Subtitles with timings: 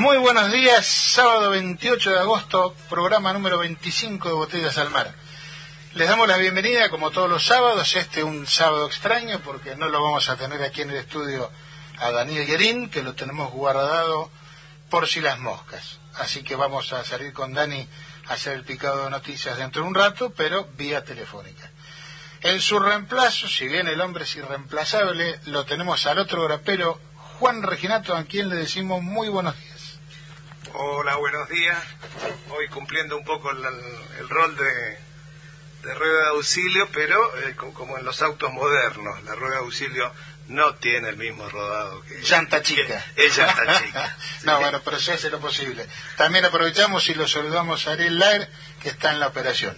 [0.00, 5.14] Muy buenos días, sábado 28 de agosto, programa número 25 de Botellas al Mar.
[5.92, 10.02] Les damos la bienvenida, como todos los sábados, este un sábado extraño, porque no lo
[10.02, 11.50] vamos a tener aquí en el estudio
[11.98, 14.30] a Daniel Guerín, que lo tenemos guardado
[14.88, 15.98] por si las moscas.
[16.14, 17.86] Así que vamos a salir con Dani
[18.26, 21.70] a hacer el picado de noticias dentro de un rato, pero vía telefónica.
[22.40, 26.98] En su reemplazo, si bien el hombre es irreemplazable, lo tenemos al otro grapero,
[27.38, 29.69] Juan Reginato, a quien le decimos muy buenos días.
[30.72, 31.78] Hola, buenos días.
[32.50, 38.22] Hoy cumpliendo un poco el, rol de, rueda de auxilio, pero eh, como en los
[38.22, 40.12] autos modernos, la rueda de auxilio
[40.46, 42.20] no tiene el mismo rodado que...
[42.22, 43.04] Llanta chica.
[43.16, 44.16] es llanta chica.
[44.44, 45.88] no, bueno, pero se hace lo posible.
[46.16, 48.48] También aprovechamos y lo saludamos a Ariel Laer,
[48.80, 49.76] que está en la operación.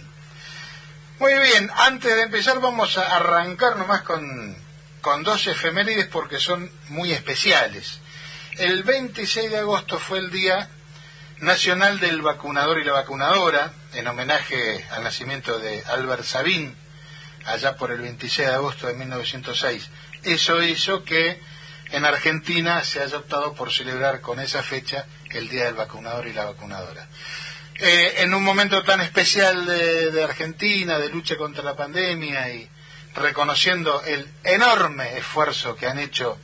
[1.17, 4.55] Muy bien, antes de empezar vamos a arrancar nomás con,
[5.01, 7.99] con dos efemérides porque son muy especiales.
[8.57, 10.69] El 26 de agosto fue el día
[11.43, 16.73] Nacional del Vacunador y la Vacunadora, en homenaje al nacimiento de Albert Sabin,
[17.45, 19.89] allá por el 26 de agosto de 1906.
[20.23, 21.41] Eso hizo que
[21.91, 26.33] en Argentina se haya optado por celebrar con esa fecha el Día del Vacunador y
[26.33, 27.09] la Vacunadora.
[27.75, 32.69] Eh, en un momento tan especial de, Argentina, de lucha contra la pandemia y
[33.15, 36.37] reconociendo el enorme esfuerzo que han hecho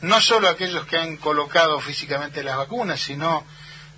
[0.00, 3.44] no solo aquellos que han colocado físicamente las vacunas, sino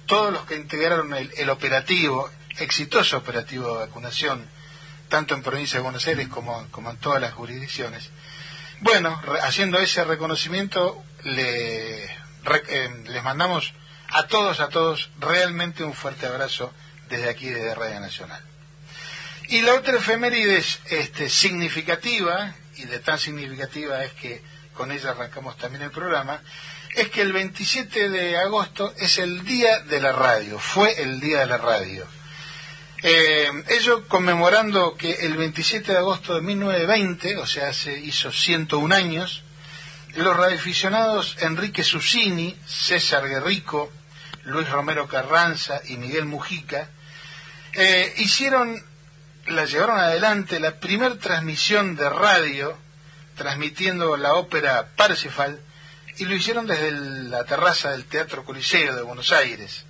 [0.09, 4.49] todos los que integraron el, operativo, exitoso operativo de vacunación,
[5.09, 8.09] tanto en provincia de Buenos Aires como, en todas las jurisdicciones.
[8.81, 12.09] Bueno, haciendo ese reconocimiento, eh,
[13.06, 13.75] les mandamos
[14.09, 16.72] a todos, a todos, realmente un fuerte abrazo
[17.10, 18.43] desde aquí, desde Radio Nacional.
[19.49, 25.59] Y la otra efeméride este, significativa, y de tan significativa es que con ella arrancamos
[25.59, 26.41] también el programa,
[27.00, 31.41] es que el 27 de agosto es el día de la radio, fue el día
[31.41, 32.06] de la radio.
[33.03, 38.94] Eh, ello conmemorando que el 27 de agosto de 1920, o sea, se hizo 101
[38.94, 39.42] años,
[40.14, 43.92] los radioaficionados Enrique Susini, César Guerrico,
[44.44, 46.88] Luis Romero Carranza y Miguel Mujica
[47.75, 48.82] eh, hicieron,
[49.47, 52.76] la llevaron adelante la primer transmisión de radio,
[53.36, 55.60] transmitiendo la ópera Parsifal,
[56.19, 59.84] y lo hicieron desde la terraza del Teatro Coliseo de Buenos Aires.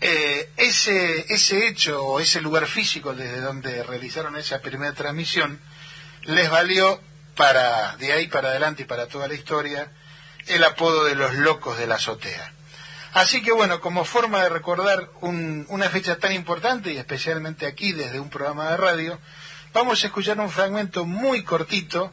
[0.00, 5.58] Eh, ese, ese hecho o ese lugar físico desde donde realizaron esa primera transmisión
[6.22, 7.00] les valió
[7.34, 9.90] para de ahí para adelante y para toda la historia
[10.46, 12.52] el apodo de los locos de la azotea.
[13.12, 18.20] Así que bueno, como forma de recordar una fecha tan importante y especialmente aquí desde
[18.20, 19.18] un programa de radio,
[19.72, 22.12] vamos a escuchar un fragmento muy cortito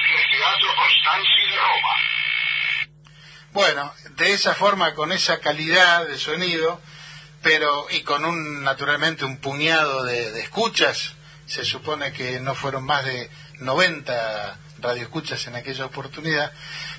[0.31, 2.11] Teatro de Roma.
[3.53, 6.81] Bueno, de esa forma, con esa calidad de sonido,
[7.41, 13.05] pero y con un naturalmente un puñado de, escuchas, se supone que no fueron más
[13.05, 13.29] de
[13.59, 16.51] 90 radioescuchas en aquella oportunidad,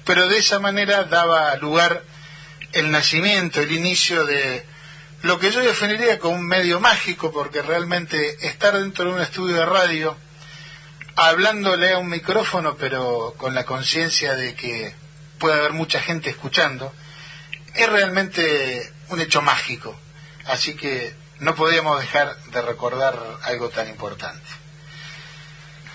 [0.04, 2.02] pero de esa manera daba lugar
[2.72, 4.66] el nacimiento, el inicio de
[5.22, 9.56] lo que yo definiría como un medio mágico, porque realmente estar dentro de un estudio
[9.56, 10.16] de radio
[11.16, 14.94] hablándole a un micrófono, pero con la conciencia de que
[15.38, 16.92] puede haber mucha gente escuchando,
[17.74, 19.98] es realmente un hecho mágico.
[20.46, 24.46] Así que no podíamos dejar de recordar algo tan importante.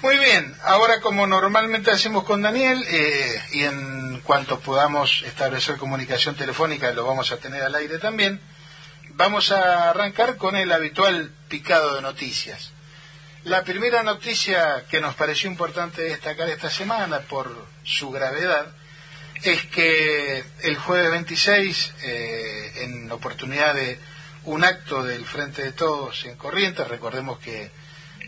[0.02, 6.36] Muy bien, ahora como normalmente hacemos con Daniel, eh, y en cuanto podamos establecer comunicación
[6.36, 8.40] telefónica lo vamos a tener al aire también,
[9.10, 12.72] vamos a arrancar con el habitual picado de noticias.
[13.48, 18.76] La primera noticia que nos pareció importante destacar esta semana por su gravedad
[19.42, 24.00] es que el jueves 26, eh, en oportunidad de
[24.44, 27.72] un acto del Frente de Todos en Corrientes, recordemos que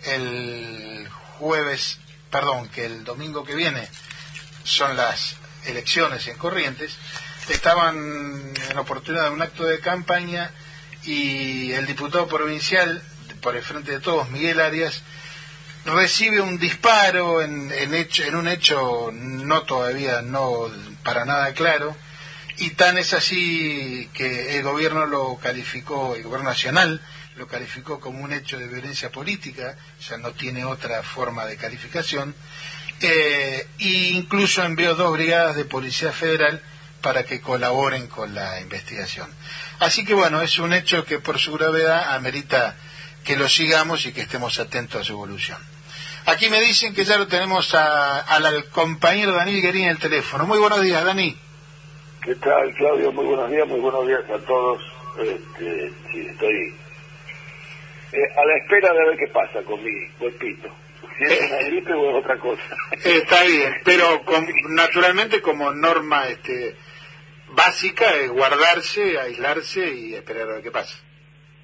[0.05, 1.05] el
[1.37, 1.99] jueves,
[2.31, 3.89] perdón, que el domingo que viene
[4.63, 6.95] son las elecciones en Corrientes,
[7.49, 10.49] estaban en oportunidad de un acto de campaña
[11.03, 13.03] y el diputado provincial
[13.41, 15.03] por el Frente de Todos, Miguel Arias,
[15.85, 20.69] recibe un disparo en, hecho, en un hecho no todavía no
[21.03, 21.95] para nada claro
[22.57, 27.01] y tan es así que el gobierno lo calificó, el gobierno nacional
[27.37, 31.55] lo calificó como un hecho de violencia política, o sea, no tiene otra forma de
[31.55, 32.35] calificación,
[32.99, 36.61] eh, e incluso envió dos brigadas de Policía Federal
[37.01, 39.29] para que colaboren con la investigación.
[39.79, 42.75] Así que bueno, es un hecho que por su gravedad amerita
[43.23, 45.57] que lo sigamos y que estemos atentos a su evolución.
[46.25, 50.45] Aquí me dicen que ya lo tenemos al compañero Daniel Guerín en el teléfono.
[50.45, 51.35] Muy buenos días, Dani.
[52.21, 53.11] ¿Qué tal, Claudio?
[53.11, 54.81] Muy buenos días, muy buenos días a todos.
[55.17, 56.75] Este, sí, estoy
[58.11, 60.69] eh, a la espera de ver qué pasa con mi cuerpito.
[61.17, 62.61] Si es una gripe o es otra cosa.
[63.03, 64.23] Está bien, pero
[64.69, 66.75] naturalmente como norma este,
[67.49, 70.95] básica es guardarse, aislarse y esperar a ver qué pasa.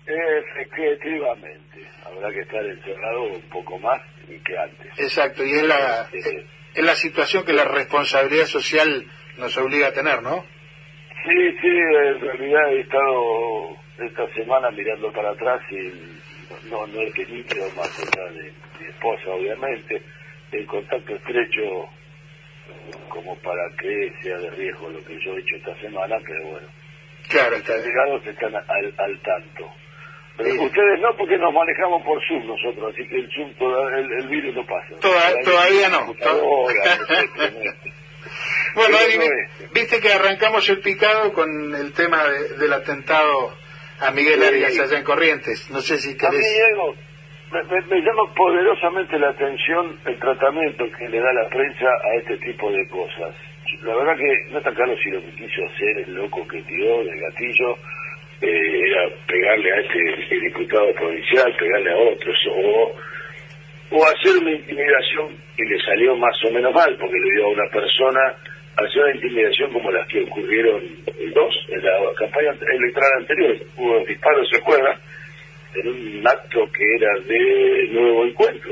[0.08, 5.00] Efectivamente, habrá que estar encerrado un poco más que antes.
[5.00, 9.06] Exacto, y es la, es la situación que la responsabilidad social
[9.38, 10.46] nos obliga a tener, ¿no?
[11.24, 17.12] Sí, sí, en realidad he estado esta semana mirando para atrás y no, no he
[17.12, 20.02] tenido más allá de mi esposa, obviamente,
[20.52, 21.90] el contacto estrecho
[23.10, 26.68] como para que sea de riesgo lo que yo he hecho esta semana, pero bueno.
[27.30, 29.72] Claro, está llegados están al, al tanto.
[30.38, 33.54] Pero ustedes no, porque nos manejamos por Zoom nosotros, así que el Zoom,
[33.94, 34.96] el, el, virus no pasa.
[35.00, 36.08] todavía no.
[38.76, 38.98] bueno,
[39.74, 42.24] viste que arrancamos el picado con el tema
[42.60, 43.54] del atentado
[44.02, 45.70] a Miguel Arias allá en Corrientes.
[45.72, 46.36] No sé si querés...
[46.36, 46.96] A mí,
[47.90, 52.70] me, llama poderosamente la atención el tratamiento que le da la prensa a este tipo
[52.72, 53.34] de cosas.
[53.84, 57.04] La verdad que no está claro si lo que quiso hacer el loco que tiró
[57.04, 57.78] del gatillo
[58.42, 62.96] eh, era pegarle a este diputado provincial, pegarle a otros, o,
[63.92, 67.50] o hacer una intimidación y le salió más o menos mal, porque le dio a
[67.50, 68.36] una persona
[68.78, 70.82] hacer una intimidación como las que ocurrieron
[71.34, 73.58] dos en la campaña electoral anterior.
[73.78, 75.00] Hubo disparos, ¿se acuerdan?
[75.76, 78.72] En un acto que era de nuevo encuentro.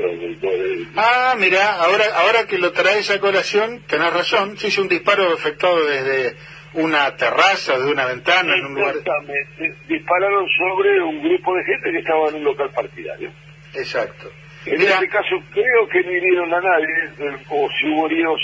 [0.96, 5.34] Ah, mira, ahora, ahora que lo traes a colación, tenés razón, se hizo un disparo
[5.34, 6.36] efectuado desde
[6.74, 8.96] una terraza, de una ventana, en un lugar...
[8.96, 13.30] Exactamente, dispararon sobre un grupo de gente que estaba en un local partidario.
[13.74, 14.28] Exacto.
[14.66, 18.40] En este caso creo que no hirieron a nadie, o si hubo heridos,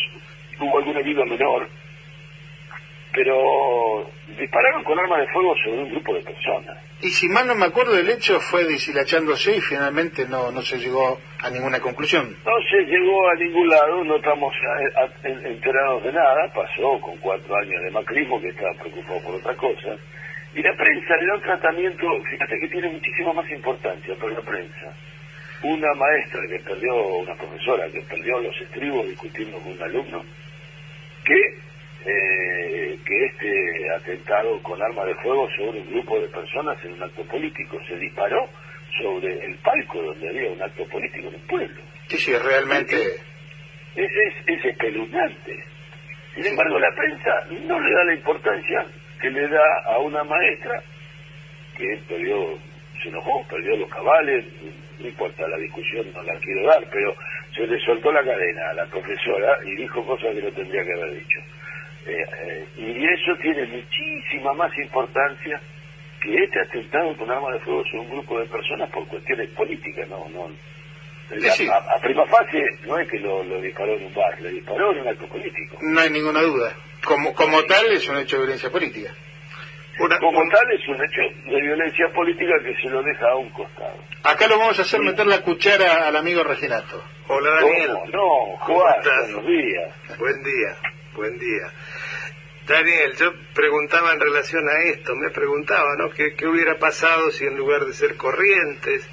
[0.60, 1.66] hubo algún herido menor,
[3.12, 6.78] pero dispararon con armas de fuego sobre un grupo de personas.
[7.02, 10.78] Y si mal no me acuerdo, el hecho fue deshilachándose y finalmente no, no se
[10.78, 12.36] llegó a ninguna conclusión.
[12.44, 14.52] No se llegó a ningún lado, no estamos
[15.24, 19.96] enterados de nada, pasó con cuatro años de macrismo que estaba preocupado por otra cosa.
[20.54, 24.40] Y la prensa le da un tratamiento, fíjate que tiene muchísima más importancia para la
[24.40, 24.94] prensa.
[25.62, 30.24] Una maestra que perdió, una profesora que perdió los estribos discutiendo con un alumno,
[31.24, 31.34] que,
[32.06, 37.02] eh, que este atentado con arma de fuego sobre un grupo de personas en un
[37.02, 38.48] acto político se disparó
[39.00, 41.80] sobre el palco donde había un acto político en el pueblo.
[42.08, 42.96] Sí, sí, realmente.
[43.94, 45.64] Es, es, es espeluznante.
[46.34, 47.30] Sin embargo, la prensa
[47.66, 48.86] no le da la importancia
[49.20, 50.82] que le da a una maestra
[51.76, 52.58] que perdió,
[53.02, 54.44] se enojó, perdió los cabales,
[54.98, 57.14] no importa la discusión, no la quiero dar, pero
[57.54, 60.92] se le soltó la cadena a la profesora y dijo cosas que no tendría que
[60.92, 61.40] haber dicho.
[62.06, 65.60] Eh, eh, y eso tiene muchísima más importancia
[66.20, 70.08] que este atentado con arma de fuego sobre un grupo de personas por cuestiones políticas,
[70.08, 70.50] no, no.
[71.30, 75.08] A, prima fase no es que lo, disparó en un bar, le disparó en un
[75.08, 75.78] acto político.
[75.80, 76.74] No hay ninguna duda.
[77.04, 79.14] Como, como tal es un hecho de violencia política.
[80.18, 83.94] como tal es un hecho de violencia política que se lo deja a un costado.
[84.24, 87.00] Acá lo vamos a hacer meter la cuchara al amigo Reginato.
[87.28, 87.90] Hola Daniel.
[88.12, 90.18] No, Juan, buenos días.
[90.18, 90.76] Buen día,
[91.14, 91.72] buen día.
[92.66, 96.10] Daniel, yo preguntaba en relación a esto, me preguntaba, ¿no?
[96.10, 99.08] ¿Qué, qué hubiera pasado si en lugar de ser Corrientes,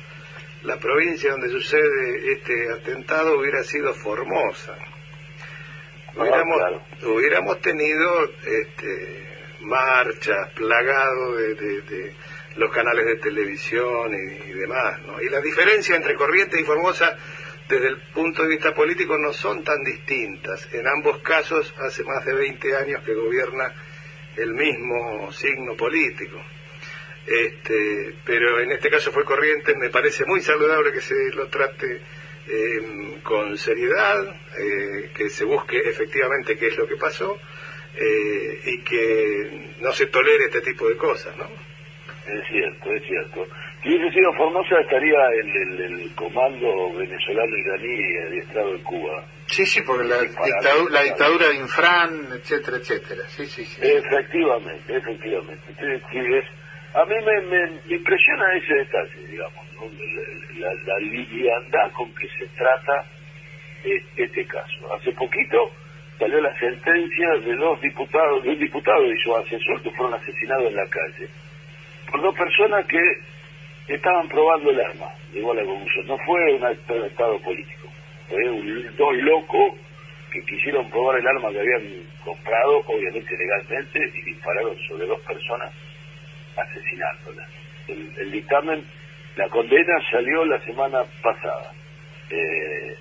[0.63, 4.77] la provincia donde sucede este atentado hubiera sido Formosa?
[4.80, 6.62] Ah, hubiéramos,
[7.04, 9.27] hubiéramos tenido este,
[9.62, 12.13] marchas, plagado de, de,
[12.58, 15.22] los canales de televisión y, demás, ¿no?
[15.22, 17.18] Y la diferencia entre Corrientes y Formosa
[17.68, 20.68] desde el punto de vista político no son tan distintas.
[20.74, 23.74] En ambos casos hace más de 20 años que gobierna
[24.36, 26.42] el mismo signo político.
[27.26, 32.02] Este, pero en este caso fue corriente, me parece muy saludable que se lo trate
[32.48, 37.38] eh, con seriedad, eh, que se busque efectivamente qué es lo que pasó
[37.96, 41.50] eh, y que no se tolere este tipo de cosas, ¿no?
[42.28, 43.48] Es cierto, es cierto.
[43.82, 49.24] Si hubiese sido Formosa estaría el, el, comando venezolano iraní adiestrado en Cuba.
[49.46, 53.22] Sí, sí, porque la, dictadura, la dictadura de Infran, etcétera, etcétera.
[53.30, 53.82] Sí, sí, sí.
[53.82, 55.64] Efectivamente, efectivamente.
[56.94, 59.66] a mí me, me, impresiona ese detalle, digamos,
[60.60, 63.06] la, la, liviandad con que se trata
[64.18, 64.94] este caso.
[64.94, 65.72] Hace poquito
[66.20, 70.68] salió la sentencia de dos diputados, de un diputado y su asesor que fueron asesinados
[70.68, 71.30] en la calle
[72.10, 73.00] por dos personas que
[73.88, 76.08] estaban probando el arma, llegó a la conclusión.
[76.08, 76.66] No fue un
[77.06, 77.90] estado político,
[78.30, 79.74] fue un, dos locos
[80.32, 85.74] que quisieron probar el arma que habían comprado, obviamente legalmente, y dispararon sobre dos personas,
[86.56, 87.50] asesinándolas.
[87.88, 88.86] El, dictamen,
[89.38, 91.72] la condena salió la semana pasada.
[92.30, 92.98] Eh,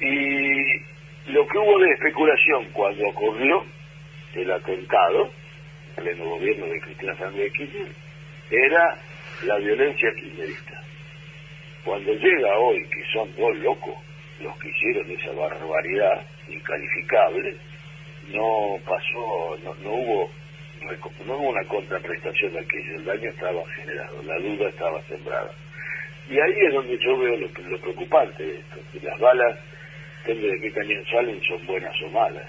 [0.00, 3.64] y lo que hubo de especulación cuando ocurrió
[4.34, 5.30] el atentado,
[5.96, 7.92] en el gobierno de Cristina Fernández de Kirchner,
[8.50, 8.98] era
[9.44, 10.82] la violencia kirchnerista.
[11.84, 13.94] Cuando llega hoy, que son dos locos
[14.40, 17.56] los que hicieron esa barbaridad incalificable,
[18.32, 20.30] no pasó, no, no hubo
[21.26, 25.50] no hubo una contraprestación de aquello, el daño estaba generado, la duda estaba sembrada.
[26.28, 29.58] Y ahí es donde yo veo lo, preocupante de esto, que las balas,
[30.24, 32.48] depende de qué cañón salen, son buenas o malas.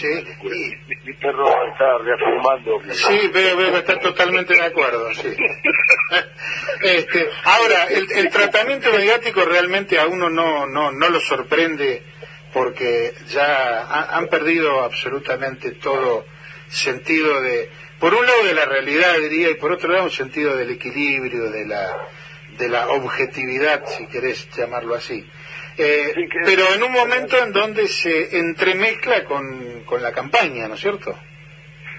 [0.00, 0.24] Sí.
[1.04, 2.80] Mi, perro está reafirmando.
[2.94, 5.12] Sí, veo, veo que está totalmente de acuerdo.
[5.14, 5.28] Sí.
[6.82, 12.02] este, ahora, el, tratamiento mediático realmente a uno no, no, no lo sorprende
[12.54, 16.24] porque ya han perdido absolutamente todo
[16.68, 20.56] sentido de, por un lado de la realidad diría y por otro lado un sentido
[20.56, 22.08] del equilibrio, de la,
[22.56, 25.28] de la objetividad, si querés llamarlo así.
[25.78, 30.80] Eh, pero en un momento en donde se entremezcla con, con la campaña, ¿no es
[30.80, 31.14] cierto?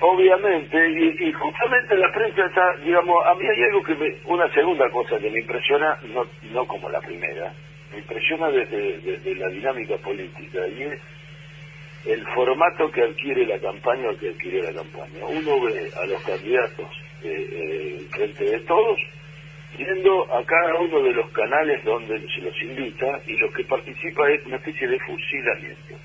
[0.04, 4.90] Obviamente, y, justamente la prensa está, digamos, a mí hay algo que me, una segunda
[4.90, 7.54] cosa que me impresiona, no, no como la primera,
[7.92, 11.00] me impresiona desde, desde la dinámica política, y es
[12.08, 15.24] el formato que adquiere la campaña o que adquiere la campaña.
[15.24, 16.90] Uno ve a los candidatos
[17.24, 19.00] eh, eh, frente de todos
[19.78, 24.30] yendo a cada uno de los canales donde se los invita y lo que participa
[24.30, 25.96] es una especie de fusilamiento.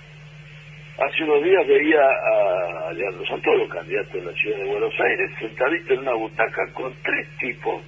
[0.99, 5.95] Hace unos días veía a Leandro Santoro, candidato de la ciudad de Buenos Aires, sentadito
[5.95, 7.83] en una butaca con tres tipos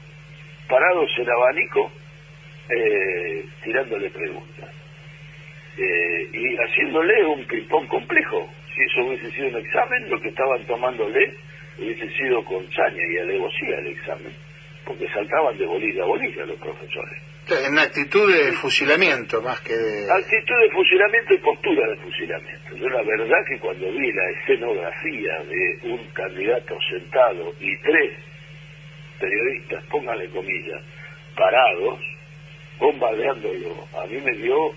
[0.68, 1.90] parados en abanico
[2.68, 4.70] eh, tirándole preguntas.
[5.78, 8.50] Eh, y haciéndole un ping-pong complejo.
[8.74, 11.34] Si eso hubiese sido un examen, lo que estaban tomándole
[11.78, 14.47] hubiese sido con saña y alevosía el examen
[14.88, 17.22] porque saltaban de bolilla a bolilla los profesores.
[17.50, 20.10] En actitud de fusilamiento más que de...
[20.10, 22.76] Actitud de fusilamiento y postura de fusilamiento.
[22.76, 28.18] Yo la verdad que cuando vi la escenografía de un candidato sentado y tres
[29.20, 30.82] periodistas, póngale comillas,
[31.36, 32.00] parados,
[32.78, 34.72] bombardeándolo, a mí me dio,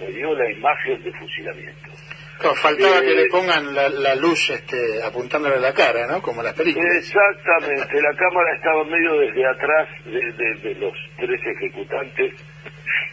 [0.00, 1.95] me dio la imagen de fusilamiento
[2.38, 6.20] faltaba que le eh, pongan la, luz este, apuntándole a la cara, ¿no?
[6.20, 6.96] Como las películas.
[6.96, 12.34] Exactamente, la cámara estaba medio desde atrás de, los tres ejecutantes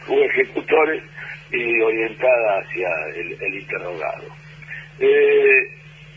[0.08, 1.02] o ejecutores
[1.50, 4.26] y orientada hacia el, interrogado.
[4.98, 5.62] Eh,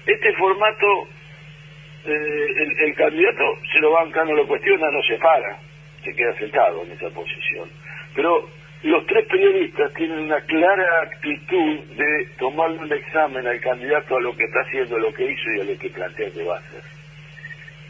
[0.05, 1.07] este formato,
[2.05, 5.57] eh, el, el, candidato se lo banca, no lo cuestiona, no se para,
[6.03, 7.69] se queda sentado en esa posición.
[8.15, 14.21] Pero los tres periodistas tienen una clara actitud de tomarle un examen al candidato a
[14.21, 16.55] lo que está haciendo, a lo que hizo y a lo que plantea que va
[16.55, 16.81] a hacer.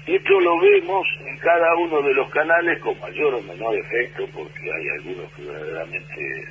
[0.05, 4.25] Y esto lo vemos en cada uno de los canales con mayor o menor efecto,
[4.33, 6.45] porque hay algunos que verdaderamente,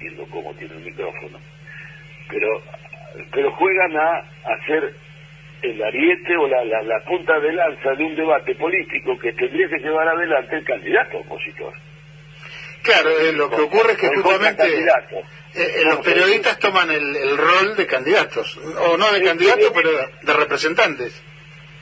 [0.00, 1.38] viendo cómo tiene el micrófono,
[2.28, 2.62] pero,
[3.32, 4.24] pero juegan a
[4.56, 4.92] hacer
[5.62, 9.78] el ariete o la, la punta de lanza de un debate político que tendría que
[9.78, 11.72] llevar adelante el candidato opositor.
[12.84, 14.84] Claro, eh, lo que ocurre es que justamente eh,
[15.54, 21.24] eh, los periodistas toman el, rol de candidatos, o no de candidatos, pero de representantes.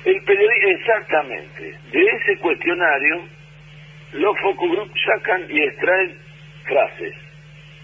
[0.05, 1.77] El periodista, exactamente.
[1.91, 3.29] De ese cuestionario,
[4.13, 6.19] los focus group sacan y extraen
[6.69, 7.15] frases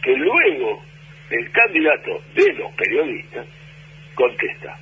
[0.00, 0.84] que luego
[1.30, 3.46] el candidato de los periodistas
[4.14, 4.78] contesta.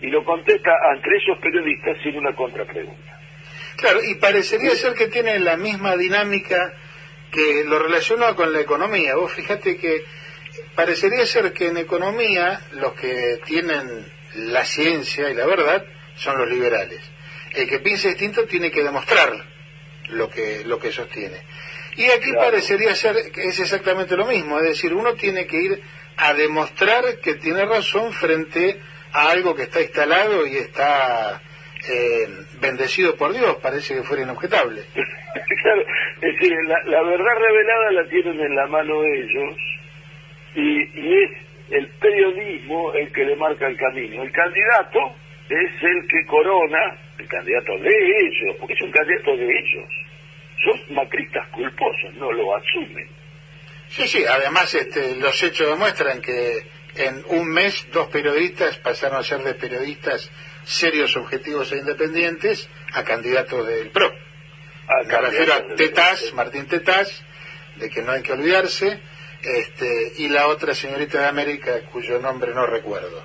[0.00, 3.20] Y lo contesta entre esos periodistas sin una contrapregunta.
[3.76, 6.72] Claro, y parecería ser que tiene la misma dinámica
[7.36, 9.14] que lo relaciono con la economía.
[9.14, 10.04] Vos fíjate que
[10.74, 15.84] parecería ser que en economía los que tienen la ciencia y la verdad
[16.16, 17.00] son los liberales.
[17.52, 19.34] El que piensa distinto tiene que demostrar
[20.08, 21.42] lo que, lo que sostiene.
[21.96, 25.82] Y aquí parecería ser que es exactamente lo mismo, es decir, uno tiene que ir
[26.16, 28.80] a demostrar que tiene razón frente
[29.12, 31.42] a algo que está instalado y está
[31.86, 34.82] eh, bendecido por Dios, parece que fuera inobjetable.
[35.62, 35.82] claro,
[36.20, 39.56] es decir, la, verdad revelada la tienen en la mano ellos
[40.54, 41.30] y, y es
[41.70, 44.22] el periodismo el que le marca el camino.
[44.22, 45.14] El candidato
[45.48, 49.88] es el que corona, el candidato de ellos, porque es un candidato de ellos.
[50.64, 53.08] Son macristas culposos, no lo asumen.
[53.88, 59.22] Sí, sí, además este, los hechos demuestran que en un mes dos periodistas pasaron a
[59.22, 60.30] ser de periodistas
[60.66, 64.12] serios, objetivos e independientes a candidatos del PRO.
[65.06, 67.24] Me refiero a Tetaz, Martín Tetaz,
[67.76, 69.00] de que no hay que olvidarse,
[69.42, 73.22] este, y la otra señorita de América cuyo nombre no recuerdo.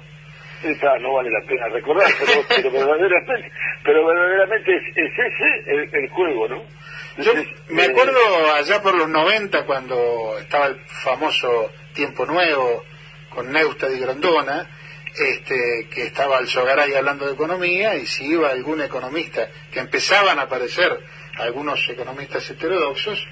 [0.63, 3.51] Esa no vale la pena recordar, pero, verdaderamente,
[3.83, 6.63] pero verdaderamente es, ese el, juego, ¿no?
[7.17, 7.33] Yo
[7.69, 8.19] me eh, acuerdo
[8.53, 12.83] allá por los 90 cuando estaba el famoso Tiempo Nuevo
[13.29, 14.69] con Neusta y Grandona,
[15.15, 20.43] este, que estaba Alzogaray hablando de economía y si iba algún economista, que empezaban a
[20.43, 20.97] aparecer
[21.37, 23.27] algunos economistas heterodoxos,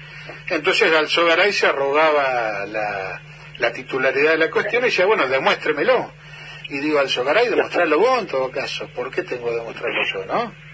[0.48, 3.20] entonces Alzogaray se arrogaba la,
[3.58, 6.12] la titularidad de la cuestión y decía, bueno, demuéstremelo.
[6.68, 10.70] Y digo, Alzogaray, demostrarlo vos en todo caso, ¿por qué tengo que demostrarlo yo, no?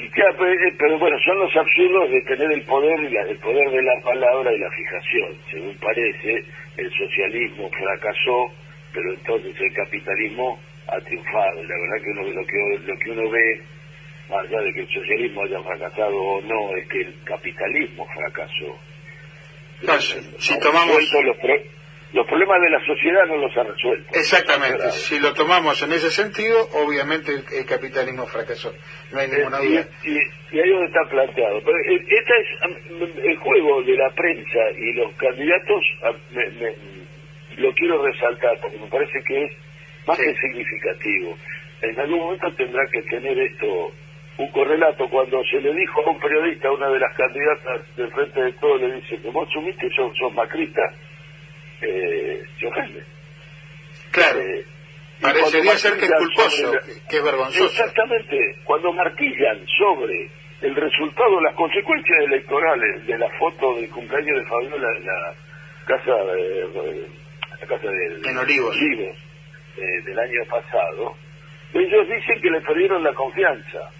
[0.00, 4.00] Eh, pero, bueno, son los absurdos de tener el poder y el poder de la
[4.02, 5.36] palabra y la fijación.
[5.50, 6.44] Según parece,
[6.76, 8.52] el socialismo fracasó
[8.92, 11.62] pero entonces el capitalismo ha triunfado.
[11.62, 13.62] La verdad que, uno, lo, que lo que uno ve,
[14.28, 18.78] más allá de que el socialismo haya fracasado o no, es que el capitalismo fracasó.
[20.38, 20.96] si tomamos...
[21.24, 21.36] Los,
[22.12, 24.18] los problemas de la sociedad no los ha resuelto.
[24.18, 28.74] Exactamente, si lo tomamos en ese sentido, obviamente el, capitalismo fracasó,
[29.12, 29.86] no hay ninguna duda.
[30.02, 31.60] Y, ahí donde está planteado.
[31.64, 35.82] Pero este es el juego de la prensa y los candidatos
[36.32, 36.74] me,
[37.56, 39.52] lo quiero resaltar porque me parece que es
[40.06, 41.36] más que significativo.
[41.82, 43.92] En algún momento tendrá que tener esto
[44.38, 45.08] un correlato.
[45.08, 48.52] Cuando se le dijo a un periodista, a una de las candidatas del Frente de
[48.54, 50.82] Todo, le dice que vos sumiste, sos, sos macrista,
[51.80, 53.04] eh, se ofende.
[54.10, 54.40] Claro.
[54.40, 54.64] Eh,
[55.20, 56.72] Parecería ser que es culposo,
[57.08, 57.64] que es vergonzoso.
[57.66, 58.56] Exactamente.
[58.64, 60.30] Cuando martillan sobre
[60.62, 65.34] el resultado, las consecuencias electorales de la foto del cumpleaños de Fabiola en la
[65.86, 67.06] casa de,
[67.60, 71.16] la casa de, en Olivos, eh, del año pasado,
[71.74, 73.90] ellos dicen que le perdieron la confianza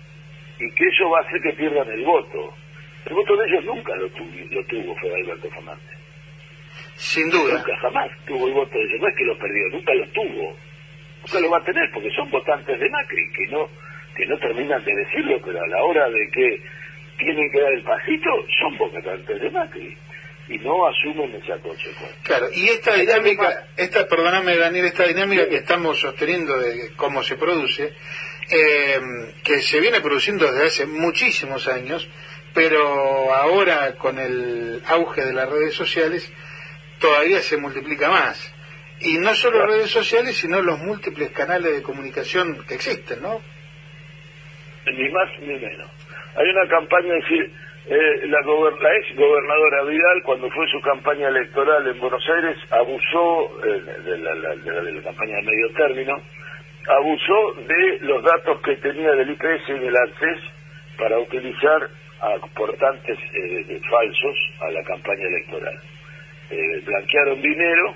[0.58, 2.54] y que eso va a hacer que pierdan el voto.
[3.06, 5.98] El voto de ellos nunca lo, tuvo, lo tuvo Alberto Fernández.
[6.96, 7.54] Sin duda.
[7.54, 9.00] Nunca jamás tuvo el voto de ellos.
[9.00, 10.56] No es que lo perdió, nunca lo tuvo.
[11.22, 13.68] Nunca lo va a tener porque son votantes de Macri que no,
[14.16, 16.62] que no terminan de decirlo, pero a la hora de que
[17.18, 19.96] tienen que dar el pasito, son votantes de Macri
[20.50, 22.18] y no asumen esa consecuencia.
[22.24, 27.36] Claro, y esta dinámica, esta, perdóname Daniel, esta dinámica que estamos sosteniendo de cómo se
[27.36, 27.94] produce,
[28.50, 29.00] eh,
[29.44, 32.08] que se viene produciendo desde hace muchísimos años,
[32.52, 36.32] pero ahora con el auge de las redes sociales
[36.98, 38.52] todavía se multiplica más.
[38.98, 43.40] Y no solo redes sociales, sino los múltiples canales de comunicación que existen, ¿no?
[44.84, 45.88] Ni más ni menos.
[46.34, 47.52] Hay una campaña, de decir,
[47.92, 53.82] eh, la, ex gobernadora Vidal, cuando fue su campaña electoral en Buenos Aires, abusó eh,
[54.04, 56.14] de, la, campaña de medio término,
[56.86, 60.38] abusó de los datos que tenía del IPS y del ANSES
[60.98, 61.88] para utilizar
[62.20, 65.80] aportantes eh, falsos a la campaña electoral.
[66.84, 67.94] blanquearon dinero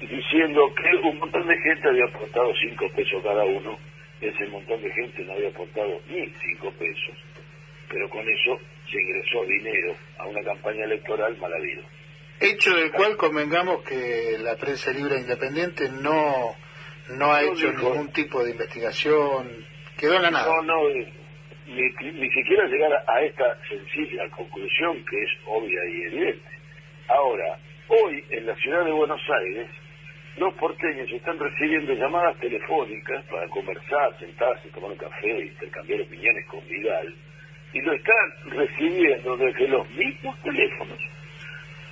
[0.00, 3.78] diciendo que un montón de gente había aportado cinco pesos cada uno,
[4.20, 7.16] ese montón de gente no había aportado ni cinco pesos,
[7.88, 8.60] pero con eso
[8.92, 11.82] se ingresó dinero a una campaña electoral mal habido.
[12.40, 16.54] Hecho del cual convengamos que la prensa libre independiente no,
[17.10, 19.64] no ha hecho ningún tipo de investigación,
[19.96, 20.46] quedó en la nada.
[20.46, 21.12] No, no, eh,
[21.66, 26.50] ni, siquiera llegar a, esta sencilla conclusión que es obvia y evidente.
[27.08, 29.68] Ahora, hoy en la ciudad de Buenos Aires,
[30.36, 36.66] los porteños están recibiendo llamadas telefónicas para conversar, sentarse, tomar un café, intercambiar opiniones con
[36.66, 37.14] Vidal,
[37.72, 40.98] y lo están recibiendo desde los mismos teléfonos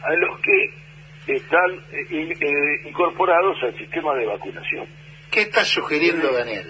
[0.02, 0.70] a los que
[1.26, 4.86] están eh, eh, incorporados al sistema de vacunación.
[5.30, 6.66] ¿Qué está sugiriendo Daniel?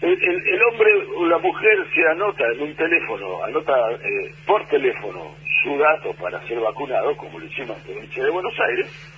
[0.00, 5.76] El, hombre o la mujer se anota en un teléfono, anota eh, por teléfono su
[5.76, 9.10] dato para ser vacunado, como lo hicimos en la provincia de Buenos Aires,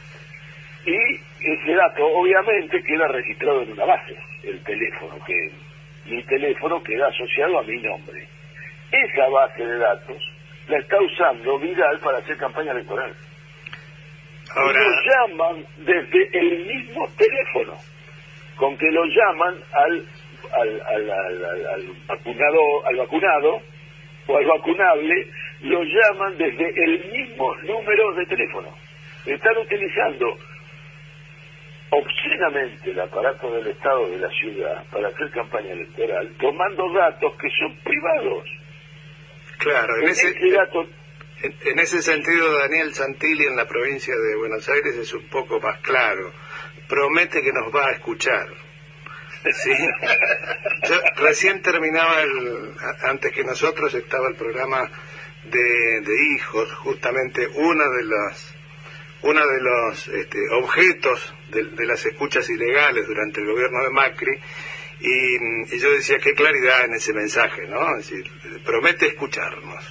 [0.84, 1.14] y
[1.46, 5.50] ese dato obviamente queda registrado en una base, el teléfono, que
[6.06, 8.26] mi teléfono queda asociado a mi nombre.
[8.92, 10.22] Esa base de datos
[10.68, 13.12] la está usando Vidal para hacer campaña electoral.
[14.54, 17.74] Ahora, Y lo llaman desde el mismo teléfono,
[18.56, 20.04] con que lo llaman al,
[20.52, 23.62] al, al, al, al- al vacunado, al vacunado
[24.26, 25.26] o al vacunable,
[25.62, 28.68] lo llaman desde el mismo número de teléfono.
[29.24, 30.36] Están utilizando
[31.90, 37.48] obscenamente el aparato del Estado de la ciudad para hacer campaña electoral, tomando datos que
[37.50, 38.44] son privados.
[39.62, 40.28] Claro, en ese,
[41.42, 45.60] en, en ese sentido Daniel Santilli en la provincia de Buenos Aires es un poco
[45.60, 46.32] más claro.
[46.88, 48.46] Promete que nos va a escuchar.
[49.50, 49.72] Sí.
[50.88, 54.88] Yo recién terminaba el, antes que nosotros estaba el programa
[55.44, 58.54] de, de hijos, justamente una de las
[59.22, 64.40] uno de los este, objetos de, de las escuchas ilegales durante el gobierno de Macri
[65.02, 67.98] y, y yo decía qué claridad en ese mensaje, ¿no?
[67.98, 68.24] Es decir,
[68.64, 69.84] promete escucharnos.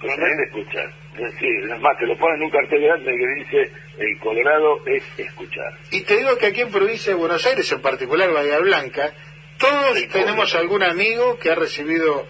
[0.00, 0.92] promete escuchar.
[1.38, 5.04] Sí, es más, te lo ponen en un cartel grande que dice el Colorado es
[5.16, 5.78] escuchar.
[5.92, 9.12] Y te digo que aquí en provincia de Buenos Aires, en particular Bahía Blanca,
[9.58, 12.26] todos tenemos algún amigo que ha recibido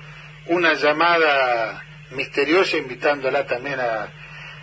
[0.49, 4.13] una llamada misteriosa invitándola también a,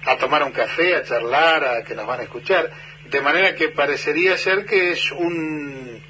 [0.06, 2.70] a tomar un café, a charlar, a que nos van a escuchar.
[3.10, 6.02] De manera que parecería ser que es un,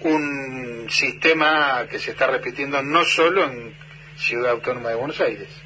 [0.00, 3.74] un sistema que se está repitiendo no solo en
[4.16, 5.64] Ciudad Autónoma de Buenos Aires.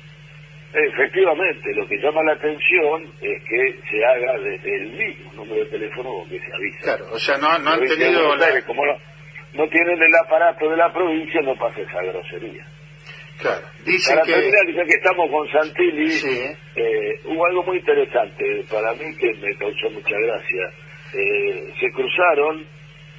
[0.75, 5.71] Efectivamente, lo que llama la atención es que se haga desde el mismo número de
[5.71, 6.79] teléfono que se avisa.
[6.83, 8.47] Claro, o sea, no, no han tenido Buenos la...
[8.47, 8.93] Aires, como no,
[9.53, 12.67] no tienen el aparato de la provincia, no pasa esa grosería.
[13.39, 14.33] Claro, dicen Para que...
[14.33, 16.41] terminar, ya que estamos con Santilli, Sí.
[16.77, 20.71] eh, hubo algo muy interesante para mí que me causó mucha gracia.
[21.15, 22.67] Eh, se cruzaron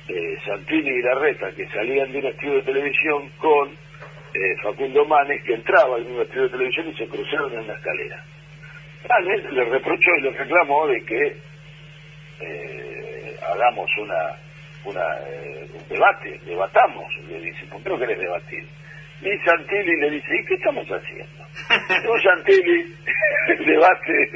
[0.07, 3.69] eh, Santilli y Larreta, que salían de un estudio de televisión, con
[4.33, 7.73] eh, Facundo Manes, que entraba en un estudio de televisión y se cruzaron en la
[7.73, 8.23] escalera.
[9.09, 11.37] Manes le reprochó y le reclamó de que
[12.41, 14.37] eh, hagamos una,
[14.85, 15.05] una
[15.73, 17.05] un debate, debatamos.
[17.27, 18.65] Le dice, ¿por qué no querés debatir?
[19.21, 21.42] Y Santilli le dice, ¿y qué estamos haciendo?
[22.03, 22.95] No, Santilli
[23.65, 24.29] debate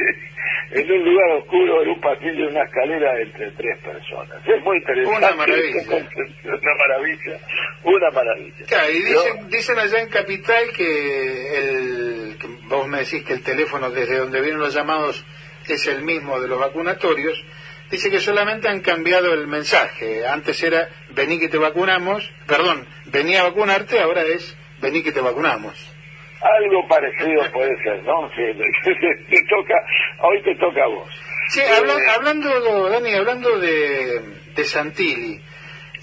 [0.71, 4.41] en un lugar oscuro, en un pasillo, en una escalera entre tres personas.
[4.45, 5.17] Es muy interesante.
[5.17, 5.81] Una maravilla.
[6.43, 7.39] Una maravilla.
[7.83, 8.65] Una maravilla.
[8.67, 13.43] Claro, y dicen, dicen allá en Capital que, el, que vos me decís que el
[13.43, 15.25] teléfono desde donde vienen los llamados
[15.67, 17.43] es el mismo de los vacunatorios.
[17.89, 20.27] Dice que solamente han cambiado el mensaje.
[20.27, 25.21] Antes era vení que te vacunamos, perdón, vení a vacunarte, ahora es vení que te
[25.21, 25.96] vacunamos.
[26.41, 28.29] Algo parecido puede ser, ¿no?
[28.29, 28.43] Sí,
[29.29, 29.73] te toca,
[30.19, 31.09] hoy te toca a vos.
[31.49, 34.21] Sí, Eh, habla- hablando, Dani, hablando de,
[34.55, 35.41] de Santilli,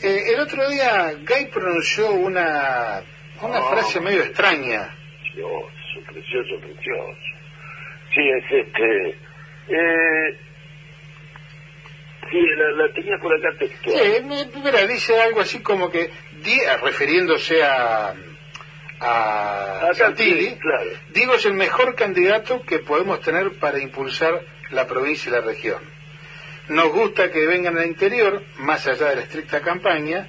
[0.03, 3.01] eh, el otro día Gay pronunció una,
[3.43, 3.71] una Oh.
[3.71, 4.93] frase medio extraña.
[5.23, 7.19] Precioso, precioso, precioso.
[8.13, 9.09] Sí, es este.
[9.69, 10.39] Eh,
[12.31, 13.97] sí, la, la tenía por acá textual.
[13.97, 16.11] Sí, me- mira, dice algo así como que,
[16.83, 18.15] refiriéndose a,
[19.07, 20.91] a Santilli, claro.
[21.13, 24.41] digo es el mejor candidato que podemos tener para impulsar
[24.71, 25.83] la provincia y la región.
[26.69, 30.27] Nos gusta que vengan al interior, más allá de la estricta campaña,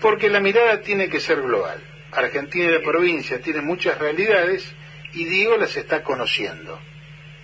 [0.00, 1.80] porque la mirada tiene que ser global.
[2.12, 4.74] Argentina y la provincia tienen muchas realidades
[5.14, 6.78] y Diego las está conociendo.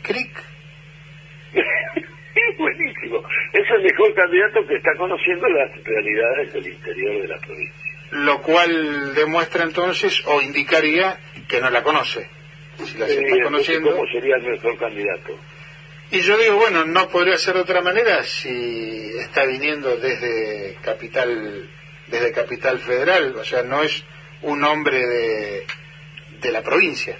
[0.03, 0.43] Cric.
[2.59, 3.23] Buenísimo.
[3.53, 7.86] Es el mejor candidato que está conociendo las realidades del interior de la provincia.
[8.24, 12.29] Lo cual demuestra entonces o indicaría que no la conoce.
[12.85, 13.90] Si la Eh, está conociendo.
[13.92, 15.38] ¿Cómo sería el mejor candidato?
[16.11, 21.68] Y yo digo, bueno, no podría ser de otra manera si está viniendo desde capital,
[22.07, 24.05] desde capital federal, o sea, no es
[24.42, 25.64] un hombre de,
[26.40, 27.16] de la provincia.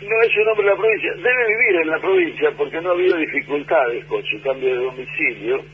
[0.00, 1.10] No es un hombre de la provincia.
[1.16, 5.64] Debe vivir en la provincia porque no ha habido dificultades con su cambio de domicilio.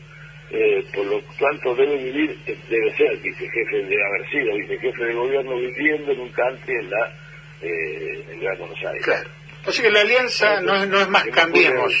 [0.53, 2.37] Eh, por lo tanto, debe vivir,
[2.69, 7.13] debe ser vicejefe, de haber sido vicejefe de gobierno viviendo en un country en la
[7.61, 9.03] eh, en Gran Buenos Aires.
[9.03, 9.29] Claro.
[9.67, 11.93] Así que la alianza no es, no es más cambiemos.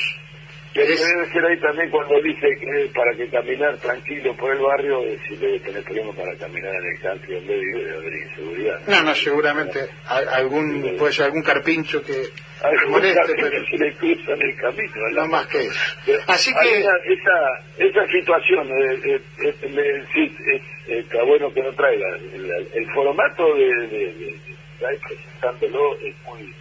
[0.73, 4.59] Que Es- debe ser ahí también cuando dice que para que caminar tranquilo por el
[4.59, 8.13] barrio, eh, si debe tener problemas para caminar en el country donde vive, debe haber
[8.13, 8.79] inseguridad.
[8.87, 12.23] No, no, seguramente algún, puede ser algún carpincho que
[12.63, 14.93] Algún moleste, pero se le cruza en el camino.
[15.13, 15.79] no más que eso.
[16.27, 16.77] Así hay que...
[16.83, 19.21] una- esa, esa situación, eh, eh,
[19.63, 22.07] eh, sí, es, eh, está bueno que no traiga.
[22.17, 24.39] El, el formato de, de, de-
[24.79, 26.53] de presentándolo es muy...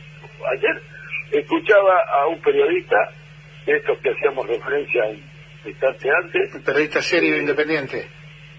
[0.52, 0.82] Ayer
[1.32, 2.96] escuchaba a un periodista,
[3.66, 5.22] estos que hacíamos referencia un
[5.66, 8.08] instante antes, Un periodista serio e independiente.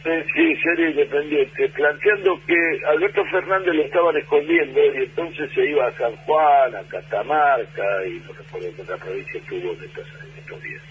[0.03, 2.55] Sí, serio independiente, planteando que
[2.89, 8.19] Alberto Fernández lo estaban escondiendo y entonces se iba a San Juan, a Catamarca y
[8.25, 10.81] no recuerdo qué otra provincia estuvo en estos, en estos días.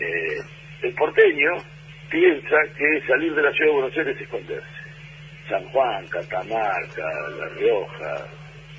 [0.00, 0.38] Eh,
[0.82, 1.50] el porteño
[2.10, 4.66] piensa que salir de la ciudad de Buenos Aires es esconderse.
[5.48, 7.02] San Juan, Catamarca,
[7.38, 8.26] La Rioja,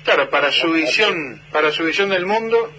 [0.04, 2.70] Claro, para su visión, para su visión del mundo,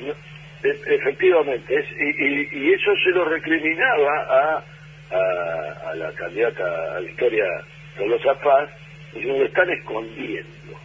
[0.00, 4.64] No, e- efectivamente, es- y, y- y eso se lo recriminaba a,
[5.12, 7.44] a, a la candidata a Victoria
[7.96, 8.70] Tolosa Paz,
[9.14, 10.78] y lo están escondiendo.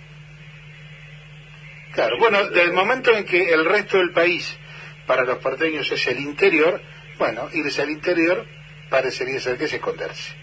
[1.93, 4.59] claro, bueno, del momento en que el resto del país
[5.05, 6.81] para los porteños es el interior,
[7.17, 8.45] bueno, irse al interior
[8.89, 10.35] parecería ser que es esconderse.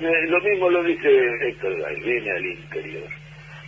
[0.00, 1.08] Eh, lo mismo lo dice
[1.48, 3.08] Héctor Gay, viene al interior.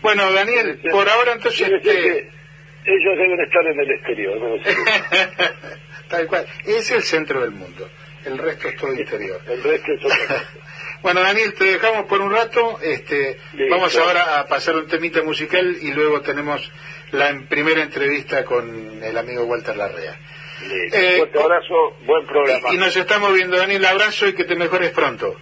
[0.03, 1.71] Bueno, Daniel, por ahora entonces...
[1.73, 2.31] Este,
[2.85, 4.57] ellos deben estar en el exterior, no.
[6.09, 7.89] Tal cual, es el centro del mundo,
[8.27, 9.41] el resto es todo interior.
[9.49, 10.45] el resto es cosa.
[11.03, 12.81] Bueno, Daniel, te dejamos por un rato.
[12.83, 13.75] Este, Listo.
[13.75, 16.69] vamos ahora a pasar un temita musical y luego tenemos
[17.13, 20.19] la en- primera entrevista con el amigo Walter Larrea.
[20.63, 20.97] Listo.
[20.99, 21.75] Eh, Fuerte abrazo,
[22.07, 22.71] buen programa.
[22.73, 23.85] Y, y nos estamos viendo, Daniel.
[23.85, 25.37] Abrazo y que te mejores pronto.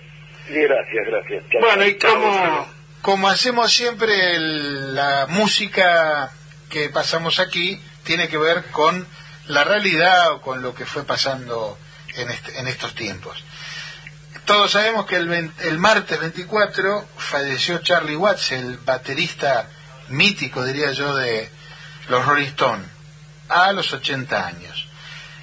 [0.50, 1.44] Y gracias, gracias.
[1.50, 1.60] Chao.
[1.62, 2.68] Bueno, y como,
[3.00, 6.30] como hacemos siempre, el- la música
[6.68, 9.06] que pasamos aquí tiene que ver con
[9.46, 11.78] la realidad o con lo que fue pasando
[12.16, 13.42] en, este- en estos tiempos.
[14.44, 19.68] Todos sabemos que el, el martes 24 falleció Charlie Watts, el baterista
[20.08, 21.48] mítico, diría yo, de
[22.08, 22.86] los Rolling Stones,
[23.48, 24.86] a los 80 años.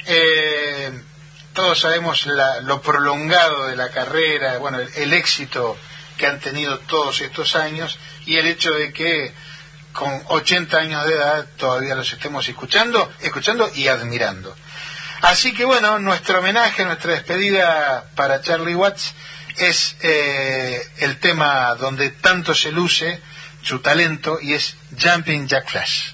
[0.05, 0.91] Eh,
[1.53, 5.77] todos sabemos la- lo prolongado de la carrera, bueno, el, el éxito
[6.17, 9.33] que han tenido todos estos años y el hecho de que
[9.93, 14.55] con 80 años de edad todavía los estemos escuchando, escuchando y admirando.
[15.21, 19.13] Así que bueno, nuestro homenaje, nuestra despedida para Charlie Watts
[19.57, 23.21] es eh, el tema donde tanto se luce
[23.61, 26.13] su talento y es Jumping Jack Flash.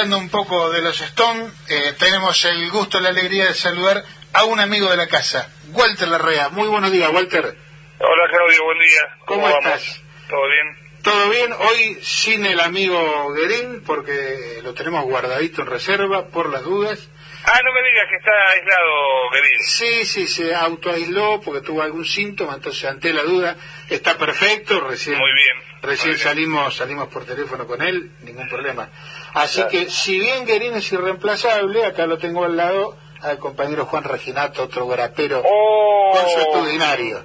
[0.00, 4.02] Escuchando un poco de los Stone, eh, tenemos el gusto y la alegría de saludar
[4.32, 6.48] a un amigo de la casa, Walter Larrea.
[6.48, 7.44] Muy buenos días, Walter.
[7.44, 9.18] Hola Claudio, buen día.
[9.26, 10.00] ¿Cómo estás?
[10.26, 11.02] ¿Todo bien?
[11.02, 11.52] ¿Todo bien?
[11.52, 17.06] Hoy sin el amigo Guerín, porque lo tenemos guardadito en reserva por las dudas.
[17.44, 19.62] Ah, no me digas que está aislado, Guerín.
[19.62, 23.54] Sí, sí, se autoaisló porque tuvo algún síntoma, entonces ante la duda
[23.90, 25.56] está perfecto, recién, Muy bien.
[25.82, 26.26] recién muy bien.
[26.26, 28.88] salimos salimos por teléfono con él, ningún problema.
[29.34, 34.04] Así que si bien Guerín es irreemplazable, acá lo tengo al lado al compañero Juan
[34.04, 37.22] Reginato, otro grapero Oh, consuetudinario.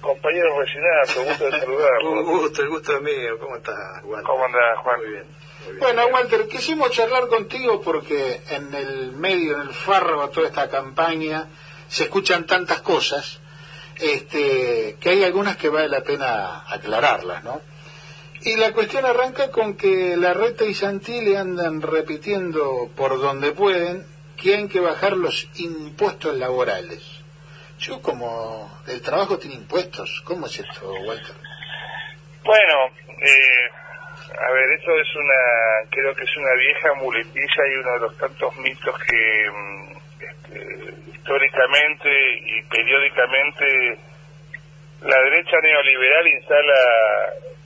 [0.00, 2.24] compañero Reginato, gusto de Un saludarlo.
[2.24, 3.38] gusto, el gusto es mío.
[3.40, 4.22] ¿Cómo estás, Juan?
[4.24, 5.00] ¿Cómo andás, Juan?
[5.00, 5.24] Muy bien.
[5.64, 5.78] muy bien.
[5.80, 10.68] Bueno, Walter, quisimos charlar contigo porque en el medio, en el fárrago de toda esta
[10.70, 11.46] campaña,
[11.88, 13.40] se escuchan tantas cosas
[13.96, 17.60] este, que hay algunas que vale la pena aclararlas, ¿no?
[18.42, 24.06] Y la cuestión arranca con que la reta y Santilli andan repitiendo por donde pueden
[24.40, 27.02] que hay que bajar los impuestos laborales.
[27.78, 31.34] Yo como el trabajo tiene impuestos, ¿cómo es esto, Walter?
[32.44, 32.86] Bueno,
[33.20, 33.70] eh,
[34.40, 38.16] a ver, eso es una, creo que es una vieja muletilla y uno de los
[38.18, 39.98] tantos mitos que, mm,
[41.12, 42.08] históricamente
[42.40, 43.98] y periódicamente
[45.02, 46.74] la derecha neoliberal instala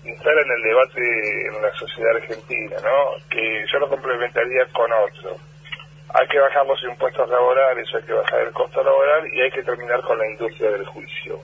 [0.04, 3.14] instala en el debate en la sociedad argentina, ¿no?
[3.30, 5.36] Que yo lo complementaría con otro.
[6.14, 9.62] Hay que bajar los impuestos laborales, hay que bajar el costo laboral y hay que
[9.62, 11.40] terminar con la industria del juicio.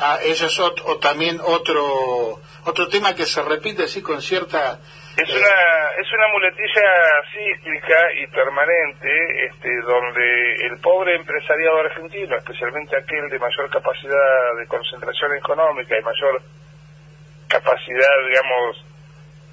[0.00, 4.80] Ah, eso es ot- o también otro otro tema que se repite así con cierta...
[5.16, 6.90] Es eh, una, es una muletilla
[7.30, 14.66] cíclica y permanente, este, donde el pobre empresariado argentino, especialmente aquel de mayor capacidad de
[14.66, 16.42] concentración económica y mayor
[17.54, 18.84] capacidad, digamos,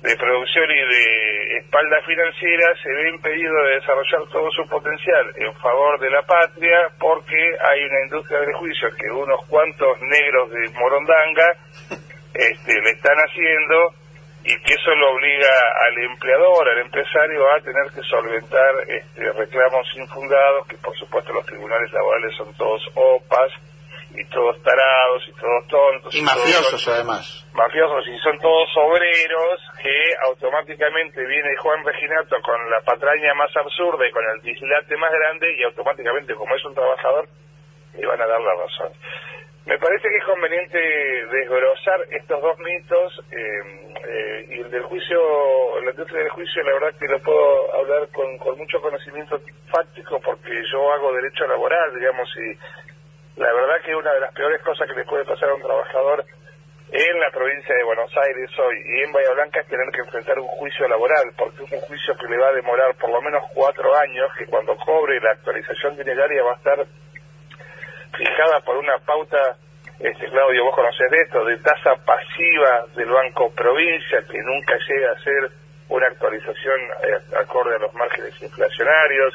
[0.01, 5.53] de producción y de espalda financiera, se ve impedido de desarrollar todo su potencial en
[5.61, 10.69] favor de la patria porque hay una industria del juicio que unos cuantos negros de
[10.79, 11.45] Morondanga
[12.33, 13.93] este, le están haciendo
[14.43, 15.53] y que eso lo obliga
[15.85, 21.45] al empleador, al empresario a tener que solventar este, reclamos infundados, que por supuesto los
[21.45, 23.51] tribunales laborales son todos opas
[24.13, 26.15] y todos tarados y todos tontos.
[26.15, 27.47] Y mafiosos además.
[27.53, 34.07] mafiosos y son todos obreros que automáticamente viene Juan Reginato con la patraña más absurda
[34.07, 37.27] y con el dislate más grande y automáticamente como es un trabajador
[37.97, 38.91] le van a dar la razón.
[39.65, 45.79] Me parece que es conveniente desglosar estos dos mitos eh, eh, y el del juicio,
[45.81, 50.19] la industria del juicio, la verdad que lo puedo hablar con, con mucho conocimiento fáctico
[50.25, 52.57] porque yo hago derecho laboral, digamos, y
[53.35, 56.25] la verdad que una de las peores cosas que le puede pasar a un trabajador
[56.91, 60.37] en la provincia de Buenos Aires hoy y en Bahía Blanca es tener que enfrentar
[60.39, 63.43] un juicio laboral, porque es un juicio que le va a demorar por lo menos
[63.53, 66.85] cuatro años, que cuando cobre la actualización dineraria va a estar
[68.17, 69.55] fijada por una pauta,
[69.99, 75.11] este Claudio, vos conocés de esto, de tasa pasiva del Banco Provincia, que nunca llega
[75.11, 75.51] a ser
[75.87, 79.33] una actualización eh, acorde a los márgenes inflacionarios.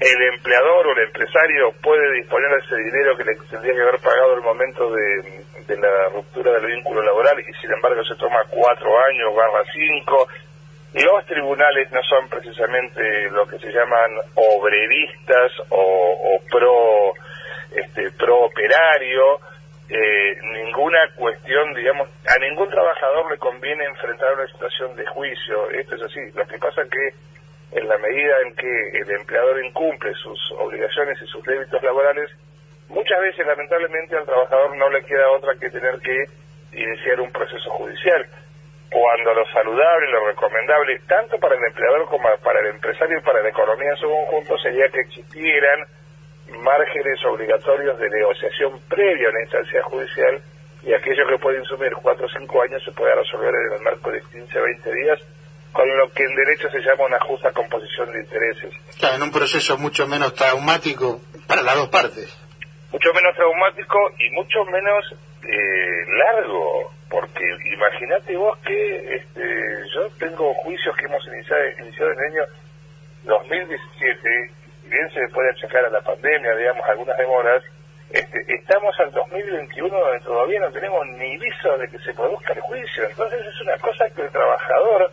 [0.00, 4.00] El empleador o el empresario puede disponer de ese dinero que le tendría que haber
[4.00, 5.44] pagado el momento de,
[5.76, 10.26] la ruptura del vínculo laboral y sin embargo se toma cuatro años, barra cinco.
[10.94, 17.12] Los tribunales no son precisamente lo que se llaman obreristas o, o pro
[17.76, 19.38] este, pro operario,
[19.88, 25.96] eh, ninguna cuestión, digamos, a ningún trabajador le conviene enfrentar una situación de juicio, esto
[25.96, 27.14] es así, lo que pasa que
[27.72, 32.30] en la medida en que el empleador incumple sus obligaciones y sus débitos laborales,
[32.88, 36.24] muchas veces lamentablemente al trabajador no le queda otra que tener que
[36.72, 38.26] iniciar un proceso judicial,
[38.90, 43.42] cuando lo saludable, lo recomendable, tanto para el empleador como para el empresario y para
[43.42, 45.86] la economía en su conjunto, sería que existieran
[46.64, 50.42] márgenes obligatorios de negociación previa a una instancia judicial
[50.82, 54.10] y aquello que puede insumir cuatro o cinco años se pueda resolver en el marco
[54.10, 55.20] de 15 o 20 días,
[55.72, 58.74] con lo que en derecho se llama una justa composición de intereses.
[58.98, 62.36] Claro, en un proceso mucho menos traumático para las dos partes.
[62.92, 65.04] Mucho menos traumático y mucho menos
[65.44, 69.42] eh, largo, porque imagínate vos que este,
[69.94, 72.42] yo tengo juicios que hemos iniciado, iniciado en el año
[73.24, 77.62] 2017 si bien se le puede achacar a la pandemia, digamos, algunas demoras,
[78.10, 82.60] este, estamos al 2021 donde todavía no tenemos ni viso de que se produzca el
[82.60, 83.08] juicio.
[83.08, 85.12] Entonces es una cosa que el trabajador,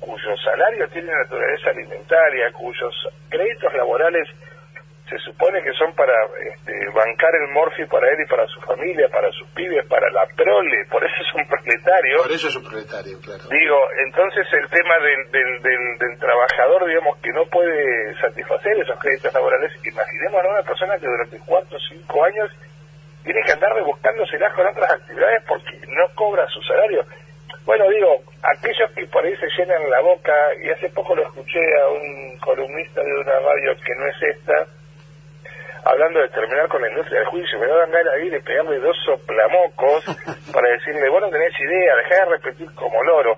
[0.00, 2.94] cuyo salario tiene naturaleza alimentaria, cuyos
[3.28, 4.28] créditos laborales
[5.08, 6.12] se supone que son para
[6.52, 10.26] este, bancar el morfi para él y para su familia, para sus pibes, para la
[10.36, 12.22] prole, por eso es un proletario.
[12.22, 13.44] Por eso es un proletario, claro.
[13.48, 18.98] Digo, entonces el tema del, del, del, del trabajador, digamos, que no puede satisfacer esos
[19.00, 22.50] créditos laborales, imaginemos a una persona que durante cuatro o cinco años
[23.24, 27.04] tiene que andar rebuscándoselas con otras actividades porque no cobra su salario.
[27.68, 30.32] Bueno, digo, aquellos que por ahí se llenan la boca,
[30.64, 34.66] y hace poco lo escuché a un columnista de una radio que no es esta,
[35.84, 38.78] hablando de terminar con la industria del juicio, me daban ganas de ir y pegarle
[38.78, 40.02] dos soplamocos
[40.54, 43.36] para decirle, vos no tenés idea, dejá de repetir como loro.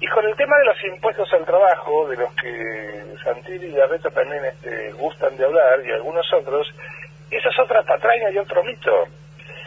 [0.00, 4.08] Y con el tema de los impuestos al trabajo, de los que Santilli y Garreta
[4.08, 6.66] también este, gustan de hablar, y algunos otros,
[7.30, 9.04] esa es otra patraña y otro mito.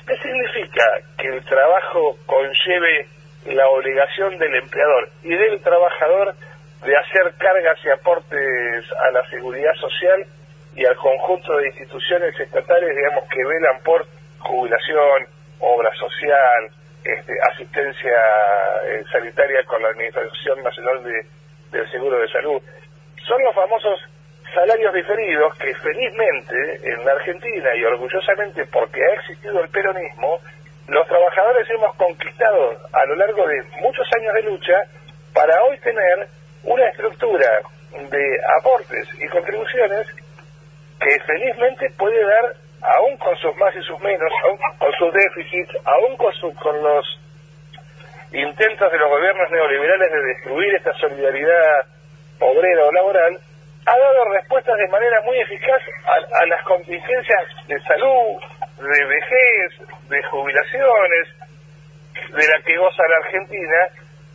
[0.08, 0.84] ¿Qué significa
[1.16, 3.08] que el trabajo conlleve
[3.46, 6.36] la obligación del empleador y del trabajador
[6.86, 10.26] de hacer cargas y aportes a la seguridad social
[10.76, 14.06] y al conjunto de instituciones estatales, digamos, que velan por
[14.40, 15.28] jubilación,
[15.60, 16.70] obra social,
[17.04, 18.18] este, asistencia
[18.86, 21.26] eh, sanitaria con la Administración Nacional de,
[21.72, 22.62] del Seguro de Salud.
[23.28, 24.00] Son los famosos
[24.54, 30.40] salarios diferidos que felizmente en la Argentina y orgullosamente porque ha existido el peronismo,
[30.88, 34.84] los trabajadores hemos conquistado a lo largo de muchos años de lucha
[35.34, 36.28] para hoy tener
[36.64, 37.62] una estructura
[37.92, 40.08] de aportes y contribuciones
[41.00, 45.72] que felizmente puede dar, aún con sus más y sus menos, aún con sus déficits,
[45.86, 47.06] aún con, su, con los
[48.32, 51.86] intentos de los gobiernos neoliberales de destruir esta solidaridad
[52.40, 53.40] obrera o laboral,
[53.86, 58.42] ha dado respuestas de manera muy eficaz a, a las contingencias de salud,
[58.78, 59.72] de vejez,
[60.10, 61.28] de jubilaciones,
[62.14, 63.88] de la que goza la Argentina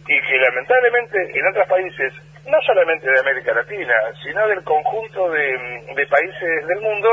[0.07, 2.13] y que lamentablemente en otros países,
[2.47, 7.09] no solamente de América Latina, sino del conjunto de, países del mundo,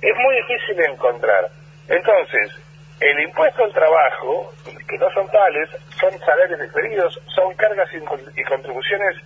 [0.00, 1.48] es muy difícil encontrar.
[1.88, 2.50] Entonces,
[3.00, 4.52] el impuesto al trabajo,
[4.88, 5.68] que no son tales,
[6.00, 9.16] son salarios diferidos, son cargas y contribuciones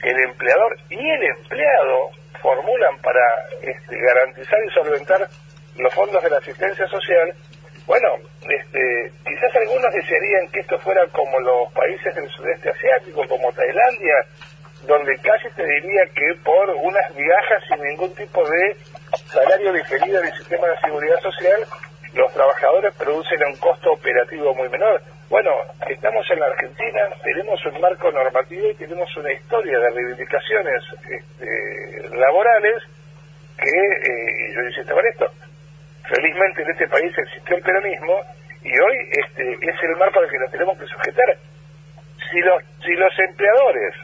[0.00, 2.10] que el empleador y el empleado
[2.40, 3.24] formulan para
[3.62, 5.28] este, garantizar y solventar
[5.76, 7.34] los fondos de la asistencia social,
[7.86, 8.08] bueno,
[8.40, 14.14] este, quizás algunos desearían que esto fuera como los países del sudeste asiático, como Tailandia,
[14.86, 18.76] donde casi te diría que por unas viajas sin ningún tipo de
[19.26, 21.64] salario diferido del sistema de seguridad social,
[22.14, 25.02] los trabajadores producen un costo operativo muy menor.
[25.28, 25.50] Bueno,
[25.88, 32.16] estamos en la Argentina, tenemos un marco normativo y tenemos una historia de reivindicaciones este,
[32.16, 32.82] laborales
[33.58, 35.30] que, eh, yo insisto con esto,
[36.08, 38.20] felizmente en este país existió el peronismo
[38.62, 41.36] y hoy este es el marco al que nos tenemos que sujetar.
[42.30, 43.94] Si los, si los empleadores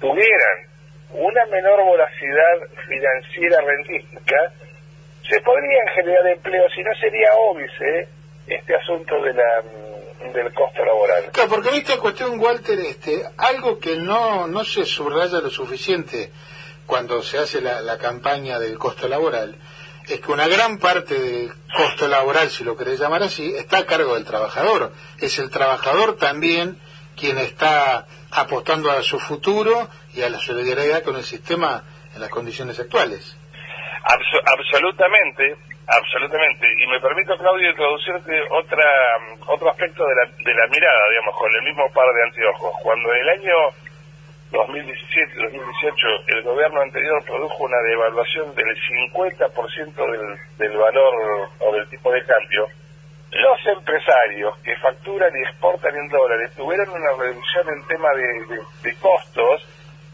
[0.00, 0.68] tuvieran
[1.10, 4.52] una menor voracidad financiera rentística,
[5.28, 8.08] se podrían generar empleos y no sería óbice
[8.46, 9.62] este asunto de la
[10.32, 11.24] del costo laboral.
[11.32, 16.30] Claro, porque en esta cuestión, Walter, este, algo que no, no se subraya lo suficiente
[16.86, 19.56] cuando se hace la, la campaña del costo laboral,
[20.08, 23.86] es que una gran parte del costo laboral, si lo querés llamar así, está a
[23.86, 24.92] cargo del trabajador.
[25.20, 26.78] Es el trabajador también
[27.16, 31.82] quien está apostando a su futuro y a la solidaridad con el sistema
[32.14, 33.36] en las condiciones actuales.
[34.04, 35.56] Abs absolutamente,
[35.86, 36.66] absolutamente.
[36.82, 38.84] Y me permito, Claudio, introducirte otra,
[39.46, 42.72] otro aspecto de la, de la mirada, digamos, con el mismo par de anteojos.
[42.82, 43.54] Cuando en el año
[44.50, 52.10] 2017-2018 el gobierno anterior produjo una devaluación del 50% del, del valor o del tipo
[52.12, 52.66] de cambio,
[53.30, 58.94] los empresarios que facturan y exportan en dólares tuvieron una reducción en tema de, de,
[58.96, 59.68] costos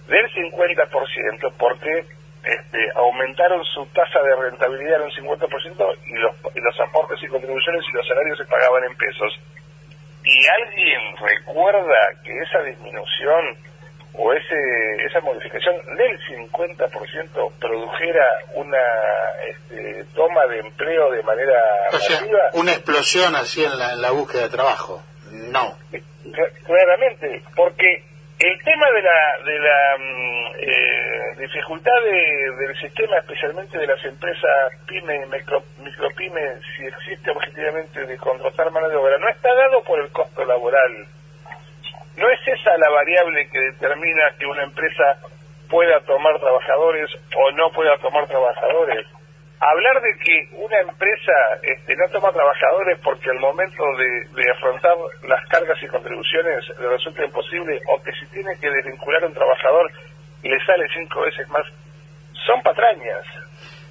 [0.08, 2.06] del 50% porque
[2.42, 7.28] este, aumentaron su tasa de rentabilidad en un 50% y los, y los aportes y
[7.28, 9.40] contribuciones y los salarios se pagaban en pesos.
[10.24, 13.58] ¿Y alguien recuerda que esa disminución
[14.16, 18.78] o ese, esa modificación del 50% produjera una
[19.48, 21.60] este, toma de empleo de manera
[21.92, 22.20] o sea,
[22.52, 25.02] una explosión así en la, en la búsqueda de trabajo.
[25.30, 25.76] No.
[26.64, 28.04] Claramente, porque
[28.38, 34.04] el tema de la, de la mm, eh, dificultad de, del sistema, especialmente de las
[34.04, 36.40] empresas pyme y micro, micropyme,
[36.76, 41.06] si existe objetivamente de contratar mano de obra, no está dado por el costo laboral
[42.16, 45.18] no es esa la variable que determina que una empresa
[45.68, 49.06] pueda tomar trabajadores o no pueda tomar trabajadores.
[49.60, 54.96] Hablar de que una empresa este, no toma trabajadores porque al momento de, afrontar
[55.26, 59.34] las cargas y contribuciones le resulta imposible o que si tiene que desvincular a un
[59.34, 59.90] trabajador
[60.42, 61.64] le sale cinco veces más,
[62.46, 63.24] son patrañas.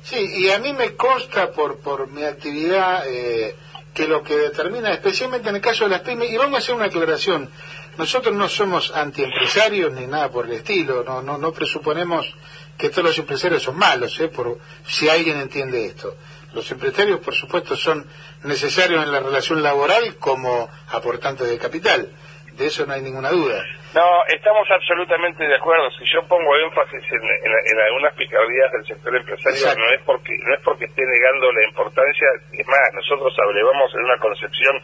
[0.02, 3.56] Sí, y a mí me consta por, por mi actividad eh,
[3.94, 6.76] que lo que determina, especialmente en el caso de las pymes, y vamos a hacer
[6.76, 7.50] una aclaración,
[7.98, 12.36] nosotros no somos antiempresarios ni nada por el estilo, no, no, no presuponemos
[12.78, 14.30] que todos los empresarios son malos, ¿eh?
[14.30, 16.16] por, si alguien entiende esto.
[16.54, 18.06] Los empresarios, por supuesto, son
[18.44, 22.10] necesarios en la relación laboral como aportantes de capital.
[22.54, 23.64] De eso no hay ninguna duda.
[23.96, 25.90] No, estamos absolutamente de acuerdo.
[25.98, 30.62] Si yo pongo énfasis en, algunas picardías del sector empresarial, no es porque no es
[30.62, 32.28] porque esté negando la importancia.
[32.52, 34.82] Es más, nosotros hablamos en una concepción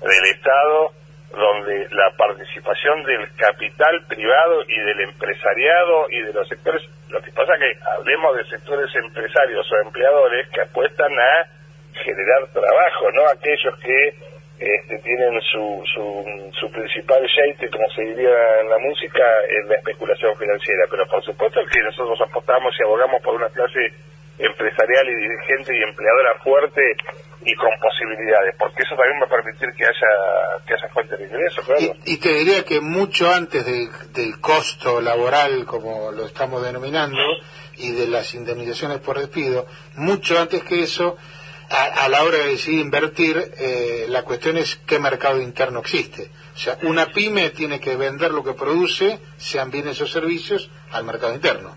[0.00, 0.92] del Estado
[1.30, 7.30] donde la participación del capital privado y del empresariado y de los sectores, lo que
[7.32, 11.46] pasa que hablemos de sectores empresarios o empleadores que apuestan a
[12.02, 14.14] generar trabajo, no aquellos que
[14.60, 19.76] este, tienen su, su, su principal jeite, como se diría en la música, en la
[19.76, 20.84] especulación financiera.
[20.90, 23.92] Pero por supuesto que nosotros apostamos y abogamos por una clase
[24.40, 26.96] empresarial y dirigente y empleadora fuerte
[27.44, 31.24] y con posibilidades, porque eso también va a permitir que haya, que haya fuentes de
[31.24, 31.94] ingreso, claro.
[32.04, 37.18] Y, te diría que mucho antes del costo laboral, como lo estamos denominando,
[37.76, 41.16] y de las indemnizaciones por despido, mucho antes que eso,
[41.70, 46.30] a, la hora de decidir invertir, eh, la cuestión es qué mercado interno existe.
[46.54, 51.04] O sea, una pyme tiene que vender lo que produce, sean bienes o servicios, al
[51.04, 51.76] mercado interno.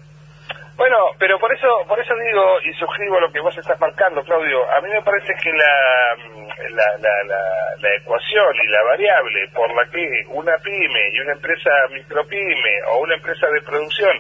[0.75, 4.69] Bueno, pero por eso por eso digo y suscribo lo que vos estás marcando, Claudio.
[4.71, 6.15] A mí me parece que la,
[6.71, 7.41] la, la, la,
[7.79, 12.97] la ecuación y la variable por la que una pyme y una empresa micropyme o
[13.01, 14.17] una empresa de producción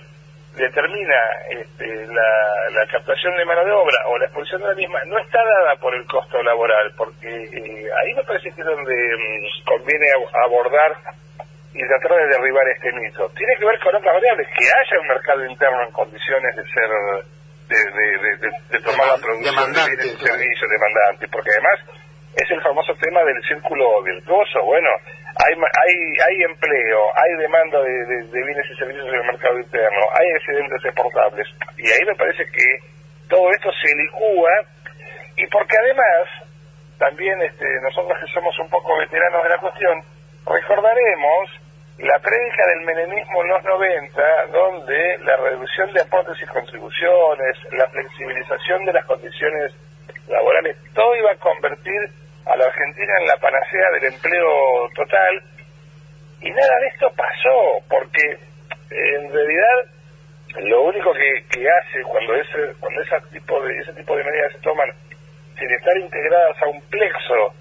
[0.55, 1.17] determina
[1.49, 5.17] este, la, la captación de mano de obra o la exposición de la misma no
[5.17, 9.65] está dada por el costo laboral, porque eh, ahí me parece que es donde mm,
[9.65, 10.93] conviene ab- abordar
[11.73, 13.29] y tratar de derribar este mito.
[13.35, 16.89] Tiene que ver con otras variables, que haya un mercado interno en condiciones de ser,
[17.69, 21.79] de, de, de, de- de tomar la producción de bienes y servicios demandante, porque además
[22.35, 24.63] es el famoso tema del círculo virtuoso.
[24.65, 24.89] Bueno,
[25.45, 25.95] hay hay
[26.29, 30.27] hay empleo, hay demanda de, de- de bienes y servicios en el mercado interno, hay
[30.37, 31.47] excedentes exportables,
[31.77, 32.67] y ahí me parece que
[33.29, 34.51] todo esto se licúa,
[35.37, 36.27] y porque además
[36.99, 40.03] también este, nosotros que somos un poco veteranos de la cuestión,
[40.45, 41.49] recordaremos
[41.99, 47.87] la prédica del menemismo en los 90, donde la reducción de aportes y contribuciones, la
[47.87, 49.71] flexibilización de las condiciones
[50.27, 52.01] laborales, todo iba a convertir
[52.45, 55.43] a la Argentina en la panacea del empleo total,
[56.41, 58.37] y nada de esto pasó, porque
[58.89, 59.93] en realidad
[60.61, 64.51] lo único que, que hace cuando ese cuando ese tipo de ese tipo de medidas
[64.51, 64.89] se toman
[65.57, 67.53] sin estar integradas a un plexo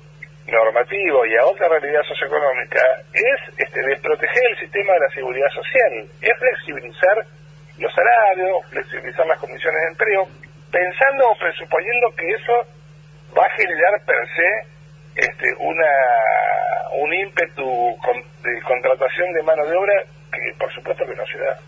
[0.47, 2.81] normativo y a otra realidad socioeconómica
[3.13, 7.17] es este de proteger el sistema de la seguridad social, es flexibilizar
[7.79, 10.29] los salarios, flexibilizar las condiciones de empleo,
[10.71, 12.55] pensando o presuponiendo que eso
[13.37, 14.51] va a generar per se
[15.27, 15.89] este, una
[16.95, 19.95] un ímpetu con- de contratación de mano de obra
[20.33, 21.59] que por supuesto que no se da.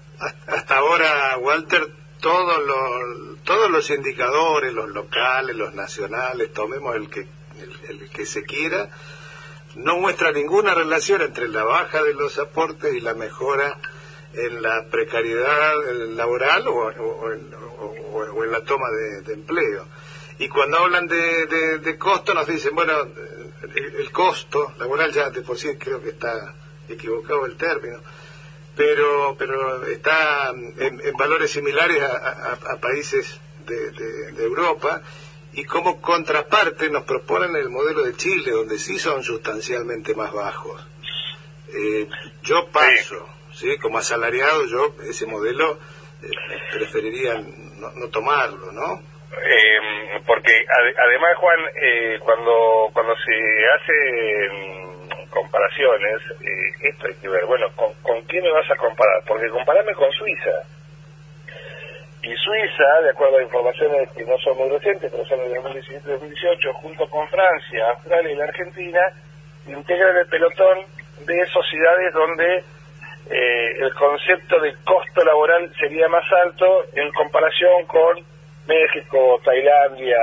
[0.49, 1.81] Hasta ahora, Walter,
[2.21, 7.25] todos los, todos los indicadores, los locales, los nacionales, tomemos el que,
[7.61, 8.91] el, que se quiera,
[9.77, 13.79] no muestra ninguna relación entre la baja de los aportes y la mejora
[14.35, 15.73] en la precariedad
[16.11, 19.87] laboral o, en, la toma de, empleo.
[20.39, 21.47] Y cuando hablan de,
[21.79, 22.93] de- costo nos dicen, bueno,
[23.75, 26.55] el, costo laboral ya de por sí creo que está
[26.89, 27.99] equivocado el término,
[28.77, 35.03] pero pero está en, valores similares a, a- a países de Europa
[35.57, 40.87] y como contraparte nos proponen el modelo de Chile donde sí son sustancialmente más bajos.
[41.77, 42.09] Eh,
[42.43, 45.79] yo paso sí como asalariado yo ese modelo
[46.23, 46.29] eh,
[46.73, 49.01] preferiría no, no tomarlo no
[49.35, 53.35] Eh, porque ade- además Juan eh, cuando cuando se
[53.75, 59.23] hacen comparaciones eh, esto hay que ver bueno ¿con, con quién me vas a comparar
[59.27, 60.55] porque compararme con Suiza
[62.25, 66.73] y Suiza de acuerdo a informaciones que no son muy recientes pero son de 2017-2018
[66.75, 69.01] junto con Francia Australia y la Argentina
[69.67, 70.79] integran el pelotón
[71.27, 72.65] de sociedades donde
[73.31, 78.19] eh, el concepto de costo laboral sería más alto en comparación con
[78.67, 80.17] México, Tailandia,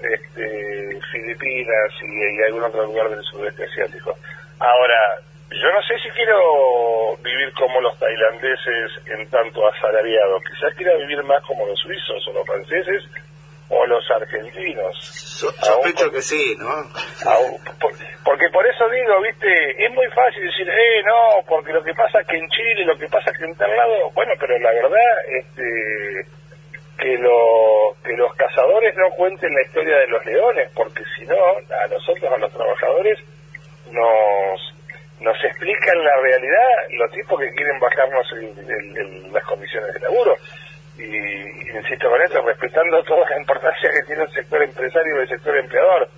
[0.00, 4.16] este, Filipinas y, y algún otro lugar del sudeste asiático.
[4.58, 5.20] Ahora,
[5.50, 11.22] yo no sé si quiero vivir como los tailandeses en tanto asalariado, quizás quiera vivir
[11.24, 13.04] más como los suizos o los franceses
[13.70, 14.96] o los argentinos.
[15.04, 16.68] So- sospecho que sí no
[17.30, 17.92] Aún- por-
[18.24, 22.22] porque por eso digo, viste, es muy fácil decir, eh, no, porque lo que pasa
[22.24, 26.26] que en Chile, lo que pasa que en tal lado, bueno, pero la verdad, este,
[26.98, 31.36] que, lo, que los cazadores no cuenten la historia de los leones, porque si no,
[31.36, 33.18] a nosotros, a los trabajadores,
[33.92, 34.74] nos,
[35.20, 40.36] nos explican la realidad los tipos que quieren bajarnos el- las condiciones de laburo.
[40.96, 45.28] Y, insisto con esto, respetando toda la importancia que tiene el sector empresario y el
[45.28, 46.08] sector empleador.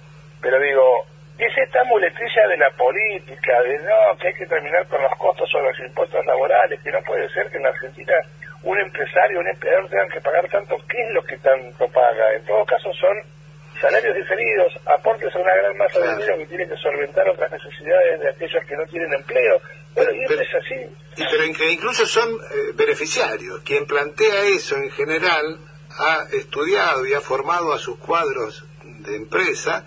[0.41, 1.07] Pero digo,
[1.39, 5.55] es esta muletilla de la política, de no, que hay que terminar con los costos
[5.55, 8.15] o los impuestos laborales, que no puede ser que en Argentina
[8.63, 10.77] un empresario, un empleador tengan que pagar tanto.
[10.89, 12.35] ¿Qué es lo que tanto paga?
[12.35, 13.23] En todo caso son
[13.81, 18.21] salarios diferidos, aportes a una gran masa de dinero que tiene que solventar otras necesidades
[18.21, 19.61] de aquellos que no tienen empleo.
[19.95, 20.75] Bueno, y Pero- es así.
[21.17, 23.61] Y pero incluso son eh, beneficiarios.
[23.63, 25.59] Quien plantea eso en general
[25.99, 29.85] ha estudiado y ha formado a sus cuadros de empresa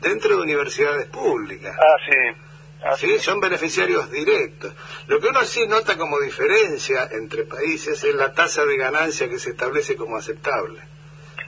[0.00, 1.74] dentro de universidades públicas.
[1.78, 2.40] Ah, sí.
[2.84, 4.72] Ah, Sí, son beneficiarios directos.
[5.08, 9.38] Lo que uno sí nota como diferencia entre países es la tasa de ganancia que
[9.38, 10.80] se establece como aceptable.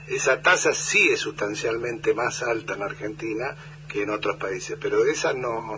[0.09, 3.55] Esa tasa sí es sustancialmente más alta en Argentina
[3.87, 5.77] que en otros países, pero de esa no,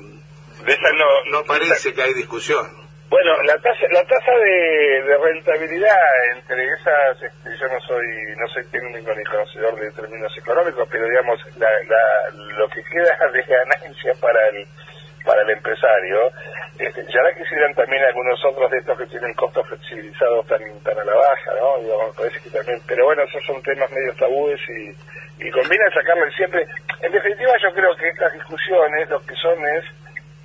[0.66, 2.82] De esa no, no parece que hay discusión.
[3.10, 5.98] Bueno, la tasa, la tasa de, de rentabilidad
[6.34, 8.08] entre esas, este, yo no soy,
[8.38, 13.18] no soy técnico ni conocedor de términos económicos, pero digamos, la, la, lo que queda
[13.34, 14.66] de ganancia para el,
[15.24, 16.32] para el empresario,
[16.80, 20.97] este, ya la quisieran también algunos otros de estos que tienen costos flexibilizados tan, tan
[20.99, 21.80] a la baja, ¿no?
[21.80, 26.32] Digamos, parece que también, pero bueno, esos son temas medio tabúes y, y conviene sacarle
[26.32, 26.65] siempre.
[27.01, 29.86] En definitiva, yo creo que estas discusiones lo que son es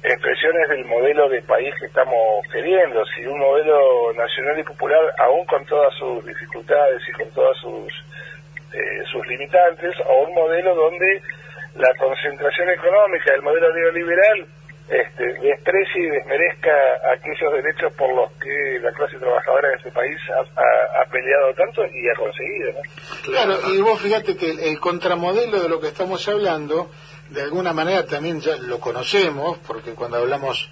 [0.03, 5.45] expresiones del modelo de país que estamos queriendo, si un modelo nacional y popular, aún
[5.47, 7.93] con todas sus dificultades y con todas sus,
[8.73, 11.23] eh, sus limitantes, o un modelo donde
[11.75, 14.47] la concentración económica del modelo neoliberal
[14.89, 16.71] este, desprecie y desmerezca
[17.13, 22.09] aquellos derechos por los que la clase trabajadora de este país ha, peleado tanto y
[22.09, 22.73] ha conseguido.
[23.25, 26.91] Claro, y vos fíjate que el contramodelo de lo que estamos hablando
[27.31, 30.71] de alguna manera también ya lo conocemos, porque cuando hablamos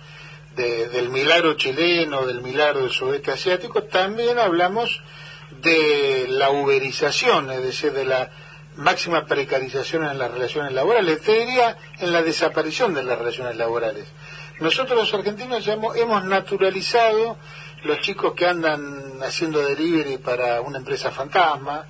[0.55, 5.03] del milagro chileno, del milagro del sudeste asiático, también hablamos
[5.51, 8.31] de la uberización, es decir, de la
[8.77, 14.07] máxima precarización en las relaciones laborales, te diría en la desaparición de las relaciones laborales.
[14.61, 17.37] Nosotros los argentinos hemos, naturalizado
[17.83, 21.87] los chicos que andan haciendo delivery para una empresa fantasma,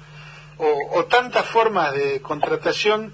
[0.57, 3.12] o, tantas formas de contratación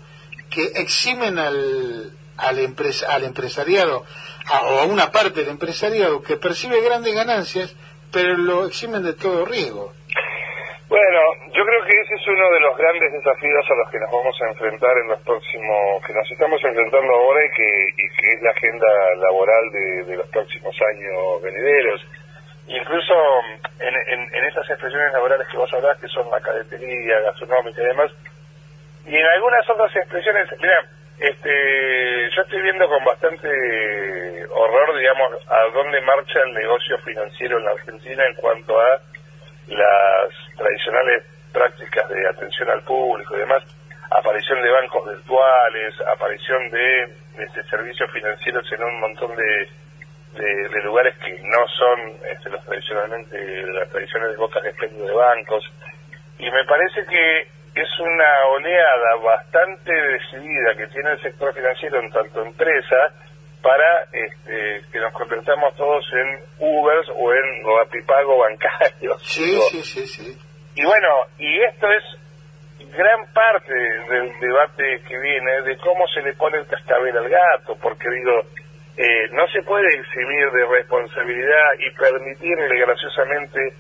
[0.50, 2.74] que eximen al, al,
[3.08, 4.04] al empresariado
[4.50, 7.74] o a una parte del empresariado que percibe grandes ganancias,
[8.12, 9.94] pero lo eximen de todo riesgo.
[10.90, 11.20] Bueno,
[11.54, 14.36] yo creo que ese es uno de los grandes desafíos a los que nos vamos
[14.42, 18.42] a enfrentar en los próximos, que nos estamos enfrentando ahora y que, y que es
[18.42, 18.88] la agenda
[19.22, 22.04] laboral de, los próximos años venideros.
[22.66, 23.14] Incluso
[23.78, 27.86] en, en, en esas expresiones laborales que vos hablás, que son la cadetería, gastronómica y
[27.86, 28.10] demás,
[29.06, 30.84] y en algunas otras expresiones, mira,
[31.20, 33.48] este, yo estoy viendo con bastante
[34.50, 39.00] horror, digamos, a dónde marcha el negocio financiero en la Argentina en cuanto a
[39.70, 43.62] las tradicionales prácticas de atención al público y demás,
[44.10, 47.02] aparición de bancos virtuales, aparición de
[47.38, 49.68] este, servicios financieros en un montón de,
[50.34, 52.00] de, lugares que no son
[52.30, 55.64] este, los tradicionalmente las tradiciones de bocas de de bancos.
[56.38, 62.10] Y me parece que es una oleada bastante decidida que tiene el sector financiero en
[62.10, 63.12] tanto empresa
[63.62, 69.22] para este, que nos convertamos todos en Ubers o en Rapipago bancarios.
[69.22, 70.38] Sí, sí, sí, sí.
[70.76, 71.08] Y bueno,
[71.38, 72.04] y esto es
[72.90, 77.76] gran parte del debate que viene de cómo se le pone el cascabel al gato,
[77.80, 78.40] porque digo,
[78.96, 83.74] eh, no se puede eximir de responsabilidad y permitirle graciosamente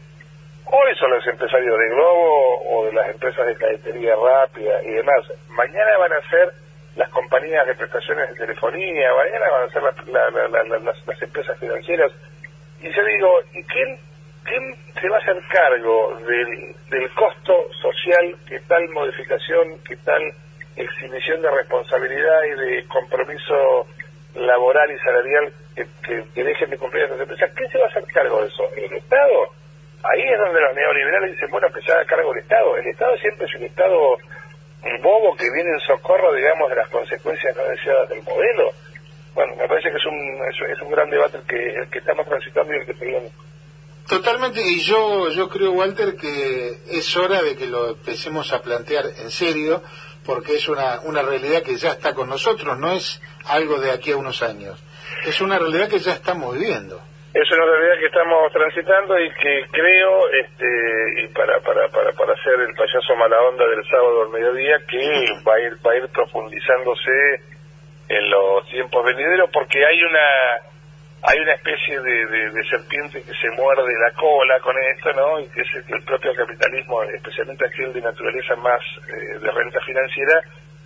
[0.72, 5.26] Hoy son los empresarios de Globo o de las empresas de cadetería rápida y demás.
[5.48, 6.52] Mañana van a ser
[6.96, 12.12] las compañías de prestaciones de telefonía, mañana van a ser las, empresas financieras.
[12.80, 13.98] Y yo digo, ¿y quién,
[14.44, 20.22] quién se va a hacer cargo del, del costo social que tal modificación, que tal
[20.76, 23.86] exhibición de responsabilidad y de compromiso
[24.34, 25.86] laboral y salarial que,
[26.34, 27.50] que, dejen de cumplir esas empresas?
[27.54, 28.64] ¿Quién se va a hacer cargo de eso?
[28.76, 29.48] ¿El Estado?
[30.02, 32.76] Ahí es donde los neoliberales dicen, bueno, que se haga cargo el Estado.
[32.78, 34.16] El Estado siempre es un Estado
[35.02, 37.62] bobo que viene en socorro, digamos, de las consecuencias no
[38.06, 38.72] del modelo.
[39.34, 42.26] Bueno, me parece que es un, es, un gran debate el que, el que estamos
[42.26, 43.32] transitando y el que tenemos.
[44.08, 49.06] Totalmente, y yo, yo creo, Walter, que es hora de que lo empecemos a plantear
[49.06, 49.82] en serio,
[50.24, 54.10] porque es una, una realidad que ya está con nosotros, no es algo de aquí
[54.10, 54.82] a unos años.
[55.26, 57.00] Es una realidad que ya estamos viviendo
[57.32, 62.32] es una realidad que estamos transitando y que creo, este, y para, para, para, para
[62.32, 64.98] hacer el payaso mala onda del sábado al mediodía, que
[65.46, 67.10] va a ir, va a ir profundizándose
[68.08, 70.58] en los tiempos venideros porque hay una,
[71.22, 75.38] hay una especie de, de, serpiente que se muerde la cola con esto, ¿no?
[75.38, 80.40] Y que es el, propio capitalismo, especialmente aquel de naturaleza más eh, de renta financiera,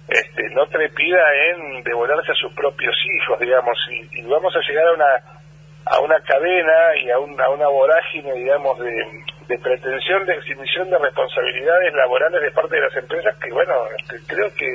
[0.08, 3.78] este, no trepida en devorarse a sus propios hijos, digamos,
[4.12, 5.43] y vamos a llegar a una
[5.86, 12.40] a una cadena y a, una vorágine, digamos, de, pretensión de exhibición de responsabilidades laborales
[12.40, 13.74] de parte de las empresas, que bueno,
[14.26, 14.68] creo que,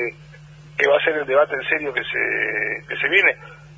[0.78, 3.36] que va a ser el debate en serio que se, que se viene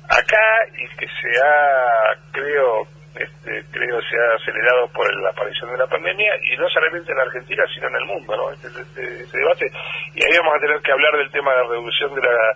[0.08, 5.78] acá y que se ha, creo, este, creo se ha acelerado por la aparición de
[5.78, 8.50] la pandemia y no solamente en la Argentina sino en el mundo, ¿no?
[8.52, 9.70] Este, este, este debate
[10.14, 12.54] y ahí vamos a tener que hablar del tema de reducción de la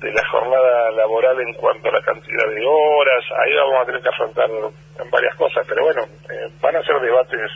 [0.00, 4.02] de la jornada laboral en cuanto a la cantidad de horas, ahí vamos a tener
[4.02, 4.50] que afrontar
[5.10, 7.50] varias cosas, pero bueno, eh, van a ser debates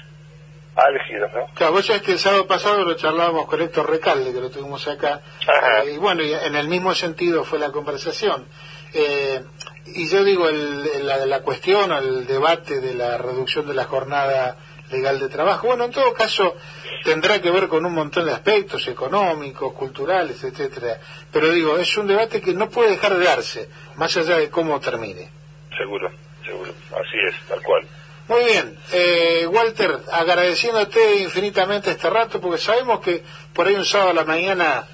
[0.74, 1.47] álgidos, ¿no?
[1.55, 4.86] Claro, vos sabés que el sábado pasado lo charlábamos con Héctor Recalde, que lo tuvimos
[4.88, 8.47] acá, eh, y bueno, en el mismo sentido fue la conversación.
[8.95, 9.43] Eh,
[9.86, 14.57] y yo digo, el, la, la cuestión, el debate de la reducción de la jornada
[14.91, 15.68] legal de trabajo.
[15.68, 16.57] Bueno, en todo caso
[17.05, 21.01] tendrá que ver con un montón de aspectos económicos, culturales, etcétera.
[21.32, 24.78] Pero digo, es un debate que no puede dejar de darse, más allá de cómo
[24.80, 25.30] termine.
[25.76, 26.11] Seguro,
[26.45, 26.72] seguro.
[26.91, 27.86] Así es, tal cual.
[28.28, 34.11] Muy bien, eh, Walter, agradeciéndote infinitamente este rato, porque sabemos que por ahí un sábado
[34.11, 34.86] a la mañana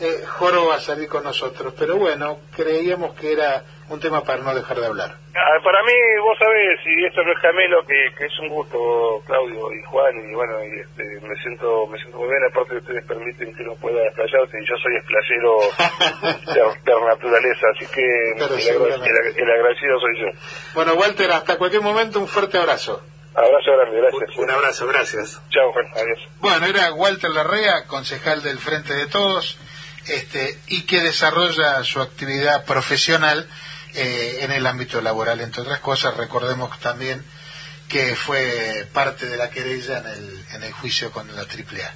[0.00, 4.42] eh, Joro va a salir con nosotros, pero bueno, creíamos que era un tema para
[4.42, 5.14] no dejar de hablar.
[5.36, 5.92] Ah, para mí,
[6.22, 10.14] vos sabés, y esto no es camelo, que, que es un gusto, Claudio y Juan,
[10.30, 13.74] y bueno, y este, me siento me siento muy bien, aparte ustedes permiten que uno
[13.76, 15.58] pueda desplayarse, y yo soy explayero
[16.54, 20.26] de, de naturaleza, así que el, el- el agradecido soy yo.
[20.74, 23.02] Bueno, Walter, hasta cualquier momento un fuerte abrazo.
[23.36, 24.38] Abrazo grande, gracias.
[24.38, 25.42] Un abrazo, gracias.
[25.50, 26.20] Chao, Juan, adiós.
[26.38, 29.58] Bueno, era Walter Larrea, concejal del Frente de Todos,
[30.06, 33.48] este, y que desarrolla su actividad profesional
[33.94, 36.16] eh, en el ámbito laboral, entre otras cosas.
[36.16, 37.24] Recordemos también
[37.88, 41.94] que fue parte de la querella en el, en el juicio con la AAA.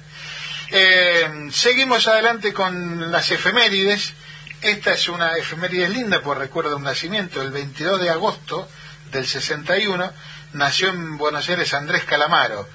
[0.71, 4.13] Eh, seguimos adelante con las efemérides.
[4.61, 7.41] Esta es una efeméride linda, por recuerdo un nacimiento.
[7.41, 8.69] El 22 de agosto
[9.11, 10.11] del 61
[10.53, 12.67] nació en Buenos Aires Andrés Calamaro,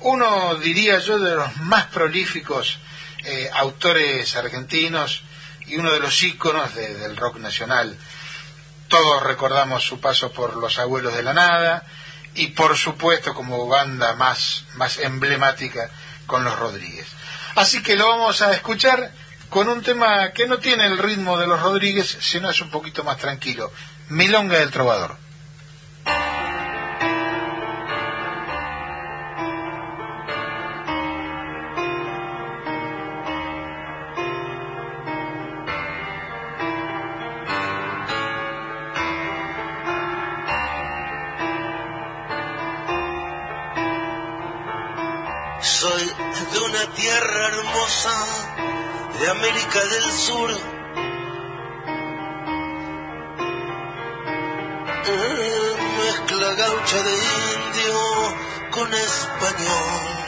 [0.00, 2.78] uno, diría yo, de los más prolíficos
[3.24, 5.22] eh, autores argentinos
[5.66, 7.96] y uno de los íconos de- del rock nacional.
[8.88, 11.84] Todos recordamos su paso por Los Abuelos de la Nada
[12.34, 15.90] y, por supuesto, como banda más, más emblemática
[16.26, 17.06] con Los Rodríguez.
[17.54, 19.12] Así que lo vamos a escuchar
[19.50, 23.04] con un tema que no tiene el ritmo de Los Rodríguez, sino es un poquito
[23.04, 23.72] más tranquilo.
[24.08, 25.16] Milonga del Trovador.
[46.94, 48.26] Tierra hermosa
[49.20, 50.50] de América del Sur.
[55.98, 58.00] Mezcla gaucha de indio
[58.70, 60.18] con español.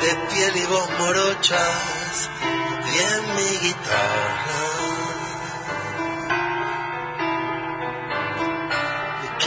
[0.00, 2.30] De piel y voz morochas
[2.92, 4.69] y en mi guitarra.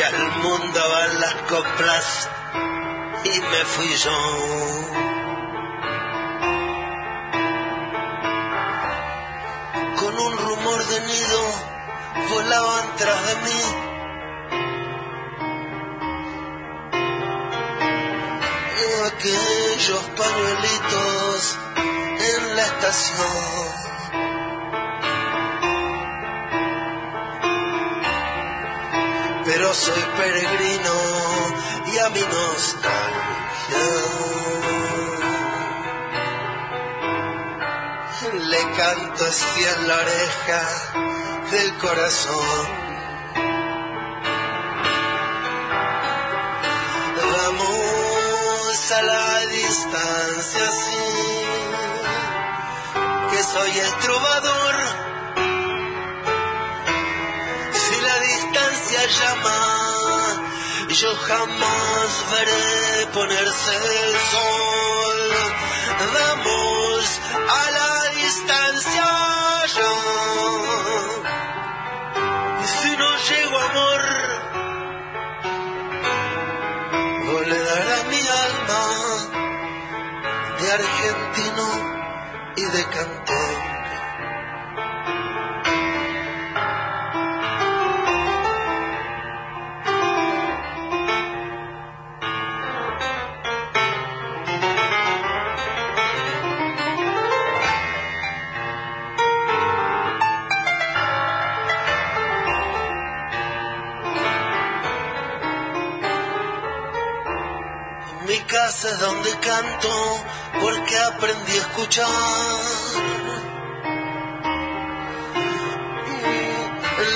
[0.04, 2.30] Que al mundo van las coplas
[3.24, 4.20] y me fui yo.
[9.99, 11.41] Con un rumor de nido
[12.30, 13.62] volaban tras de mí.
[19.06, 21.58] Aquellos pañuelitos
[22.20, 23.83] en la estación.
[29.72, 30.93] Soy peregrino
[31.93, 33.34] y a mi nostalgia
[38.32, 40.61] le canto en la oreja
[41.51, 42.68] del corazón.
[47.38, 51.45] Vamos a la distancia, sí,
[53.32, 55.03] que soy el trovador.
[59.08, 60.43] Llama,
[60.89, 65.20] yo jamás veré ponerse el sol.
[66.14, 69.08] Vamos a la distancia
[69.76, 69.91] ya.
[72.74, 74.01] Si no llego amor,
[77.26, 78.86] vos le dará mi alma
[80.60, 81.68] de argentino
[82.56, 83.43] y de cantor.
[108.64, 109.89] Mi casa es donde canto
[110.61, 112.07] porque aprendí a escuchar.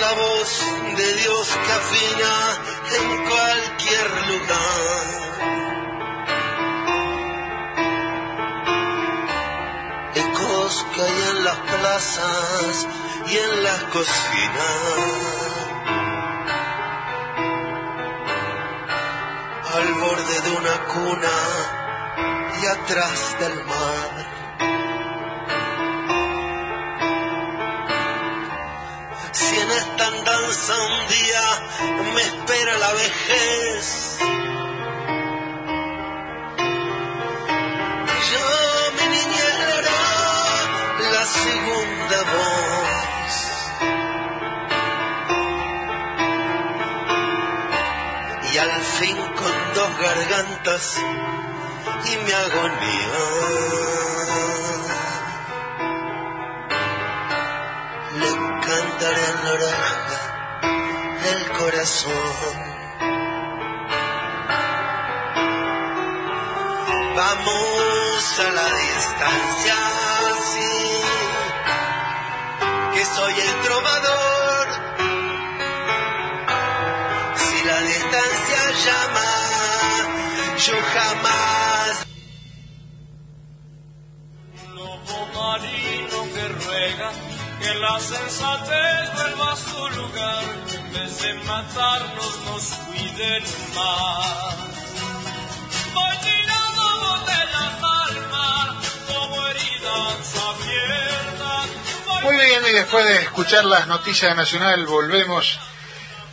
[0.02, 0.62] La voz
[0.98, 2.34] de Dios que afina
[3.00, 4.88] en cualquier lugar.
[10.16, 12.88] Ecos que hay en las plazas
[13.30, 15.47] y en las cocinas.
[19.78, 21.38] Al borde de una cuna
[22.62, 24.28] y atrás del mar.
[29.34, 31.44] si en esta andanza un día
[32.16, 34.18] me espera la vejez.
[38.32, 38.46] Yo,
[38.98, 40.04] mi le hará
[41.14, 42.57] la segunda voz.
[50.08, 50.98] Gargantas
[52.06, 53.20] y mi agonía.
[58.20, 58.32] Le
[58.68, 59.98] cantaré en la oreja
[61.34, 62.58] el corazón.
[67.16, 69.78] Vamos a la distancia,
[70.52, 70.74] sí,
[72.94, 74.47] que soy el trovador.
[80.68, 82.06] Yo jamás
[84.76, 87.12] lobo marino que ruega
[87.62, 90.44] que la sensatez vuelva a su lugar,
[90.76, 93.44] en vez de matarnos nos cuiden
[93.76, 94.56] más.
[95.94, 98.70] Voy tirando botellas al mar,
[99.08, 101.68] como heridas abiertas.
[102.08, 105.60] Voy Muy bien, y después de escuchar las noticias de Nacional, volvemos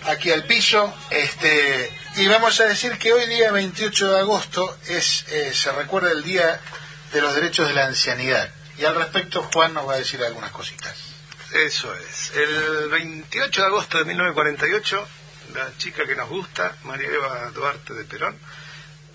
[0.06, 0.92] aquí al piso.
[1.10, 6.12] Este, y vamos a decir que hoy día 28 de agosto es, eh, se recuerda
[6.12, 6.60] el Día
[7.12, 8.50] de los Derechos de la Ancianidad.
[8.78, 10.96] Y al respecto Juan nos va a decir algunas cositas.
[11.52, 12.32] Eso es.
[12.36, 15.08] El 28 de agosto de 1948,
[15.54, 18.38] la chica que nos gusta, María Eva Duarte de Perón,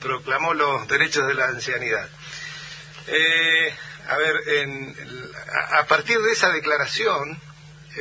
[0.01, 2.09] proclamó los derechos de la ancianidad.
[3.07, 3.75] Eh,
[4.09, 5.31] a ver, en
[5.71, 7.39] a partir de esa declaración,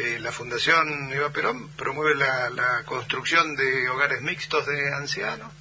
[0.01, 5.53] eh, la Fundación Eva Perón promueve la, la construcción de hogares mixtos de ancianos.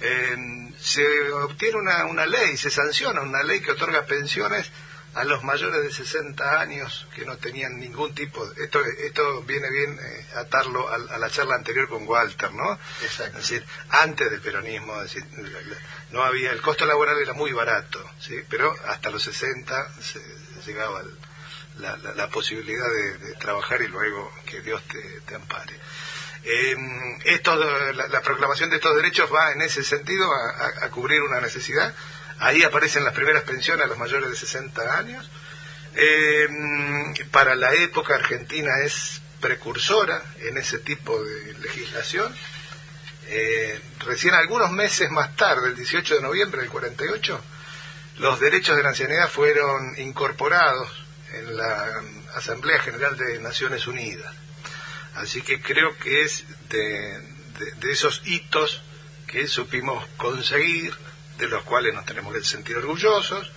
[0.00, 4.70] Eh, se obtiene una, una ley, se sanciona una ley que otorga pensiones
[5.14, 8.64] a los mayores de 60 años que no tenían ningún tipo de...
[8.64, 12.78] Esto, esto viene bien eh, atarlo a, a la charla anterior con Walter, ¿no?
[13.02, 13.38] Exacto.
[13.38, 15.24] Es decir, antes del peronismo, es decir,
[16.12, 16.52] no había...
[16.52, 18.36] El costo laboral era muy barato, ¿sí?
[18.48, 20.20] Pero hasta los 60 se,
[20.66, 21.16] llegaba el-
[21.78, 24.82] la, la- la posibilidad de, trabajar y luego que Dios
[25.26, 25.74] te, ampare.
[26.44, 26.76] Eh,
[27.24, 31.94] esto, la, la proclamación de estos derechos va en ese sentido a cubrir una necesidad.
[32.40, 35.28] Ahí aparecen las primeras pensiones a los mayores de 60 años.
[35.94, 36.46] Eh,
[37.32, 42.34] para la época Argentina es precursora en ese tipo de legislación.
[43.26, 47.40] Eh, recién algunos meses más tarde, el 18 de noviembre del 48,
[48.18, 50.88] los derechos de la ancianidad fueron incorporados
[51.34, 52.02] en la
[52.34, 54.34] Asamblea General de Naciones Unidas.
[55.14, 57.20] Así que creo que es de,
[57.78, 58.82] de- esos hitos
[59.26, 60.94] que supimos conseguir,
[61.38, 63.50] de los cuales nos tenemos que sentir orgullosos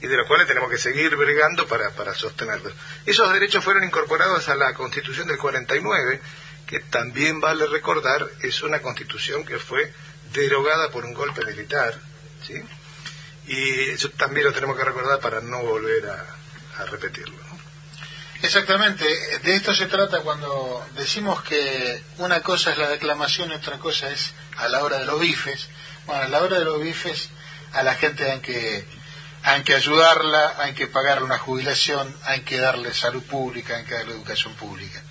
[0.00, 2.72] y de los cuales tenemos que seguir bregando para, para sostenerlos.
[3.06, 6.20] Esos derechos fueron incorporados a la Constitución del 49,
[6.66, 9.92] que también vale recordar, es una constitución que fue
[10.32, 11.98] derogada por un golpe militar,
[12.46, 12.62] ¿sí?
[13.46, 16.35] Y eso también lo tenemos que recordar para no volver a,
[16.78, 17.36] a repetirlo.
[18.42, 19.04] Exactamente,
[19.42, 24.10] de esto se trata cuando decimos que una cosa es la declamación y otra cosa
[24.10, 25.68] es a la hora de los bifes.
[26.06, 27.30] Bueno, a la hora de los bifes
[27.72, 28.86] a la gente hay que,
[29.42, 33.94] hay que ayudarla, hay que pagarle una jubilación, hay que darle salud pública, hay que
[33.94, 35.02] darle educación pública.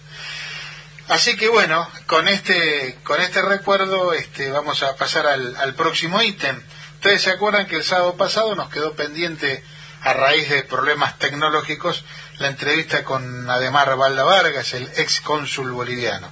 [1.07, 6.21] Así que bueno, con este, con este recuerdo este, vamos a pasar al, al próximo
[6.21, 6.61] ítem.
[6.95, 9.63] Ustedes se acuerdan que el sábado pasado nos quedó pendiente,
[10.05, 12.05] a raíz de problemas tecnológicos,
[12.37, 16.29] la entrevista con Ademar Valda Vargas, el ex cónsul boliviano.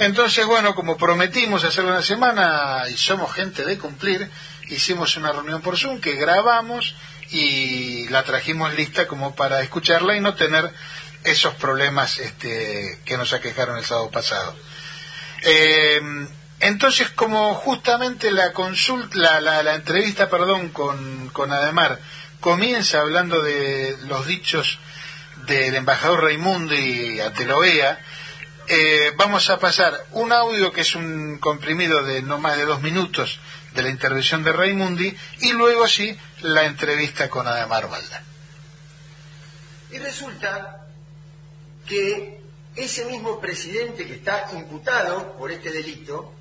[0.00, 4.28] Entonces, bueno, como prometimos hacer una semana y somos gente de cumplir,
[4.68, 6.96] hicimos una reunión por Zoom que grabamos
[7.30, 10.72] y la trajimos lista como para escucharla y no tener
[11.22, 14.56] esos problemas este, que nos aquejaron el sábado pasado.
[15.42, 16.00] Eh,
[16.58, 22.00] entonces, como justamente la consulta, la, la, la entrevista, perdón, con, con Ademar
[22.44, 24.78] comienza hablando de los dichos
[25.46, 27.98] del embajador Raimundi ante la OEA,
[28.68, 32.82] eh, vamos a pasar un audio que es un comprimido de no más de dos
[32.82, 33.40] minutos
[33.72, 38.22] de la intervención de Raimundi y luego sí la entrevista con Ademar Valda.
[39.90, 40.86] Y resulta
[41.88, 42.42] que
[42.76, 46.34] ese mismo presidente que está imputado por este delito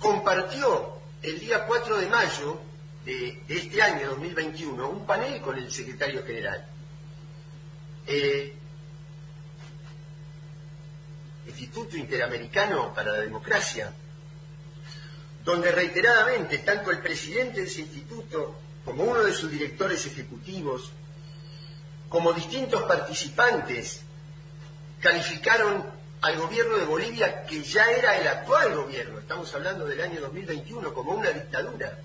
[0.00, 2.71] compartió el día 4 de mayo
[3.04, 6.66] de, este año 2021 un panel con el secretario general.
[8.06, 8.56] Eh,
[11.46, 13.92] Instituto Interamericano para la Democracia,
[15.44, 20.92] donde reiteradamente tanto el presidente de ese instituto como uno de sus directores ejecutivos,
[22.08, 24.02] como distintos participantes
[25.00, 25.84] calificaron
[26.20, 30.94] al gobierno de Bolivia, que ya era el actual gobierno, estamos hablando del año 2021,
[30.94, 31.98] como una dictadura.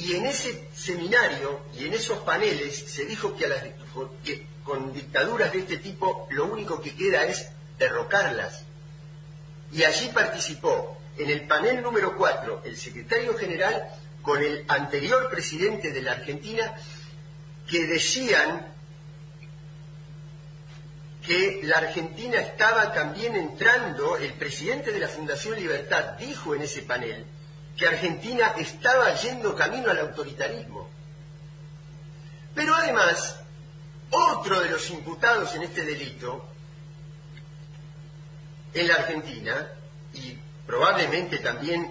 [0.00, 3.62] Y en ese seminario y en esos paneles se dijo que, a las,
[4.24, 7.48] que con dictaduras de este tipo lo único que queda es
[7.78, 8.64] derrocarlas.
[9.72, 13.88] Y allí participó en el panel número 4 el secretario general
[14.22, 16.74] con el anterior presidente de la Argentina
[17.68, 18.72] que decían
[21.26, 26.82] que la Argentina estaba también entrando, el presidente de la Fundación Libertad dijo en ese
[26.82, 27.26] panel
[27.80, 30.86] que Argentina estaba yendo camino al autoritarismo.
[32.54, 33.40] Pero además,
[34.10, 36.44] otro de los imputados en este delito
[38.74, 39.66] en la Argentina,
[40.12, 41.90] y probablemente también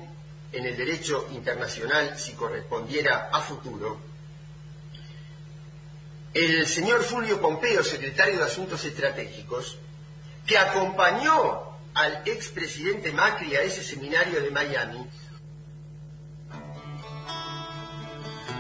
[0.52, 4.00] en el derecho internacional si correspondiera a futuro,
[6.36, 9.80] el señor Fulvio Pompeo, secretario de Asuntos Estratégicos,
[10.46, 15.09] que acompañó al expresidente Macri a ese seminario de Miami.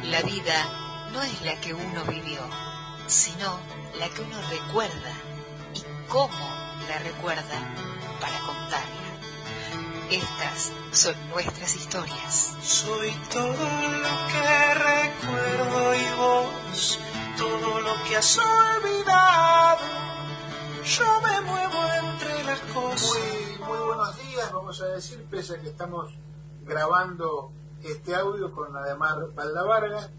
[0.09, 2.39] La vida no es la que uno vivió,
[3.05, 3.59] sino
[3.99, 5.13] la que uno recuerda
[5.75, 6.49] y cómo
[6.87, 7.75] la recuerda
[8.19, 9.09] para contarla.
[10.09, 12.55] Estas son nuestras historias.
[12.59, 16.99] Soy todo lo que recuerdo y vos
[17.37, 19.85] todo lo que has olvidado.
[20.85, 23.19] Yo me muevo entre las cosas.
[23.59, 26.11] Muy, muy buenos días, vamos a decir, pese a que estamos
[26.63, 27.53] grabando
[27.83, 30.09] este audio con Ademar Valdavarga,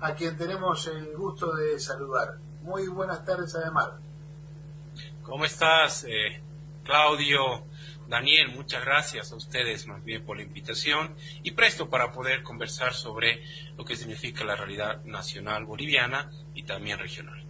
[0.00, 2.38] a quien tenemos el gusto de saludar.
[2.62, 3.98] Muy buenas tardes, Ademar.
[5.22, 6.42] ¿Cómo estás, eh,
[6.84, 7.64] Claudio?
[8.08, 12.94] Daniel, muchas gracias a ustedes más bien por la invitación y presto para poder conversar
[12.94, 13.42] sobre
[13.76, 17.42] lo que significa la realidad nacional boliviana y también regional.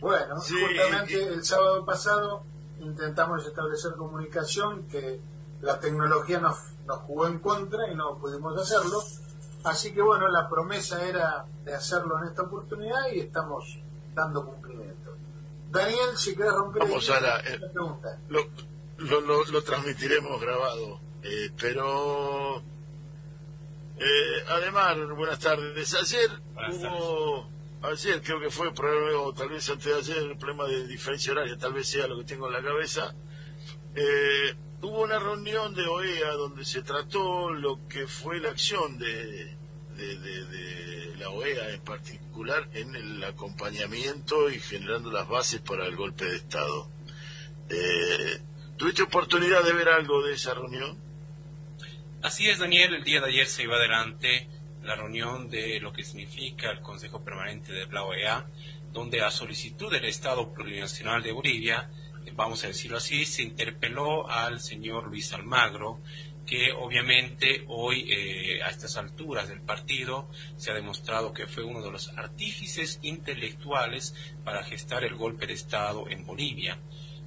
[0.00, 2.44] Bueno, justamente el sábado pasado
[2.80, 5.20] intentamos establecer comunicación que
[5.62, 6.56] la tecnología nos,
[6.86, 9.02] nos jugó en contra y no pudimos hacerlo.
[9.64, 13.78] Así que bueno, la promesa era de hacerlo en esta oportunidad y estamos
[14.14, 15.14] dando cumplimiento.
[15.70, 18.18] Daniel, si querés romper Vamos el a la, eh, pregunta.
[18.28, 18.40] lo,
[18.98, 21.00] lo, lo, lo transmitiremos grabado.
[21.22, 22.58] Eh, pero,
[23.98, 25.94] eh, además, buenas tardes.
[25.94, 26.30] Ayer
[26.72, 27.46] hubo,
[27.82, 31.56] ayer creo que fue, o tal vez antes de ayer, el problema de diferencia horaria,
[31.58, 33.14] tal vez sea lo que tengo en la cabeza.
[33.94, 39.56] Eh, hubo una reunión de OEA donde se trató lo que fue la acción de,
[39.96, 45.94] de, de- la OEA en particular en el acompañamiento y generando las bases para el
[45.96, 46.88] golpe de Estado.
[47.68, 48.40] Eh,
[48.78, 50.98] ¿Tuviste oportunidad de ver algo de esa reunión?
[52.22, 54.48] Así es, Daniel, el día de ayer se iba adelante
[54.82, 58.46] la reunión de lo que significa el Consejo Permanente de la OEA,
[58.92, 61.90] donde a solicitud del Estado Plurinacional de Bolivia,
[62.34, 66.00] vamos a decirlo así, se interpeló al señor Luis Almagro,
[66.46, 71.80] que obviamente hoy, eh, a estas alturas del partido, se ha demostrado que fue uno
[71.80, 74.14] de los artífices intelectuales
[74.44, 76.78] para gestar el golpe de Estado en Bolivia.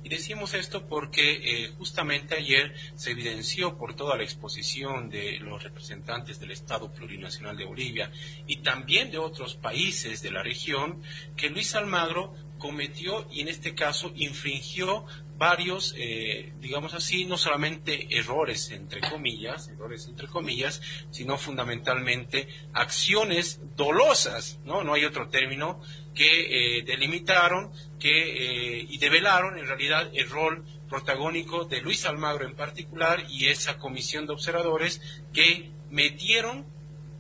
[0.04, 1.32] Y decimos esto porque
[1.64, 7.56] eh, justamente ayer se evidenció por toda la exposición de los representantes del Estado Plurinacional
[7.56, 8.12] de Bolivia
[8.46, 11.02] y también de otros países de la región
[11.38, 15.05] que Luis Almagro cometió y en este caso infringió
[15.36, 23.59] varios, eh, digamos así, no solamente errores entre comillas, errores entre comillas, sino fundamentalmente acciones
[23.76, 24.86] dolosas, ¿no?
[24.86, 25.82] No hay otro término
[26.16, 32.45] que eh, delimitaron que, eh, y develaron en realidad el rol protagónico de Luis Almagro
[32.45, 35.01] en particular y esa comisión de observadores
[35.34, 36.66] que metieron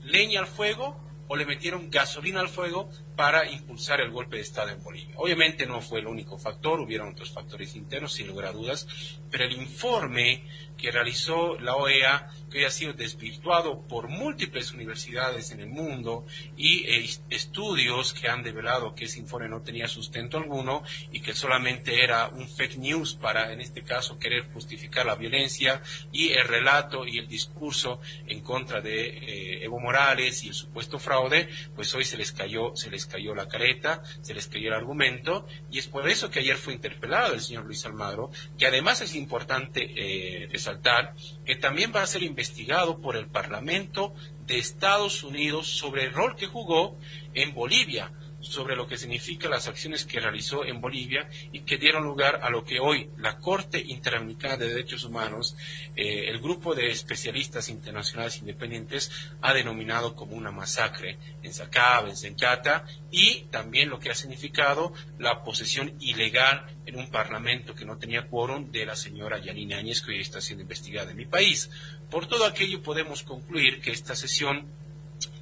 [0.03, 4.69] leña al fuego o le metieron gasolina al fuego para impulsar el golpe de Estado
[4.69, 5.15] en Bolivia.
[5.17, 8.87] Obviamente no fue el único factor, hubieron otros factores internos, sin lugar a dudas,
[9.29, 10.43] pero el informe
[10.77, 16.25] que realizó la OEA, que hoy ha sido desvirtuado por múltiples universidades en el mundo
[16.57, 21.33] y eh, estudios que han develado que ese informe no tenía sustento alguno y que
[21.33, 26.47] solamente era un fake news para, en este caso, querer justificar la violencia y el
[26.47, 31.93] relato y el discurso en contra de eh, Evo Morales y el supuesto fraude, pues
[31.95, 35.79] hoy se les cayó, se les cayó la careta, se les cayó el argumento y
[35.79, 39.91] es por eso que ayer fue interpelado el señor Luis Almagro, que además es importante
[39.95, 44.13] eh, resaltar que también va a ser investigado por el Parlamento
[44.45, 46.97] de Estados Unidos sobre el rol que jugó
[47.33, 48.11] en Bolivia,
[48.43, 52.49] sobre lo que significa las acciones que realizó en Bolivia y que dieron lugar a
[52.49, 55.55] lo que hoy la Corte Interamericana de Derechos Humanos,
[55.95, 62.17] eh, el grupo de especialistas internacionales independientes, ha denominado como una masacre en Sacab, en
[62.17, 67.97] Sencata, y también lo que ha significado la posesión ilegal en un parlamento que no
[67.97, 71.69] tenía quórum de la señora Yanina Áñez, que hoy está siendo investigada en mi país.
[72.09, 74.65] Por todo aquello podemos concluir que esta sesión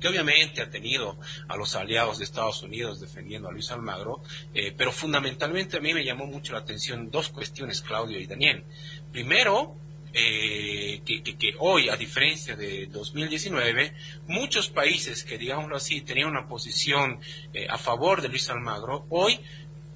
[0.01, 4.21] que obviamente ha tenido a los aliados de Estados Unidos defendiendo a Luis Almagro,
[4.53, 8.63] eh, pero fundamentalmente a mí me llamó mucho la atención dos cuestiones, Claudio y Daniel.
[9.11, 9.77] Primero,
[10.13, 13.93] eh, que, hoy, a diferencia de 2019,
[14.27, 17.19] muchos países que, digámoslo así, tenían una posición
[17.53, 19.39] eh, a favor de Luis Almagro, hoy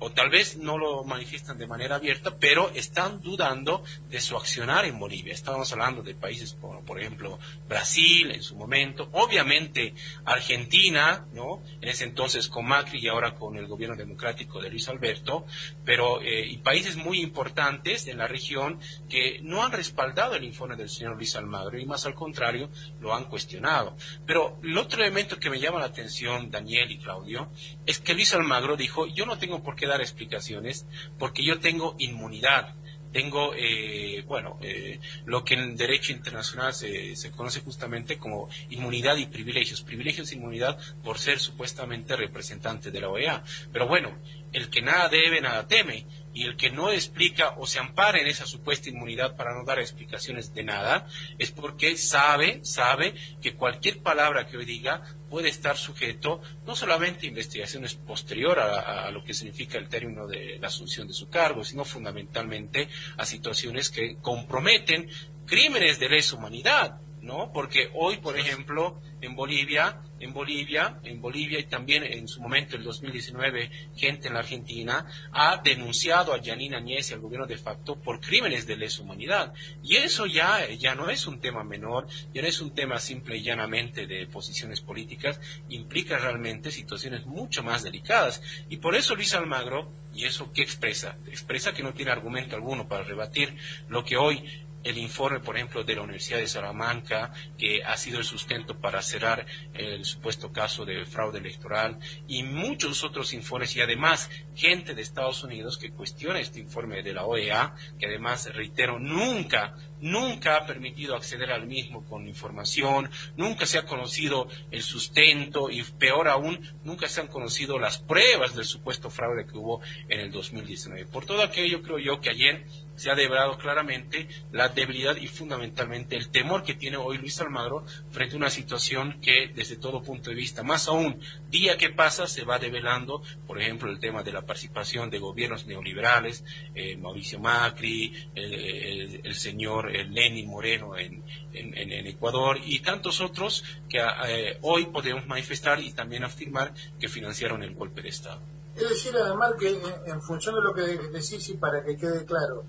[0.05, 4.85] o tal vez no lo manifiestan de manera abierta, pero están dudando de su accionar
[4.85, 5.33] en Bolivia.
[5.33, 11.63] Estamos hablando de países como, por ejemplo, Brasil en su momento, obviamente Argentina, ¿no?
[11.81, 15.47] En ese entonces con Macri y ahora con el gobierno democrático de Luis Alberto,
[15.83, 18.79] pero eh, y países muy importantes en la región
[19.09, 23.15] que no han respaldado el informe del señor Luis Almagro y más al contrario lo
[23.15, 23.97] han cuestionado.
[24.27, 27.49] Pero el otro elemento que me llama la atención, Daniel y Claudio,
[27.87, 30.85] es que Luis Almagro dijo, yo no tengo por qué dar explicaciones
[31.17, 32.75] porque yo tengo inmunidad.
[33.11, 39.15] Tengo, eh, bueno, eh, lo que en derecho internacional se, se, conoce justamente como inmunidad
[39.15, 39.83] y privilegios.
[39.83, 43.41] Privilegios e inmunidad por ser supuestamente representante de la OEA.
[43.71, 44.11] Pero bueno,
[44.51, 48.27] el que nada debe, nada teme y el que no explica o se ampara en
[48.27, 51.07] esa supuesta inmunidad para no dar explicaciones de nada,
[51.39, 57.25] es porque sabe, sabe que cualquier palabra que hoy diga puede estar sujeto no solamente
[57.25, 61.63] a investigaciones posterior a, lo que significa el término de la asunción de su cargo,
[61.63, 65.09] sino fundamentalmente a situaciones que comprometen
[65.45, 67.51] crímenes de lesa humanidad, ¿no?
[67.51, 72.75] Porque hoy, por ejemplo, en Bolivia en Bolivia, en Bolivia y también en su momento,
[72.77, 77.57] el 2019, gente en la Argentina ha denunciado a Janine Añez y al gobierno de
[77.57, 79.53] facto por crímenes de lesa humanidad.
[79.83, 83.37] Y eso ya, ya no es un tema menor, ya no es un tema simple
[83.37, 88.41] y llanamente de posiciones políticas, implica realmente situaciones mucho más delicadas.
[88.69, 91.17] Y por eso Luis Almagro, ¿y eso qué expresa?
[91.27, 93.53] Expresa que no tiene argumento alguno para rebatir
[93.89, 98.19] lo que hoy el informe, por ejemplo, de la Universidad de Salamanca, que ha sido
[98.19, 103.81] el sustento para cerrar el supuesto caso de fraude electoral, y muchos otros informes, y
[103.81, 108.99] además gente de Estados Unidos que cuestiona este informe de la OEA, que además, reitero,
[108.99, 115.69] nunca, nunca ha permitido acceder al mismo con información, nunca se ha conocido el sustento
[115.69, 120.19] y peor aún, nunca se han conocido las pruebas del supuesto fraude que hubo en
[120.19, 121.05] el 2019.
[121.05, 122.65] Por todo aquello, creo yo que ayer
[122.95, 127.85] se ha develado claramente la debilidad y fundamentalmente el temor que tiene hoy Luis Almagro
[128.11, 131.19] frente a una situación que desde todo punto de vista, más aún
[131.49, 135.65] día que pasa, se va develando, por ejemplo, el tema de la participación de gobiernos
[135.65, 136.43] neoliberales,
[136.73, 141.23] eh, Mauricio Macri, el, señor Lenin Moreno en,
[141.53, 147.73] Ecuador y tantos otros que eh, hoy podemos manifestar y también afirmar que financiaron el
[147.73, 148.41] golpe de Estado.
[148.75, 149.69] Es decir, además que
[150.05, 152.65] en, función de lo que decís y para que quede claro,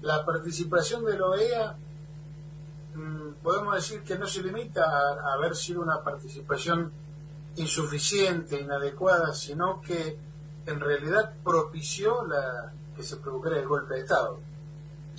[0.00, 1.76] la participación de la OEA
[2.94, 6.90] mm, podemos decir que no se limita a, haber sido una participación
[7.56, 10.16] insuficiente, inadecuada, sino que
[10.66, 14.40] en realidad propició la que se produjera el golpe de Estado.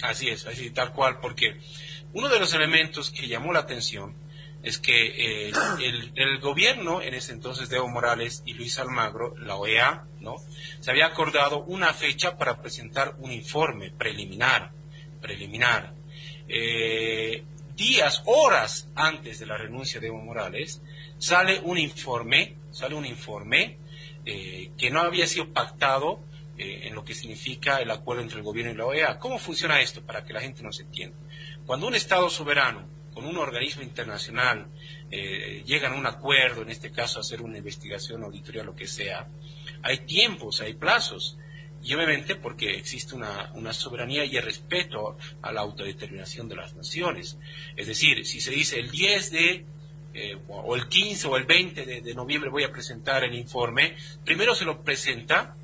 [0.02, 1.58] Así es, así tal cual, porque
[2.14, 4.16] uno de los elementos que llamó la atención
[4.64, 5.54] es que eh,
[6.16, 10.36] el, gobierno, en ese entonces de Evo Morales y Luis Almagro, la OEA, ¿no?
[10.80, 14.72] Se había acordado una fecha para presentar un informe preliminar,
[15.20, 15.94] preliminar.
[16.48, 17.44] Eh,
[17.76, 20.82] días, horas antes de la renuncia de Evo Morales,
[21.18, 23.78] sale un informe, sale un informe
[24.26, 26.20] eh, que no había sido pactado
[26.62, 29.20] en lo que significa el acuerdo entre el gobierno y la OEA.
[29.20, 31.18] ¿Cómo funciona esto para que la gente nos entienda?
[31.66, 34.68] Cuando un Estado soberano con un organismo internacional
[35.10, 39.28] eh, llegan a un acuerdo, en este caso hacer una investigación, auditoría, lo que sea,
[39.84, 41.38] hay tiempos, hay plazos.
[41.84, 46.76] Y obviamente porque existe una, una soberanía y el respeto a la autodeterminación de las
[46.76, 47.38] naciones.
[47.76, 49.66] Es decir, si se dice el 10 de
[50.14, 54.54] eh, o el 15 o el 20 de, noviembre voy a presentar el informe, primero
[54.54, 55.56] se lo presenta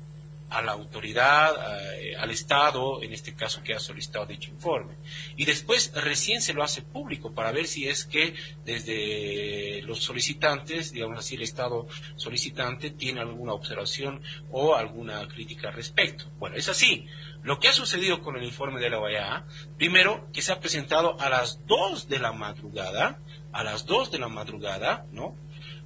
[0.50, 1.54] a la autoridad,
[1.98, 4.94] eh, al Estado, en este caso que ha solicitado dicho informe.
[5.36, 8.34] Y después recién se lo hace público para ver si es que
[8.64, 15.74] desde los solicitantes, digamos así, el Estado solicitante tiene alguna observación o alguna crítica al
[15.74, 16.30] respecto.
[16.38, 17.06] Bueno, es así.
[17.42, 19.46] Lo que ha sucedido con el informe de la OEA,
[19.76, 23.20] primero que se ha presentado a las 2 de la madrugada,
[23.52, 25.36] a las 2 de la madrugada, ¿no?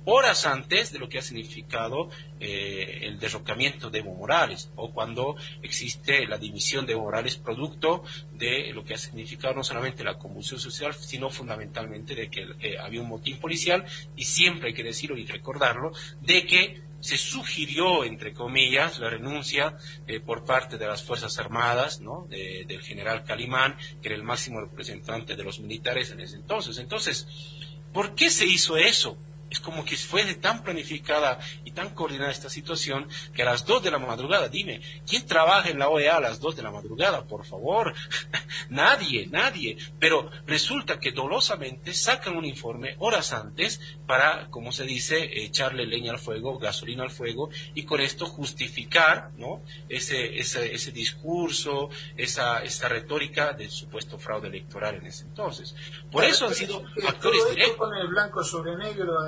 [0.05, 2.11] Horas antes de lo que ha significado
[2.41, 8.03] eh, el derrocamiento de Evo Morales o cuando existe la dimisión de Evo Morales producto
[8.33, 12.79] de lo que ha significado no solamente la convulsión social, sino fundamentalmente de que eh,
[12.79, 13.85] había un motín policial
[14.17, 19.77] y siempre hay que decirlo y recordarlo, de que se sugirió, entre comillas, la renuncia
[20.07, 22.29] eh, por parte de las Fuerzas Armadas, ¿no?
[22.29, 26.79] del general Calimán, que era el máximo representante de los militares en ese entonces.
[26.79, 27.27] Entonces,
[27.93, 29.19] ¿por qué se hizo eso?
[29.53, 31.39] Es como que fue tan planificada
[31.75, 35.79] tan coordinada esta situación que a las 2 de la madrugada, dime, ¿quién trabaja en
[35.79, 37.25] la OEA a las 2 de la madrugada?
[37.25, 37.95] Por favor,
[38.69, 39.77] nadie, nadie.
[39.99, 46.13] Pero resulta que dolosamente sacan un informe horas antes para, como se dice, echarle leña
[46.13, 49.63] al fuego, gasolina al fuego y con esto justificar ¿no?
[49.89, 55.75] ese, ese, ese discurso, esa, esa retórica del supuesto fraude electoral en ese entonces.
[56.11, 57.77] Por eso han sido actores directos.
[57.77, 59.23] con el blanco sobre negro,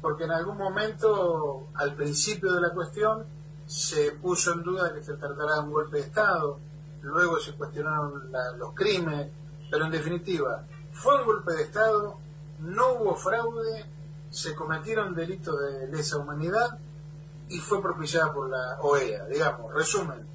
[0.00, 3.24] porque en algún momento, al principio de la cuestión,
[3.66, 6.58] se puso en duda que se tratara de un golpe de Estado,
[7.02, 9.28] luego se cuestionaron los crímenes,
[9.70, 12.18] pero en definitiva, fue un golpe de Estado,
[12.60, 13.84] no hubo fraude,
[14.30, 16.78] se cometieron delitos de lesa humanidad
[17.48, 19.26] y fue propiciada por la OEA.
[19.26, 20.26] Digamos, resumen,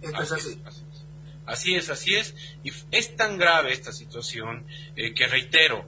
[0.00, 0.62] esto es así.
[1.46, 2.34] Así es, así es.
[2.62, 4.66] Y es tan grave esta situación
[4.96, 5.84] eh, que reitero,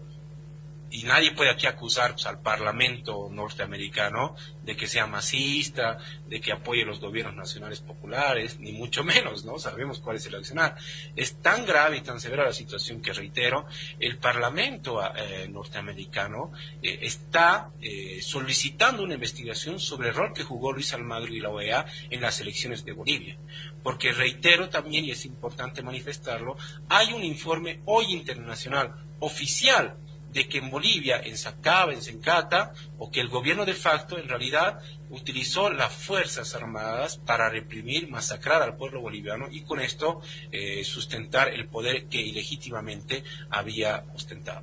[0.97, 6.52] y nadie puede aquí acusar pues, al Parlamento norteamericano de que sea masista, de que
[6.52, 9.59] apoye los gobiernos nacionales populares, ni mucho menos, ¿no?
[9.59, 10.74] Sabemos cuál es el accionar.
[11.14, 13.66] Es tan grave y tan severa la situación que, reitero,
[14.01, 16.52] el Parlamento eh, norteamericano
[16.82, 21.51] eh, está eh, solicitando una investigación sobre el rol que jugó Luis Almagro y la
[21.51, 23.36] OEA en las elecciones de Bolivia.
[23.82, 26.56] Porque, reitero también, y es importante manifestarlo,
[26.89, 29.98] hay un informe hoy internacional oficial
[30.36, 34.28] de que en Bolivia, en Sacaba, en Sencata, o que el gobierno de facto en
[34.28, 40.20] realidad utilizó las Fuerzas Armadas para reprimir, masacrar al pueblo boliviano y con esto
[40.52, 44.60] eh, sustentar el poder que ilegítimamente había ostentado.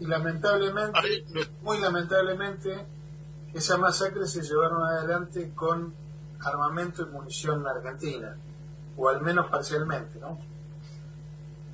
[0.00, 1.26] Y lamentablemente,
[1.62, 2.84] muy lamentablemente,
[3.54, 5.94] esa masacre se llevaron adelante con
[6.40, 8.36] armamento y munición en Argentina,
[8.96, 10.40] o al menos parcialmente, ¿no?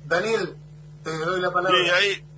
[0.05, 0.55] Daniel,
[1.03, 1.75] te doy la palabra.
[1.89, 2.28] ahí,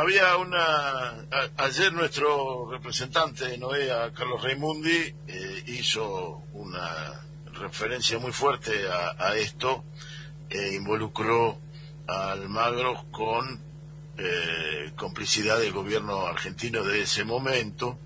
[0.00, 1.26] había una.
[1.58, 7.20] ayer nuestro representante de NOEA, Carlos Raimundi, eh, hizo una
[7.52, 9.84] referencia muy fuerte a, esto
[10.48, 11.58] e involucró
[12.06, 13.60] a Almagro con
[14.16, 17.98] eh, complicidad del gobierno argentino de ese momento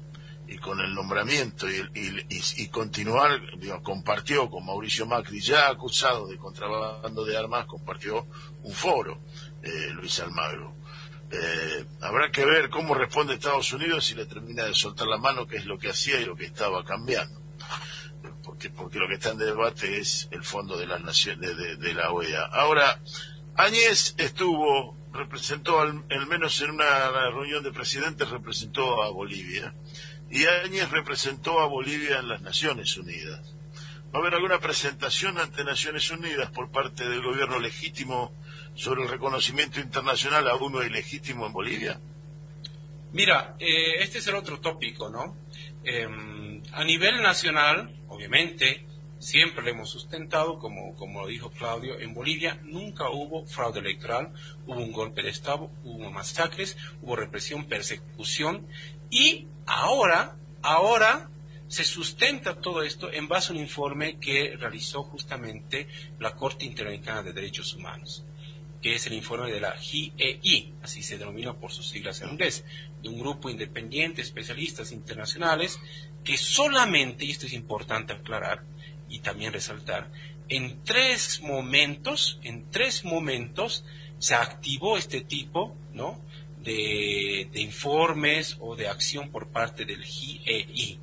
[0.49, 3.41] y con el nombramiento y, continuar,
[3.83, 8.27] compartió con Mauricio Macri, ya acusado de contrabando de armas, compartió
[8.65, 9.21] un foro,
[9.62, 10.74] eh, Luis Almagro
[11.35, 15.47] eh, habrá que ver cómo responde Estados Unidos si le termina de soltar la mano,
[15.47, 17.40] que es lo que hacía y lo que estaba cambiando.
[18.43, 22.11] Porque, porque lo que está en debate es el fondo de, las naciones, de, la
[22.11, 22.44] OEA.
[22.44, 23.01] Ahora,
[23.56, 29.74] Áñez estuvo, representó, al, menos en una reunión de presidentes, representó a Bolivia.
[30.31, 33.55] Y Áñez representó a Bolivia en las Naciones Unidas.
[34.15, 38.32] ¿Va a haber alguna presentación ante Naciones Unidas por parte del gobierno legítimo
[38.75, 42.01] sobre el reconocimiento internacional a uno ilegítimo en Bolivia?
[43.13, 45.37] Mira, eh, este es el otro tópico, ¿no?
[45.85, 48.85] Em, a nivel nacional, obviamente,
[49.21, 54.33] siempre lo hemos sustentado, como, como lo dijo Claudio, en Bolivia nunca hubo fraude electoral,
[54.67, 58.67] hubo un golpe de Estado, hubo masacres, hubo represión, persecución,
[59.11, 61.31] y ahora, ahora
[61.69, 65.87] se sustenta todo esto en base a un informe que realizó justamente
[66.19, 68.25] la Corte Interamericana de Derechos Humanos
[68.85, 72.66] que es el informe de la GEI, así se denomina por sus siglas en inglés,
[73.02, 75.81] de un grupo independiente, especialistas internacionales,
[76.23, 78.62] que solamente, y esto es importante aclarar
[79.09, 80.11] y también resaltar,
[80.51, 83.86] en tres momentos, en tres momentos
[84.19, 86.20] se activó este tipo, ¿no?
[86.62, 91.01] De, informes o de acción por parte del GEI,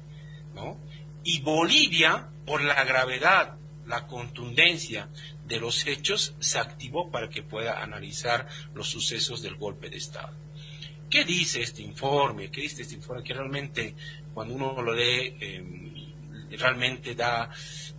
[0.53, 0.77] ¿no?
[1.23, 5.09] Y Bolivia, por la gravedad, la contundencia
[5.45, 10.33] de los hechos se activó para que pueda analizar los sucesos del golpe de Estado.
[11.09, 12.49] ¿Qué dice este informe?
[12.49, 13.23] ¿Qué dice este informe?
[13.23, 13.95] Que realmente
[14.33, 15.91] cuando uno lo lee em,
[16.57, 17.49] realmente da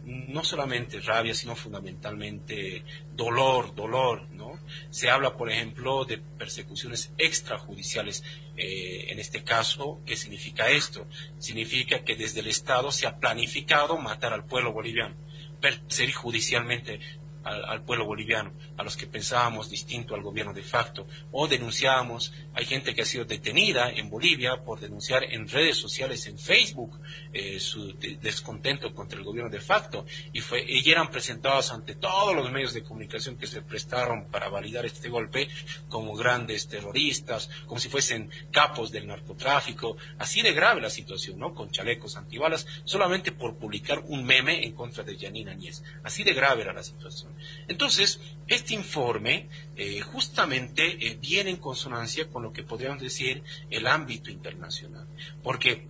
[0.04, 2.84] no solamente rabia, sino fundamentalmente
[3.14, 4.58] dolor, dolor, ¿no?
[4.90, 8.24] Se habla, por ejemplo, de persecuciones extrajudiciales.
[8.56, 11.06] Eh, en este caso, ¿qué significa esto?
[11.38, 15.14] Significa que desde el Estado se ha planificado matar al pueblo boliviano,
[15.62, 17.00] perseguir judicialmente
[17.44, 22.64] al, pueblo boliviano, a los que pensábamos distinto al gobierno de facto, o denunciábamos, hay
[22.64, 26.98] gente que ha sido detenida en Bolivia por denunciar en redes sociales, en Facebook,
[27.32, 32.34] eh, su descontento contra el gobierno de facto, y, fue, y eran presentados ante todos
[32.34, 35.48] los medios de comunicación que se prestaron para validar este golpe
[35.88, 41.54] como grandes terroristas, como si fuesen capos del narcotráfico, así de grave la situación, ¿no?
[41.54, 45.82] Con chalecos antibalas, solamente por publicar un meme en contra de Janine Añez.
[46.02, 47.31] Así de grave era la situación.
[47.68, 53.86] Entonces, este informe eh, justamente eh, viene en consonancia con lo que podríamos decir el
[53.86, 55.06] ámbito internacional,
[55.42, 55.86] porque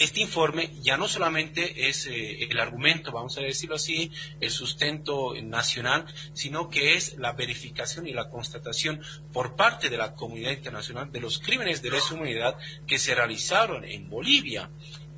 [0.00, 4.10] este informe ya no solamente es eh, el argumento, vamos a decirlo así,
[4.40, 10.14] el sustento nacional, sino que es la verificación y la constatación por parte de la
[10.14, 12.56] comunidad internacional de los crímenes de lesa humanidad
[12.86, 14.70] que se realizaron en Bolivia.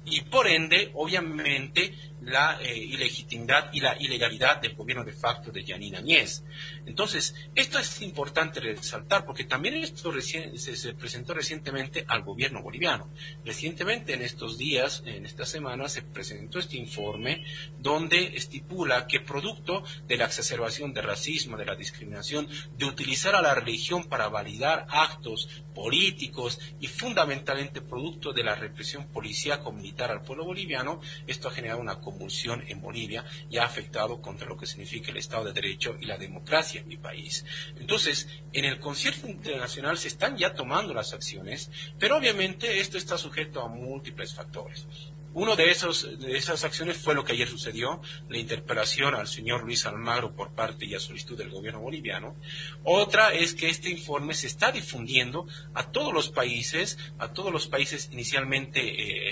[0.04, 5.64] Y por ende, obviamente, la eh, ilegitimidad y la ilegalidad del gobierno de facto de
[5.64, 6.44] Yanina Añez.
[6.86, 13.10] Entonces, esto es importante resaltar porque también esto se, presentó recientemente al gobierno boliviano.
[13.44, 17.44] Recientemente, en estos días, en esta semana, se presentó este informe
[17.78, 23.42] donde estipula que producto de la exacerbación del racismo, de la discriminación, de utilizar a
[23.42, 30.22] la religión para validar actos políticos y fundamentalmente producto de la represión policíaco militar al
[30.22, 34.66] pueblo boliviano, esto ha generado una convulsión en Bolivia y ha afectado contra lo que
[34.66, 37.44] significa el Estado de Derecho y la democracia en mi país.
[37.76, 43.18] Entonces, en el concierto internacional se están ya tomando las acciones, pero obviamente esto está
[43.18, 44.86] sujeto a múltiples factores.
[45.34, 49.64] Uno de, esos, de esas acciones fue lo que ayer sucedió, la interpelación al señor
[49.64, 52.36] Luis Almagro por parte y a solicitud del gobierno boliviano.
[52.84, 57.66] Otra es que este informe se está difundiendo a todos los países, a todos los
[57.66, 58.80] países inicialmente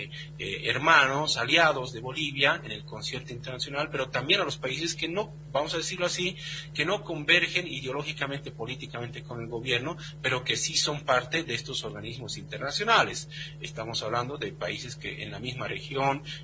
[0.05, 4.95] eh, eh, hermanos, aliados de Bolivia en el concierto internacional, pero también a los países
[4.95, 6.35] que no, vamos a decirlo así,
[6.73, 11.85] que no convergen ideológicamente, políticamente con el gobierno, pero que sí son parte de estos
[11.85, 13.29] organismos internacionales.
[13.61, 15.90] Estamos hablando de países que en la misma región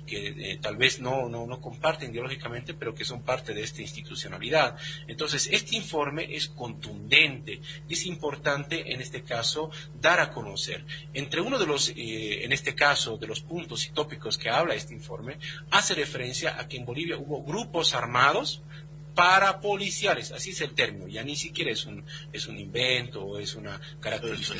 [0.05, 3.81] que eh, tal vez no, no, no comparten ideológicamente, pero que son parte de esta
[3.81, 4.77] institucionalidad.
[5.07, 10.85] Entonces, este informe es contundente es importante en este caso dar a conocer.
[11.13, 14.75] Entre uno de los, eh, en este caso, de los puntos y tópicos que habla
[14.75, 15.37] este informe,
[15.71, 18.61] hace referencia a que en Bolivia hubo grupos armados
[19.15, 23.55] parapoliciales, así es el término, ya ni siquiera es un, es un invento o es
[23.55, 24.59] una característica.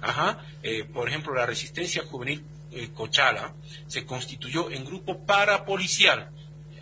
[0.00, 2.42] Ajá, eh, por ejemplo, la resistencia juvenil
[2.72, 3.54] eh, Cochala
[3.86, 6.30] se constituyó en grupo parapolicial.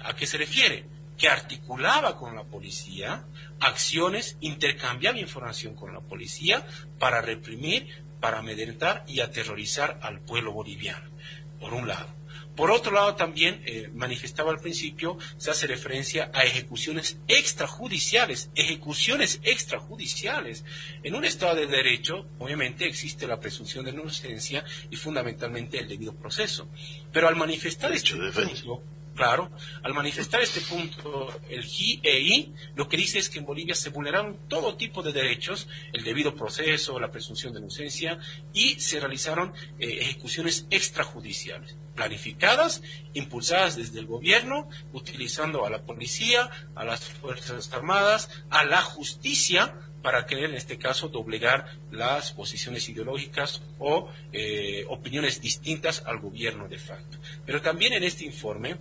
[0.05, 0.87] ¿A qué se refiere?
[1.19, 3.25] Que articulaba con la policía
[3.61, 6.67] acciones, intercambiaba información con la policía
[6.99, 11.11] para reprimir, para amedrentar y aterrorizar al pueblo boliviano,
[11.61, 12.20] por un lado.
[12.57, 19.41] Por otro lado, también eh, manifestaba al principio, se hace referencia a ejecuciones extrajudiciales, ejecuciones
[19.43, 20.65] extrajudiciales.
[21.03, 26.15] En un Estado de Derecho, obviamente, existe la presunción de inocencia y fundamentalmente el debido
[26.15, 26.69] proceso.
[27.13, 28.83] Pero al manifestar este punto,
[29.15, 29.51] claro,
[29.83, 34.39] al manifestar este punto, el GEI lo que dice es que en Bolivia se vulneraron
[34.49, 38.19] todo tipo de derechos, el debido proceso, la presunción de inocencia,
[38.53, 42.83] y se realizaron eh, ejecuciones extrajudiciales planificadas,
[43.13, 49.75] impulsadas desde el gobierno, utilizando a la policía, a las Fuerzas Armadas, a la justicia,
[50.03, 56.69] para querer, en este caso, doblegar las posiciones ideológicas o eh, opiniones distintas al gobierno
[56.69, 57.19] de facto.
[57.45, 58.79] Pero también en este informe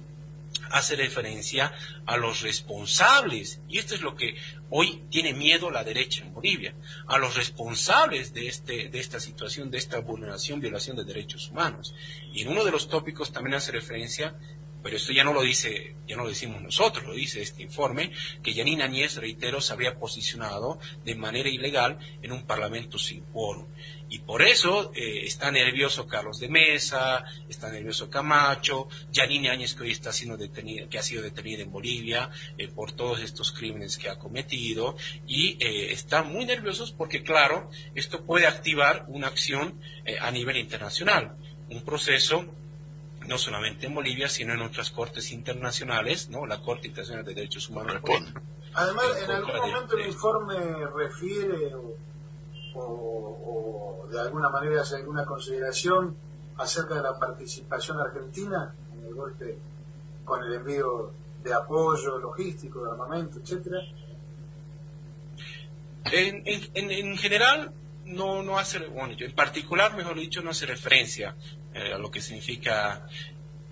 [0.71, 1.73] hace referencia
[2.05, 4.35] a los responsables, y esto es lo que
[4.69, 6.75] hoy tiene miedo la derecha en Bolivia,
[7.07, 11.93] a los responsables de, este, de esta situación, de esta vulneración, violación de derechos humanos.
[12.31, 14.35] Y en uno de los tópicos también hace referencia
[14.81, 18.11] pero esto ya no lo dice, ya no lo decimos nosotros, lo dice este informe,
[18.41, 23.67] que Yanina Añez, reitero, se habría posicionado de manera ilegal en un parlamento sin quórum.
[24.11, 29.83] Y por eso eh, está nervioso Carlos de Mesa, está nervioso Camacho, Yanine Áñez que
[29.83, 33.97] hoy está siendo detenida, que ha sido detenida en Bolivia eh, por todos estos crímenes
[33.97, 34.97] que ha cometido
[35.27, 39.79] y eh, están muy nerviosos porque claro, esto puede activar una acción
[40.21, 41.35] a nivel internacional,
[41.69, 42.55] un proceso
[43.29, 46.47] no solamente en Bolivia, sino en otras cortes internacionales, ¿no?
[46.47, 48.01] La Corte Internacional de Derechos Humanos.
[48.73, 50.55] Además, en algún momento el informe
[50.95, 51.75] refiere
[52.73, 56.17] o, de alguna manera hace alguna consideración
[56.57, 59.57] acerca de la participación argentina en el golpe
[60.25, 61.11] con el envío
[61.43, 63.79] de apoyo logístico, de armamento, etcétera?
[66.11, 66.43] En,
[66.73, 67.71] en, general
[68.05, 71.35] no, no hace, bueno, en particular, mejor dicho, no hace referencia
[71.79, 73.07] eh, a lo que significa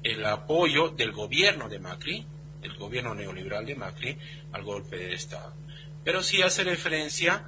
[0.04, 2.26] el apoyo del gobierno de Macri
[2.62, 4.18] el gobierno neoliberal de Macri
[4.52, 5.54] al golpe de Estado.
[6.04, 7.46] Pero sí hace referencia,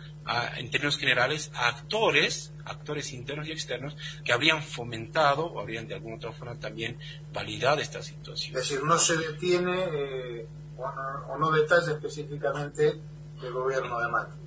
[0.58, 5.96] en términos generales, a actores, actores internos y externos, que habrían fomentado o habrían de
[5.96, 6.98] alguna otra forma también
[7.32, 8.58] validado esta situación.
[8.58, 13.00] Es decir, no se detiene eh, o, no, o no detalla específicamente
[13.42, 14.40] el gobierno de Macri.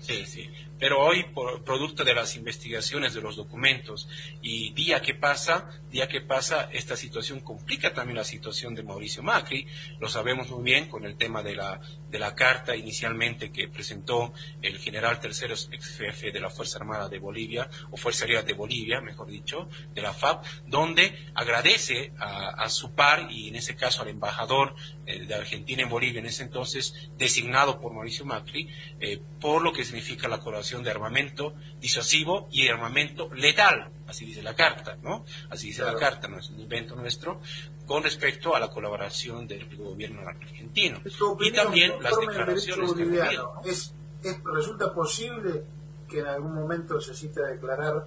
[0.00, 0.50] Sí, sí.
[0.84, 4.06] Pero hoy, por, producto de las investigaciones de los documentos
[4.42, 9.22] y día que pasa, día que pasa, esta situación complica también la situación de Mauricio
[9.22, 9.66] Macri.
[9.98, 11.80] Lo sabemos muy bien con el tema de la,
[12.10, 17.08] de la carta inicialmente que presentó el general tercero ex jefe de la Fuerza Armada
[17.08, 22.68] de Bolivia, o Fuerza Aérea de Bolivia, mejor dicho, de la FAB, donde agradece a,
[22.68, 24.74] su par y en ese caso al embajador
[25.06, 28.68] eh, de Argentina en Bolivia en ese entonces, designado por Mauricio Macri,
[29.00, 34.42] eh, por lo que significa la colaboración de armamento disuasivo y armamento letal, así dice
[34.42, 35.24] la carta, ¿no?
[35.50, 37.40] Así dice la carta, no es un invento nuestro,
[37.86, 41.00] con respecto a la colaboración del gobierno argentino.
[41.40, 45.64] y también las declaraciones que ¿Es, ¿Es, ¿Resulta posible
[46.08, 48.06] que en algún momento se cita declarar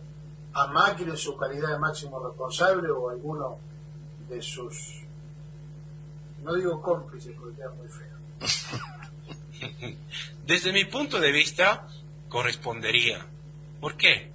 [0.53, 3.59] a Macri en su calidad de máximo responsable o alguno
[4.27, 5.03] de sus,
[6.43, 8.17] no digo cómplices porque es muy feo.
[10.45, 11.87] Desde mi punto de vista,
[12.29, 13.25] correspondería.
[13.79, 14.31] ¿Por qué?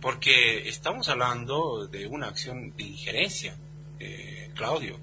[0.00, 3.56] Porque estamos hablando de una acción de injerencia,
[4.00, 4.98] eh, Claudio.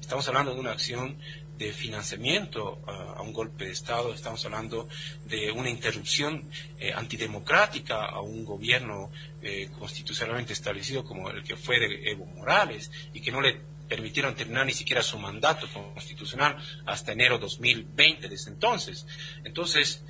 [0.00, 1.18] Estamos hablando de una acción
[1.60, 4.88] de financiamiento a, un golpe de Estado, estamos hablando
[5.26, 9.10] de una interrupción eh, antidemocrática a un gobierno
[9.42, 13.60] eh, constitucionalmente establecido como el que fue de Evo Morales y que no le
[13.90, 16.56] permitieron terminar ni siquiera su mandato constitucional
[16.86, 19.06] hasta enero 2020 desde entonces.
[19.44, 20.02] Entonces,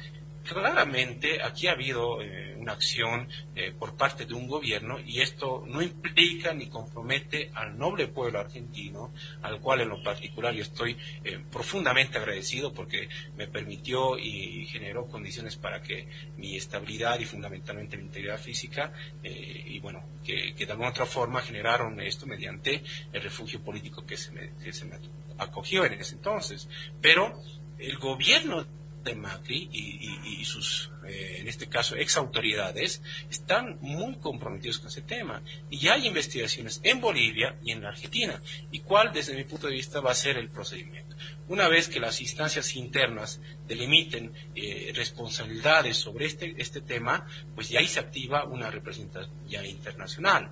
[0.43, 5.65] claramente aquí ha habido eh, una acción eh, por parte de un gobierno y esto
[5.67, 9.13] no implica ni compromete al noble pueblo argentino,
[9.43, 15.07] al cual en lo particular yo estoy eh, profundamente agradecido porque me permitió y generó
[15.07, 18.93] condiciones para que mi estabilidad y fundamentalmente mi integridad física
[19.23, 24.31] y bueno, que, de alguna otra forma generaron esto mediante el refugio político que se
[24.63, 24.97] que se me
[25.39, 26.69] acogió en ese entonces.
[27.01, 27.41] Pero
[27.79, 28.67] el gobierno
[29.05, 35.03] de Macri y, sus, eh, en este caso, ex autoridades, están muy comprometidos con ese
[35.03, 35.43] tema.
[35.71, 38.41] Y hay investigaciones en Bolivia y en la Argentina.
[38.71, 41.17] ¿Y cuál, desde mi punto de vista, va a ser el procedimiento?
[41.49, 47.81] Una vez que las instancias internas delimiten eh, responsabilidades sobre este, este tema, pues ya
[47.81, 50.51] ahí se activa una representación ya internacional.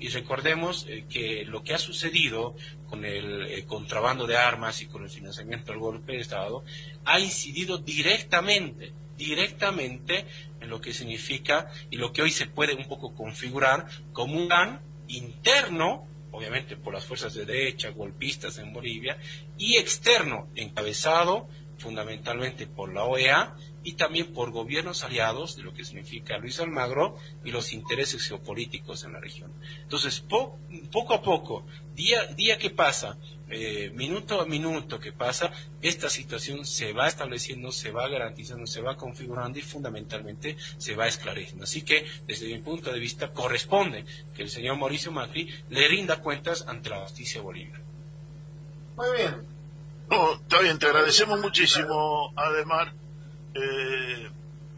[0.00, 2.56] Y recordemos eh, que lo que ha sucedido
[2.88, 6.64] con el eh, contrabando de armas y con el financiamiento del golpe de Estado
[7.04, 10.26] ha incidido directamente, directamente
[10.60, 14.48] en lo que significa y lo que hoy se puede un poco configurar como un
[14.48, 19.16] plan interno obviamente por las fuerzas de derecha, golpistas en Bolivia,
[19.56, 23.54] y externo, encabezado fundamentalmente por la OEA
[23.84, 29.04] y también por gobiernos aliados de lo que significa Luis Almagro y los intereses geopolíticos
[29.04, 29.52] en la región.
[29.82, 30.20] Entonces,
[30.90, 33.18] poco a poco, día, día que pasa,
[33.50, 35.52] eh, minuto a minuto que pasa,
[35.82, 41.06] esta situación se va estableciendo, se va garantizando, se va configurando y fundamentalmente se va
[41.06, 41.64] esclareciendo.
[41.64, 46.20] Así que, desde mi punto de vista, corresponde que el señor Mauricio Macri le rinda
[46.20, 47.84] cuentas ante la justicia boliviana.
[48.96, 49.46] Muy bien.
[50.42, 53.03] está bien, te agradecemos muchísimo, Ademar.
[53.54, 54.30] Eh,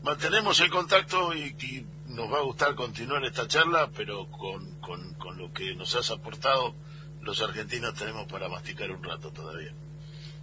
[0.02, 5.36] mantenemos el contacto y, nos va a gustar continuar esta charla, pero con, con, con
[5.36, 6.74] lo que nos has aportado
[7.20, 9.72] los argentinos tenemos para masticar un rato todavía.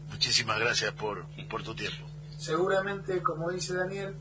[0.09, 2.05] Muchísimas gracias por, por tu tiempo.
[2.37, 4.15] Seguramente, como dice Daniel,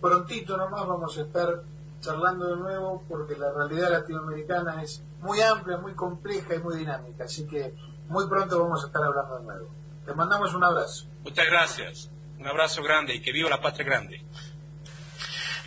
[0.00, 1.62] prontito nomás vamos a estar
[2.00, 7.24] charlando de nuevo porque la realidad latinoamericana es muy amplia, muy compleja y muy dinámica.
[7.24, 7.74] Así que
[8.08, 9.68] muy pronto vamos a estar hablando de nuevo.
[10.04, 11.06] Te mandamos un abrazo.
[11.22, 12.10] Muchas gracias.
[12.38, 14.22] Un abrazo grande y que viva la patria grande.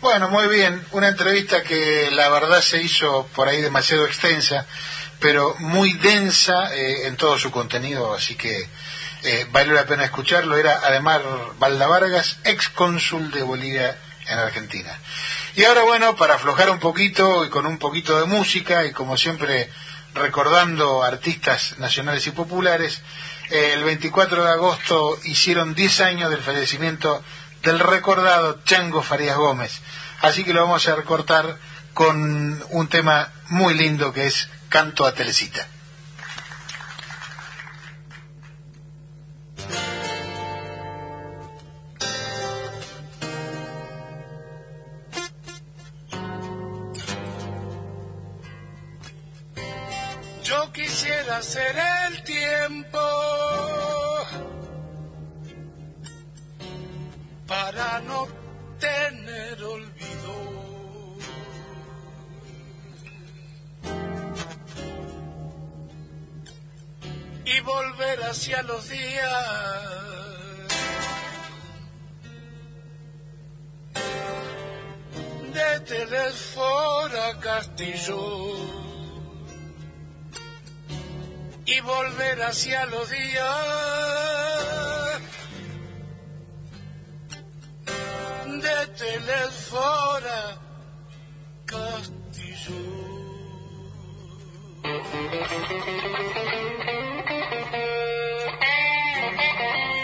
[0.00, 0.82] Bueno, muy bien.
[0.92, 4.66] Una entrevista que la verdad se hizo por ahí demasiado extensa
[5.20, 8.68] pero muy densa eh, en todo su contenido, así que
[9.22, 10.56] eh, vale la pena escucharlo.
[10.56, 11.20] Era además
[11.58, 14.98] Valda Vargas, ex cónsul de Bolivia en Argentina.
[15.54, 19.16] Y ahora, bueno, para aflojar un poquito y con un poquito de música y como
[19.16, 19.70] siempre
[20.14, 23.02] recordando artistas nacionales y populares,
[23.50, 27.22] el 24 de agosto hicieron 10 años del fallecimiento
[27.62, 29.80] del recordado Chango Farías Gómez.
[30.22, 31.56] Así que lo vamos a recortar
[31.94, 35.66] con un tema muy lindo que es canto a Telecita.
[51.30, 51.76] pueda ser
[52.08, 52.98] el tiempo
[57.46, 58.26] para no
[58.80, 60.34] tener olvido.
[67.44, 69.46] Y volver hacia los días
[75.54, 78.89] de Telesfora Castillo
[81.70, 83.44] y volver hacia los días
[88.46, 90.58] de Telesfora
[91.66, 93.00] Castillo.
[99.40, 99.99] Quisiera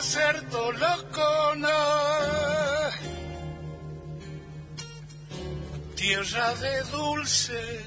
[0.00, 1.70] ser Tolocona,
[5.96, 7.86] tierra de dulce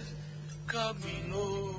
[0.65, 1.71] camino.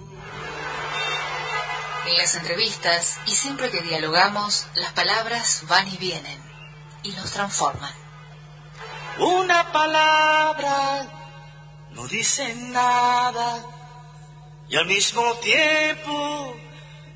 [2.07, 6.43] En las entrevistas y siempre que dialogamos, las palabras van y vienen
[7.03, 7.93] y nos transforman.
[9.19, 11.07] Una palabra
[11.91, 13.65] no dice nada
[14.69, 16.57] y al mismo tiempo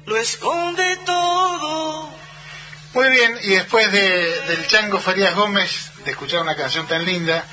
[0.05, 2.16] lo esconde todo.
[2.95, 7.45] Muy bien, y después de, del Chango Farías Gómez, de escuchar una canción tan linda,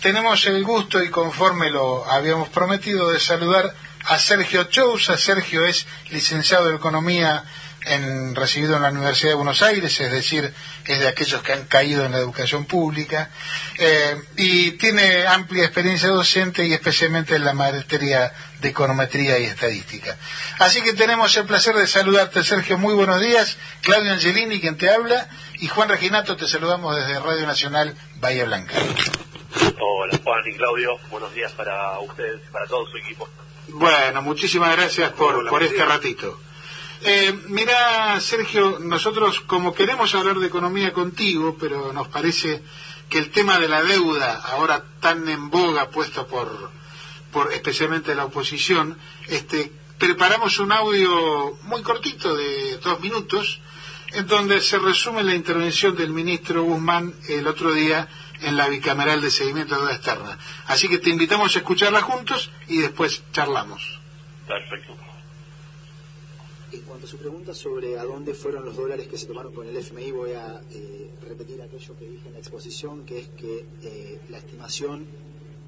[0.00, 5.18] tenemos el gusto y conforme lo habíamos prometido de saludar a Sergio Chousa.
[5.18, 7.44] Sergio es licenciado de Economía
[7.86, 10.52] en, recibido en la Universidad de Buenos Aires, es decir,
[10.84, 13.30] es de aquellos que han caído en la educación pública,
[13.78, 20.16] eh, y tiene amplia experiencia docente y especialmente en la materia de econometría y estadística.
[20.58, 22.78] Así que tenemos el placer de saludarte, Sergio.
[22.78, 23.56] Muy buenos días.
[23.82, 25.28] Claudio Angelini, quien te habla,
[25.60, 28.74] y Juan Reginato, te saludamos desde Radio Nacional Bahía Blanca.
[29.80, 33.28] Hola Juan y Claudio, buenos días para ustedes y para todo su equipo.
[33.68, 36.40] Bueno, muchísimas gracias por, Hola, por buen este ratito.
[37.02, 42.62] Eh, mira, Sergio, nosotros como queremos hablar de economía contigo, pero nos parece
[43.08, 46.70] que el tema de la deuda, ahora tan en boga, puesto por,
[47.32, 48.98] por especialmente la oposición,
[49.28, 53.60] este, preparamos un audio muy cortito de dos minutos,
[54.12, 58.08] en donde se resume la intervención del ministro Guzmán el otro día
[58.40, 60.38] en la bicameral de seguimiento de deuda externa.
[60.66, 64.00] Así que te invitamos a escucharla juntos y después charlamos.
[64.46, 65.05] Perfecto.
[67.06, 69.76] Cuanto a su pregunta sobre a dónde fueron los dólares que se tomaron con el
[69.76, 74.18] FMI, voy a eh, repetir aquello que dije en la exposición, que es que eh,
[74.28, 75.06] la estimación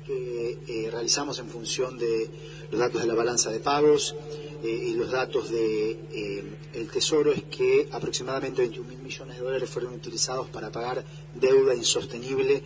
[0.05, 2.29] que eh, realizamos en función de
[2.73, 4.17] los datos de la balanza de pagos
[4.65, 9.95] y los datos de el Tesoro es que aproximadamente 21 mil millones de dólares fueron
[9.95, 11.05] utilizados para pagar
[11.37, 12.65] deuda insostenible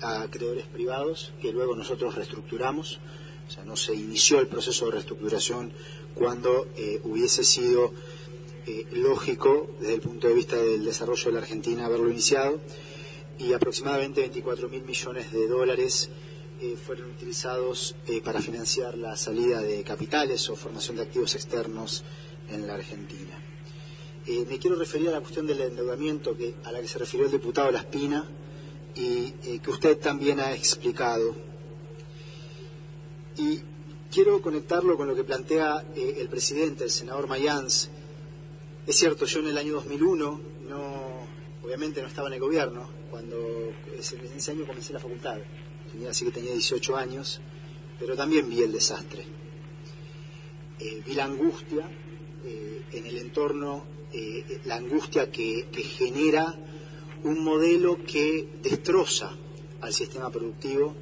[0.00, 2.98] a acreedores privados que luego nosotros reestructuramos.
[3.52, 5.74] O sea, no se inició el proceso de reestructuración
[6.14, 7.92] cuando eh, hubiese sido
[8.66, 12.60] eh, lógico desde el punto de vista del desarrollo de la Argentina haberlo iniciado
[13.38, 16.08] y aproximadamente 24 mil millones de dólares
[16.62, 22.04] eh, fueron utilizados para financiar la salida de capitales o formación de activos externos
[22.48, 23.38] en la Argentina.
[24.48, 27.32] Me quiero referir a la cuestión del endeudamiento que, a la que se refirió el
[27.32, 28.26] diputado Laspina
[28.94, 31.51] y que usted también ha explicado.
[33.36, 33.60] Y
[34.10, 37.88] quiero conectarlo con lo que plantea eh, el presidente, el senador Mayans.
[38.86, 41.26] Es cierto, yo en el año 2001, no,
[41.64, 43.36] obviamente no estaba en el gobierno, cuando
[43.98, 45.38] ese, ese año comencé la facultad,
[45.90, 47.40] tenía, así que tenía 18 años,
[47.98, 49.24] pero también vi el desastre.
[50.78, 51.88] Eh, vi la angustia
[52.44, 53.84] eh, en el entorno,
[54.66, 55.64] la angustia que
[55.96, 56.54] genera
[57.24, 59.30] un modelo que destroza
[59.80, 60.94] al sistema productivo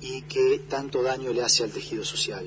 [0.00, 2.46] y que tanto daño le hace al tejido social.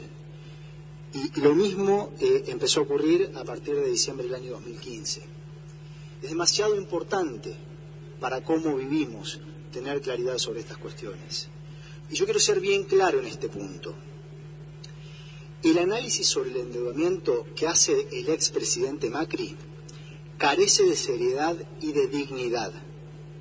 [1.13, 5.21] Y, lo mismo eh, empezó a ocurrir a partir de diciembre del año 2015.
[6.23, 7.55] Es demasiado importante
[8.19, 9.39] para cómo vivimos
[9.71, 11.49] tener claridad sobre estas cuestiones.
[12.09, 13.93] Y yo quiero ser bien claro en este punto.
[15.61, 19.55] El análisis sobre el endeudamiento que hace el expresidente Macri
[20.37, 22.73] carece de seriedad y de dignidad.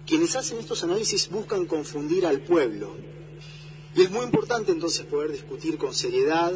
[0.07, 2.95] Quienes hacen estos análisis buscan confundir al pueblo.
[3.95, 6.53] Y es muy importante entonces poder discutir con seriedad,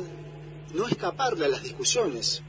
[0.74, 2.42] no escaparle a las discusiones.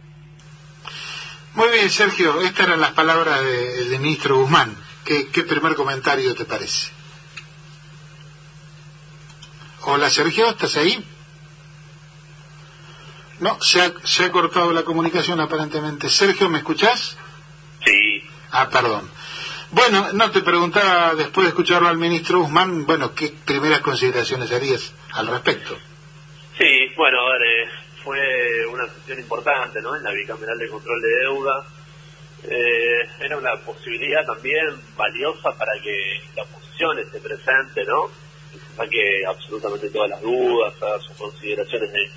[1.53, 4.77] Muy bien, Sergio, estas eran las palabras de- del ministro Guzmán.
[5.03, 6.89] ¿Qué, qué primer comentario te parece?
[9.84, 11.03] Hola, Sergio, ¿estás ahí?
[13.39, 16.09] No, se ha, se ha cortado la comunicación aparentemente.
[16.09, 17.15] Sergio, ¿me escuchás?
[17.85, 18.22] Sí.
[18.51, 19.09] Ah, perdón.
[19.72, 24.94] Bueno, no te preguntaba después de escucharlo al ministro Guzmán, bueno, ¿qué primeras consideraciones harías
[25.14, 25.77] al respecto?
[26.57, 27.69] Sí, bueno, a ver, eh,
[28.02, 29.95] fue una sesión importante, ¿no?
[29.95, 31.65] En la bicameral de control de deuda.
[32.44, 34.65] Eh, era una posibilidad también
[34.95, 38.07] valiosa para que la oposición esté presente, ¿no?
[38.52, 42.10] Que se saque absolutamente todas las dudas, haga sus consideraciones de,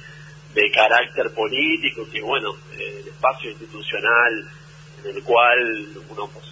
[0.54, 4.48] de carácter político, que bueno, eh, el espacio institucional
[5.04, 6.49] en el cual una oposición,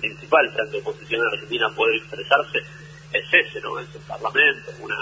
[0.00, 2.58] principal frente de oposición en Argentina puede expresarse,
[3.12, 3.78] es ese, ¿no?
[3.78, 4.96] Es el Parlamento, una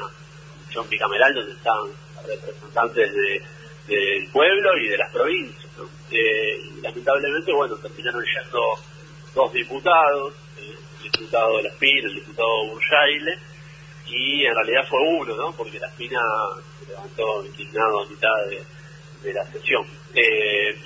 [0.66, 1.82] sesión bicameral donde están
[2.26, 3.42] representantes de,
[3.88, 5.64] del pueblo y de las provincias.
[6.10, 8.60] Eh, y lamentablemente, bueno, terminaron yendo
[9.34, 10.74] dos diputados, eh,
[11.04, 13.38] el diputado de la Espina, el diputado Burjaile,
[14.06, 15.52] y en realidad fue uno, ¿no?
[15.56, 16.20] Porque la Espina
[16.78, 18.62] se levantó indignado a mitad de,
[19.22, 19.84] de la sesión.
[20.14, 20.76] Eh,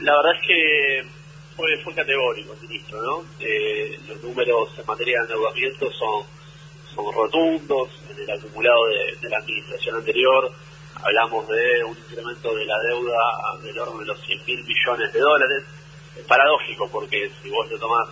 [0.00, 1.15] la verdad es que
[1.56, 3.24] fue, fue categórico el ministro, ¿no?
[3.40, 6.24] Eh, los números en materia de endeudamiento son,
[6.94, 8.86] son rotundos, en el acumulado
[9.20, 10.52] de, la administración anterior
[11.02, 13.18] hablamos de un incremento de la deuda
[13.62, 15.64] del orden de los 100 mil millones de dólares.
[16.16, 18.08] Es paradójico porque si vos lo tomás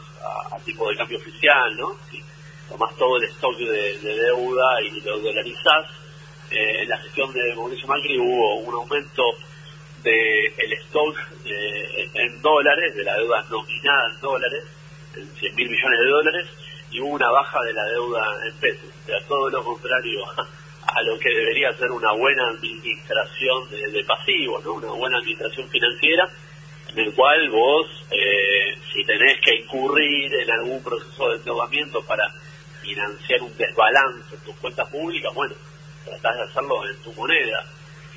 [0.53, 1.97] a, tipo de cambio oficial, ¿no?
[2.11, 2.23] Si
[2.69, 5.87] tomás todo el stock de, de deuda y lo dolarizás,
[6.51, 9.23] eh, en la gestión de Mauricio Macri hubo un aumento
[10.05, 11.17] del el stock
[11.47, 14.65] eh, en dólares, de la deuda nominada en dólares,
[15.17, 16.47] en 100 mil millones de dólares,
[16.91, 18.89] y hubo una baja de la deuda en pesos.
[19.03, 20.21] O sea, todo lo contrario
[20.87, 24.75] a lo que debería ser una buena administración de, de pasivos, ¿no?
[24.75, 26.29] una buena administración financiera,
[26.89, 32.25] en el cual vos, eh, si tenés que incurrir en algún proceso de endeudamiento para
[32.83, 35.55] financiar un desbalance en tus cuentas públicas, bueno,
[36.05, 37.65] tratás de hacerlo en tu moneda,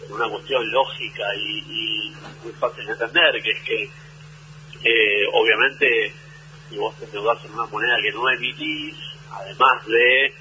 [0.09, 3.83] una cuestión lógica y, y muy fácil de entender, que es que,
[4.83, 6.13] eh, obviamente,
[6.69, 8.95] si vos te endeudás en una moneda que no emitís,
[9.31, 10.33] además de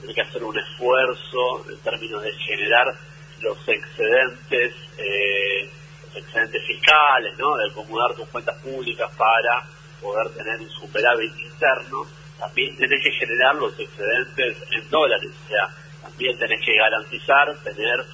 [0.00, 2.94] tener que hacer un esfuerzo en términos de generar
[3.40, 5.70] los excedentes, eh,
[6.06, 7.56] los excedentes fiscales, ¿no?
[7.56, 9.64] De acomodar tus cuentas públicas para
[10.00, 12.06] poder tener un superávit interno,
[12.38, 15.68] también tenés que generar los excedentes en dólares, o sea,
[16.02, 18.04] también tenés que garantizar tener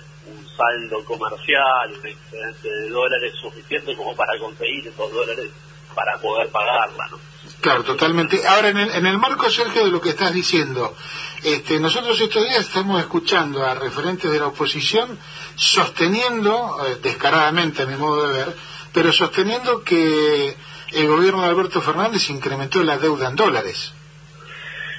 [0.60, 5.50] saldo comercial, un excedente de dólares suficiente como para conseguir esos dólares
[5.94, 7.18] para poder pagarla, ¿no?
[7.60, 8.46] Claro, totalmente.
[8.46, 10.94] Ahora, en el, en el marco, Sergio, de lo que estás diciendo,
[11.42, 15.18] este, nosotros estos días estamos escuchando a referentes de la oposición
[15.56, 18.56] sosteniendo, eh, descaradamente a mi modo de ver,
[18.92, 20.56] pero sosteniendo que
[20.92, 23.92] el gobierno de Alberto Fernández incrementó la deuda en dólares.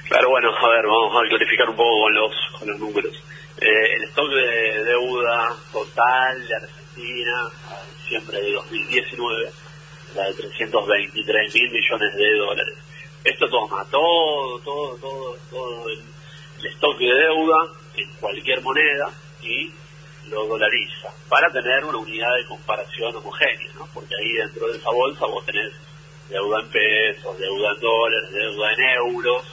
[0.08, 3.14] Claro, bueno, a ver, vamos a clarificar un poco con los, con los números.
[3.62, 9.50] Eh, el stock de deuda total de Argentina a diciembre de 2019
[10.14, 12.74] era de 323 mil millones de dólares.
[13.22, 16.00] Esto toma todo, todo, todo, todo el,
[16.58, 17.58] el stock de deuda
[17.94, 19.10] en cualquier moneda
[19.42, 19.70] y
[20.28, 23.86] lo dolariza para tener una unidad de comparación homogénea, ¿no?
[23.94, 25.72] Porque ahí dentro de esa bolsa vos tenés
[26.28, 29.44] deuda en pesos, deuda en dólares, deuda en euros,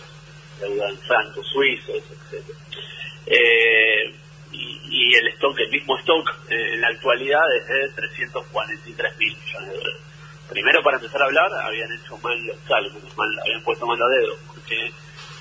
[0.60, 2.58] deuda en francos suizos, etcétera.
[3.26, 4.14] Eh,
[4.52, 9.38] y, y, el stock, el mismo stock eh, en la actualidad es de 343 mil
[9.38, 10.02] millones de dólares.
[10.50, 13.14] Primero, para empezar a hablar, habían hecho mal los cálculos,
[13.44, 14.92] habían puesto mal a dedo, porque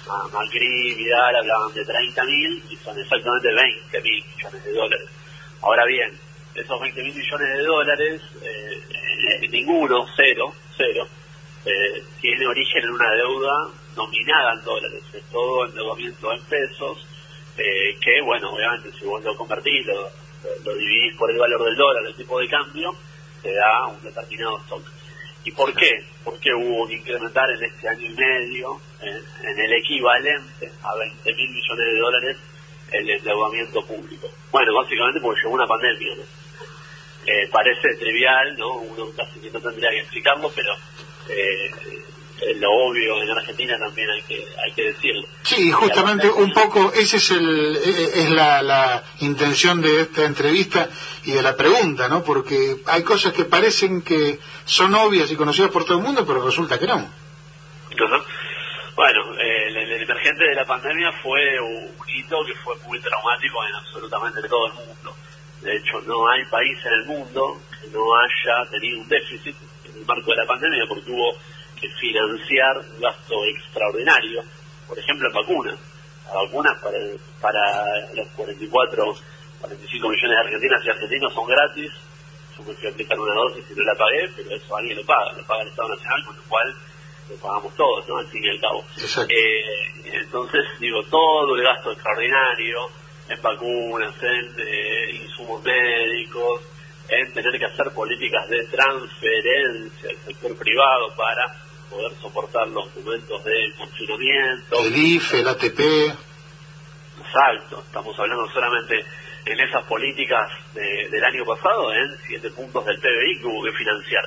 [0.09, 4.72] a Macri y Vidal hablaban de 30 mil y son exactamente 20 mil millones de
[4.72, 5.09] dólares.
[5.62, 6.12] Ahora bien,
[6.55, 11.09] esos 20 mil millones de dólares, eh, eh, ninguno, cero, cero,
[12.20, 17.06] tiene origen en una deuda nominada en dólares, es todo endeudamiento en pesos,
[17.59, 20.09] eh, que bueno, obviamente si vos lo convertís, lo,
[20.64, 22.94] lo, dividís por el valor del dólar, el tipo de cambio,
[23.43, 24.82] te da un determinado stock.
[25.44, 26.05] ¿Y por qué?
[26.24, 31.35] Porque hubo que incrementar en este año y medio, eh, en el equivalente a 20
[31.35, 32.36] mil millones de dólares,
[32.93, 34.28] el endeudamiento público.
[34.51, 36.22] Bueno, básicamente porque llegó una pandemia, ¿no?
[37.26, 38.72] Eh, parece trivial, ¿no?
[38.78, 40.72] Uno casi que no tendría que explicarlo, pero
[41.28, 41.70] eh,
[42.56, 45.27] lo obvio en Argentina también hay que hay que decirlo.
[45.43, 50.89] Sí, justamente un poco ese es el es la, la intención de esta entrevista
[51.24, 52.23] y de la pregunta, ¿no?
[52.23, 56.44] Porque hay cosas que parecen que son obvias y conocidas por todo el mundo, pero
[56.44, 56.94] resulta que no.
[56.94, 58.24] Ajá.
[58.98, 63.65] Bueno, eh, el, el, emergente de la pandemia fue un hito que fue muy traumático
[63.65, 65.15] en absolutamente todo el mundo.
[65.62, 69.55] De hecho, no hay país en el mundo que no haya tenido un déficit
[69.85, 71.36] en el marco de la pandemia porque hubo
[71.80, 74.42] que financiar un gasto extraordinario,
[74.86, 75.78] por ejemplo en vacunas.
[76.26, 76.98] Las vacunas para,
[77.40, 79.14] para los 44,
[79.60, 81.92] 45 millones de argentinas y argentinos son gratis.
[82.56, 85.05] Yo me fui a aplicar una dosis y no la pagué, pero eso alguien lo
[85.05, 86.74] paga, lo paga el Estado Nacional, con lo cual
[87.30, 88.18] lo pagamos todos, ¿no?
[88.18, 88.84] Al fin y al cabo.
[89.28, 92.88] Eh, entonces, digo, todo el gasto extraordinario
[93.28, 96.62] en vacunas, en eh, insumos médicos,
[97.09, 103.44] en tener que hacer políticas de transferencia al sector privado para poder soportar los momentos
[103.44, 104.78] de confinamiento.
[104.85, 105.81] El IFE, el ATP.
[107.20, 109.05] Exacto, estamos hablando solamente
[109.44, 113.73] en esas políticas de- del año pasado, en siete puntos del PBI que hubo que
[113.73, 114.24] financiar.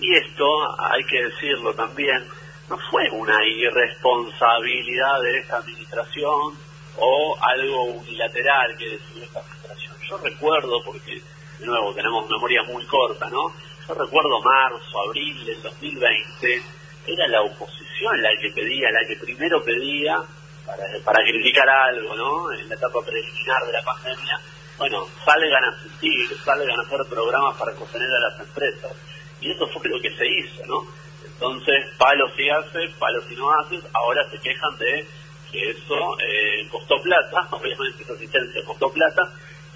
[0.00, 0.46] Y esto,
[0.80, 2.24] hay que decirlo también,
[2.68, 6.54] no fue una irresponsabilidad de esta administración
[6.96, 9.94] o algo unilateral que decidió esta administración.
[10.08, 11.20] Yo recuerdo, porque
[11.58, 13.52] de nuevo tenemos memoria muy corta, ¿no?
[13.88, 16.62] Yo recuerdo marzo, abril del 2020,
[17.06, 20.18] era la oposición la que pedía, la que primero pedía
[20.66, 22.52] para, para criticar algo, ¿no?
[22.52, 24.40] En la etapa preliminar de la pandemia,
[24.78, 28.92] bueno, salgan a asistir, salgan a hacer programas para sostener a las empresas.
[29.40, 30.86] Y eso fue lo que se hizo, ¿no?
[31.24, 35.06] Entonces, palo si hace, palo si no haces, ahora se quejan de
[35.50, 39.22] que eso eh, costó plata, obviamente esa asistencia costó plata,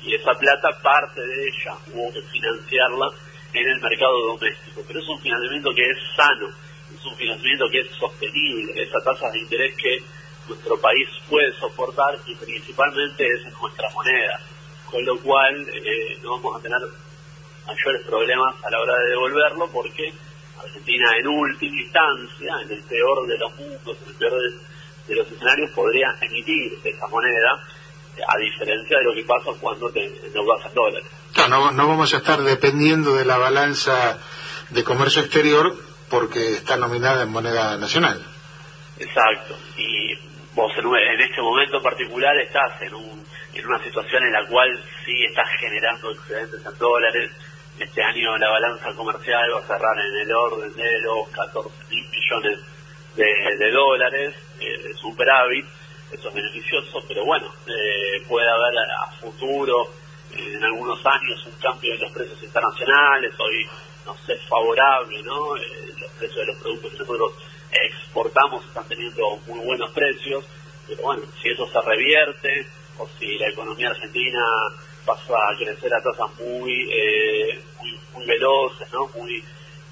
[0.03, 3.09] y esa plata, parte de ella, hubo que financiarla
[3.55, 4.83] en el mercado doméstico.
[4.87, 6.49] Pero es un financiamiento que es sano,
[7.07, 10.03] un financiamiento que es sostenible, esa tasa de interés que
[10.49, 14.41] nuestro país puede soportar y principalmente es en nuestra moneda.
[14.91, 16.81] Con lo cual, eh, no vamos a tener
[17.67, 20.13] mayores problemas a la hora de devolverlo porque
[20.63, 24.33] Argentina en última instancia, en el peor de los mundos, en el peor
[25.09, 27.63] de, los escenarios, podría emitir esa moneda,
[28.17, 31.09] eh, a diferencia de lo que pasa cuando te endeudas en dólares.
[31.33, 34.19] Claro, no, no vamos a estar dependiendo de la balanza
[34.71, 35.77] de comercio exterior
[36.15, 38.25] porque está nominada en moneda nacional.
[38.99, 39.57] Exacto.
[39.77, 40.15] Y
[40.55, 44.69] vos en, este momento particular estás en, un, en una situación en la cual
[45.05, 47.31] sí estás generando excedentes en dólares.
[47.79, 52.09] Este año la balanza comercial va a cerrar en el orden de los 14 mil
[52.09, 52.61] millones
[53.17, 55.67] de, dólares eh, de superávit.
[56.13, 59.91] Eso es beneficioso, pero bueno, eh, puede haber a, futuro,
[60.37, 63.35] en algunos años, un cambio en los precios internacionales.
[63.39, 63.69] Hoy
[64.05, 65.57] nos es favorable, ¿no?
[65.57, 67.33] Eh, los precios de los productos que nosotros
[67.71, 70.45] exportamos están teniendo muy buenos precios,
[70.87, 72.67] pero bueno, si eso se revierte
[72.99, 74.41] o si la economía argentina
[75.05, 79.09] pasa a crecer a tasas muy, eh, muy, muy veloces, ¿no?
[79.17, 79.43] Muy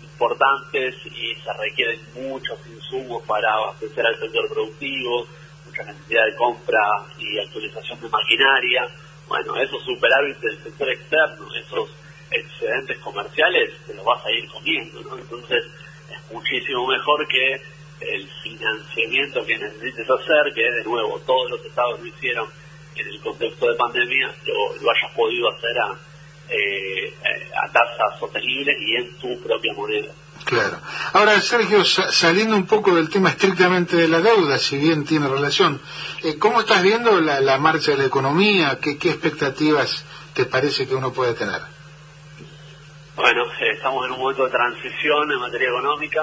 [0.02, 5.26] importantes y se requieren muchos insumos para abastecer al sector productivo,
[5.66, 6.80] mucha necesidad de compra
[7.18, 8.88] y actualización de maquinaria.
[9.28, 11.90] Bueno, esos superávit del sector externo, esos
[12.34, 15.18] excedentes comerciales, te los vas a ir comiendo, ¿no?
[15.18, 15.64] Entonces,
[16.10, 17.62] es muchísimo mejor que
[18.00, 22.48] el financiamiento que necesites hacer, que de nuevo todos los estados lo hicieron
[22.96, 25.92] en el contexto de pandemia, lo, lo hayas podido hacer a,
[26.50, 30.12] eh, eh, a tasas sostenibles y en tu propia moneda.
[30.44, 30.78] Claro.
[31.12, 35.28] Ahora, Sergio, sa- saliendo un poco del tema estrictamente de la deuda, si bien tiene
[35.28, 35.80] relación,
[36.24, 38.78] eh, ¿cómo estás viendo la, la marcha de la economía?
[38.82, 40.04] ¿Qué, ¿Qué expectativas
[40.34, 41.60] te parece que uno puede tener?
[43.14, 46.22] Bueno, eh, estamos en un momento de transición en materia económica,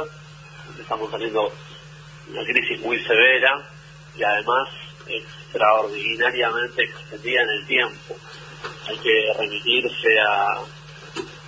[0.79, 1.53] estamos saliendo
[2.31, 3.63] una crisis muy severa
[4.17, 4.67] y además
[5.05, 8.15] extraordinariamente extendida en el tiempo.
[8.87, 10.61] Hay que remitirse a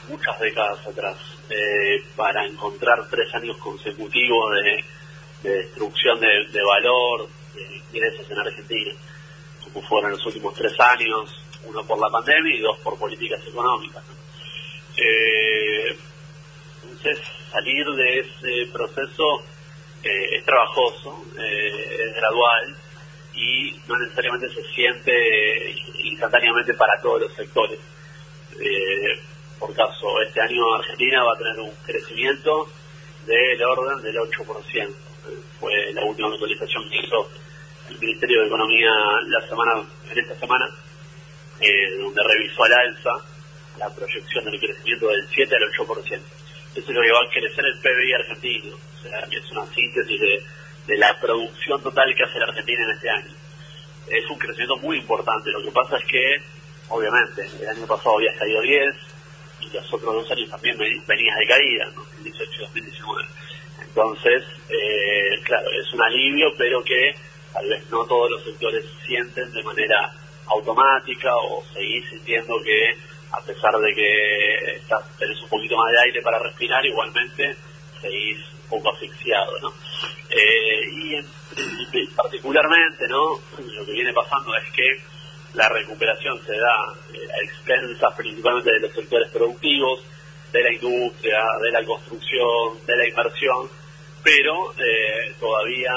[0.09, 1.17] muchas décadas atrás
[1.49, 8.37] eh, para encontrar tres años consecutivos de, de destrucción de, de valor de ingresos en
[8.37, 8.91] Argentina,
[9.63, 14.03] como fueron los últimos tres años, uno por la pandemia y dos por políticas económicas.
[14.07, 14.20] ¿no?
[14.97, 15.97] Eh,
[16.83, 17.19] entonces,
[17.51, 19.43] salir de ese proceso
[20.03, 22.75] eh, es trabajoso, eh, es gradual
[23.33, 27.79] y no necesariamente se siente instantáneamente para todos los sectores.
[28.59, 29.19] Eh,
[29.59, 32.67] por caso, este año Argentina va a tener un crecimiento
[33.25, 34.89] del orden del 8%.
[34.89, 34.93] Eh,
[35.59, 37.29] Fue la última actualización que hizo
[37.89, 38.91] el Ministerio de Economía
[39.27, 40.65] la semana, en esta semana,
[41.99, 43.30] donde revisó al alza
[43.77, 46.03] la proyección del crecimiento del 7 al 8%.
[46.11, 46.21] Eso
[46.73, 48.75] es lo que va a crecer el PBI argentino.
[48.75, 50.43] O sea, es una síntesis de,
[50.87, 53.33] de la producción total que hace la Argentina en este año.
[54.07, 55.51] Es un crecimiento muy importante.
[55.51, 56.37] Lo que pasa es que,
[56.89, 58.95] obviamente, el año pasado había caído 10
[59.61, 62.03] y los otros dos años también ven- venías de caída, ¿no?
[62.03, 63.23] 2018 y 2019.
[63.83, 67.13] Entonces, eh, claro, es un alivio, pero que
[67.53, 70.13] tal vez no todos los sectores sienten de manera
[70.47, 72.95] automática o seguís sintiendo que
[73.31, 77.55] a pesar de que estás, tenés un poquito más de aire para respirar, igualmente
[78.01, 79.73] seguís un poco asfixiado, ¿no?
[80.29, 81.41] Eh, y, en-
[82.15, 83.39] particularmente, ¿no?
[83.59, 84.87] Lo que viene pasando es que
[85.53, 86.75] la recuperación se da
[87.13, 89.99] eh, a expensas principalmente de los sectores productivos,
[90.53, 93.69] de la industria, de la construcción, de la inversión,
[94.23, 95.93] pero eh, todavía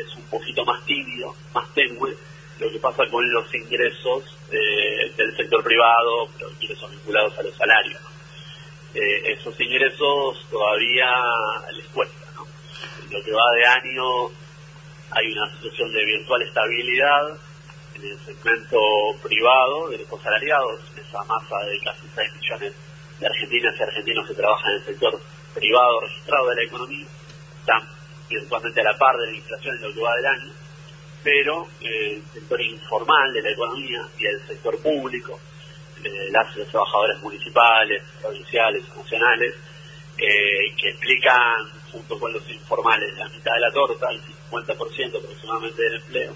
[0.00, 2.14] es un poquito más tibio, más tenue
[2.60, 7.56] lo que pasa con los ingresos eh, del sector privado, los ingresos vinculados a los
[7.56, 8.00] salarios.
[8.94, 11.10] Eh, esos ingresos todavía
[11.72, 12.26] les cuesta.
[12.36, 12.46] ¿no?
[13.02, 14.04] En lo que va de año
[15.10, 17.38] hay una situación de virtual estabilidad
[17.94, 18.78] en el segmento
[19.22, 22.74] privado de los salariados, esa masa de casi 6 millones
[23.20, 25.20] de argentinas y argentinos que trabajan en el sector
[25.54, 27.06] privado registrado de la economía,
[27.60, 27.88] están
[28.28, 30.61] virtualmente a la par de la inflación en lo que va del año
[31.22, 35.38] pero eh, el sector informal de la economía y el sector público,
[36.02, 39.54] eh, las los trabajadores municipales, provinciales, nacionales,
[40.18, 45.82] eh, que explican junto con los informales la mitad de la torta, el 50% aproximadamente
[45.82, 46.34] del empleo,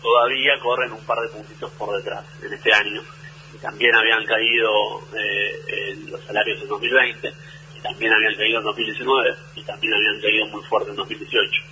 [0.00, 3.02] todavía corren un par de puntitos por detrás en este año.
[3.60, 4.70] también habían caído
[6.10, 7.32] los salarios en 2020,
[7.76, 11.62] y también habían caído en 2019, y también habían caído muy fuerte en 2018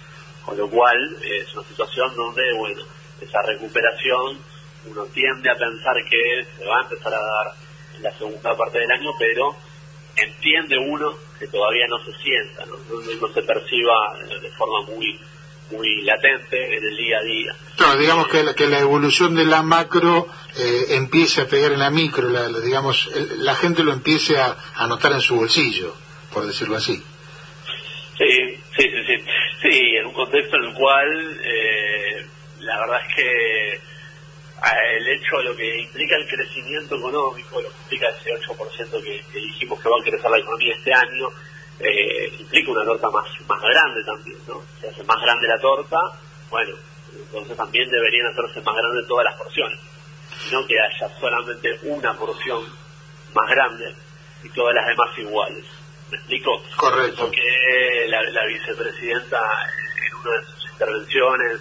[0.45, 2.83] con lo cual es una situación donde, bueno,
[3.21, 4.39] esa recuperación
[4.87, 7.55] uno tiende a pensar que se va a empezar a dar
[7.97, 9.57] en la segunda parte del año, pero
[10.16, 13.95] entiende uno que todavía no se sienta, no, no, se perciba
[14.41, 15.19] de forma muy
[15.71, 17.57] muy latente en el día a día.
[17.81, 21.79] No, digamos que la, que la evolución de la macro eh, empiece a pegar en
[21.79, 25.95] la micro, la, digamos, la gente lo empiece a, a notar en su bolsillo,
[26.33, 27.03] por decirlo así.
[28.19, 29.25] Sí, sí, sí, sí.
[29.65, 32.27] Sí, en un contexto en el cual eh,
[32.61, 33.81] la verdad es que
[34.99, 39.24] el hecho de lo que implica el crecimiento económico, lo que implica ese 8% que,
[39.32, 41.28] que, dijimos que va a crecer la economía este año,
[41.81, 44.62] eh, implica una torta más, más grande también, ¿no?
[44.82, 45.97] Se hace más grande la torta,
[46.51, 46.77] bueno,
[47.16, 49.78] entonces también deberían hacerse más grandes todas las porciones,
[50.53, 52.62] no que haya solamente una porción
[53.32, 53.95] más grande
[54.43, 55.84] y todas las demás iguales.
[56.10, 56.62] ¿Me explico?
[56.76, 57.24] Correcto.
[57.24, 59.39] Porque la, la vicepresidenta
[60.06, 61.60] en una de sus intervenciones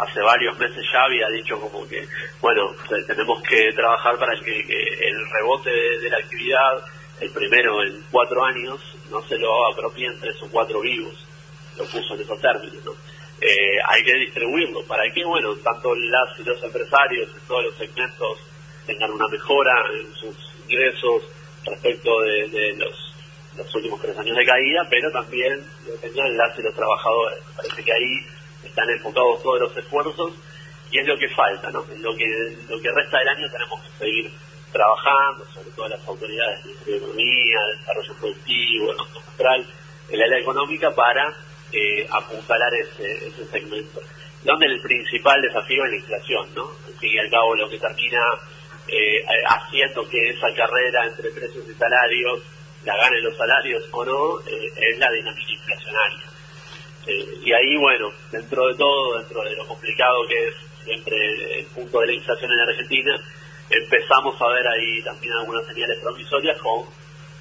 [0.00, 2.06] hace varios meses ya había dicho como que,
[2.40, 2.74] bueno,
[3.06, 6.84] tenemos que trabajar para que, el rebote de, la actividad,
[7.20, 8.80] el primero en cuatro años,
[9.10, 11.14] no se lo apropien tres o cuatro vivos,
[11.76, 12.92] lo puso en esos términos, ¿no?
[13.42, 17.74] Eh, hay que distribuirlo para que, bueno, tanto las y los empresarios en todos los
[17.76, 18.38] segmentos
[18.86, 20.36] tengan una mejora en sus
[20.66, 21.22] ingresos
[21.64, 23.09] respecto de los
[23.56, 27.38] los últimos tres años de caída, pero también lo tengan las y los trabajadores.
[27.56, 28.26] parece que ahí
[28.64, 30.32] están enfocados todos los esfuerzos
[30.90, 31.84] y es lo que falta, ¿no?
[31.98, 34.30] Lo que, lo que resta del año tenemos que seguir
[34.72, 39.66] trabajando, sobre todo las autoridades de Economía, de Desarrollo Productivo, el Central,
[40.10, 41.34] el área económica para
[41.72, 44.00] eh, apuntalar ese, ese segmento.
[44.42, 46.70] Donde el principal desafío es la inflación, ¿no?
[46.86, 48.20] Al fin y al cabo lo que termina
[48.88, 52.40] eh, haciendo que esa carrera entre precios y salarios
[52.84, 56.26] la ganen los salarios o no, eh, es la dinámica inflacionaria.
[57.06, 60.54] Eh, y ahí, bueno, dentro de todo, dentro de lo complicado que es
[60.84, 63.20] siempre el punto de la inflación en Argentina,
[63.68, 66.84] empezamos a ver ahí también algunas señales promisorias con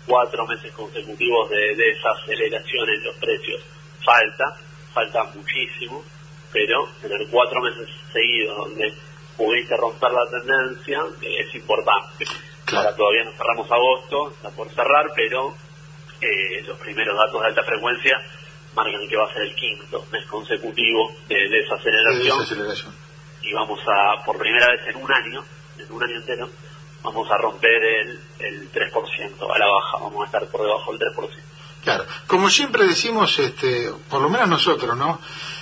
[0.05, 3.61] cuatro meses consecutivos de, desaceleración en los precios.
[4.03, 4.57] Falta,
[4.93, 6.03] falta muchísimo,
[6.51, 8.93] pero tener cuatro meses seguidos donde
[9.37, 12.25] pudiste romper la tendencia es importante.
[12.77, 15.55] Ahora todavía no cerramos agosto, está por cerrar, pero
[16.21, 18.17] eh, los primeros datos de alta frecuencia
[18.75, 22.93] marcan que va a ser el quinto mes consecutivo de desaceleración.
[23.41, 25.43] Y vamos a, por primera vez en un año,
[25.77, 26.49] en un año entero,
[27.01, 31.01] vamos a romper el, el 3% a la baja, vamos a estar por debajo del
[31.15, 31.29] 3%.
[31.83, 35.21] Claro, como siempre decimos, este, por lo menos nosotros, ¿no?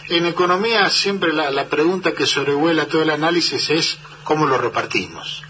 [0.10, 5.44] En economía siempre la, la pregunta que sobrevuela todo el análisis es cómo lo repartimos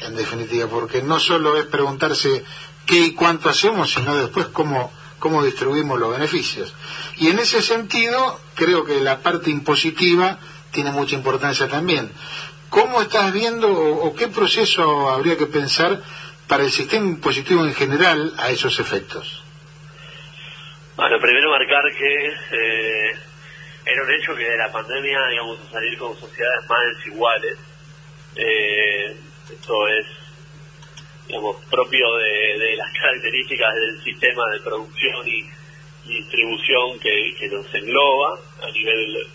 [0.00, 2.44] en definitiva, porque no solo es preguntarse
[2.86, 6.74] qué y cuánto hacemos, sino después cómo, cómo distribuimos los beneficios.
[7.16, 10.38] Y en ese sentido, creo que la parte impositiva
[10.70, 12.10] tiene mucha importancia también.
[12.70, 16.00] ¿Cómo estás viendo o, qué proceso habría que pensar
[16.46, 19.42] para el sistema impositivo en general a esos efectos?
[20.96, 23.16] Bueno, primero marcar que eh,
[23.86, 27.58] era un hecho que de la pandemia íbamos a salir con sociedades más desiguales.
[28.36, 29.16] Eh,
[29.50, 30.06] esto es
[31.28, 35.44] digamos, propio de, las características del sistema de producción y,
[36.08, 39.26] distribución que, nos engloba a nivel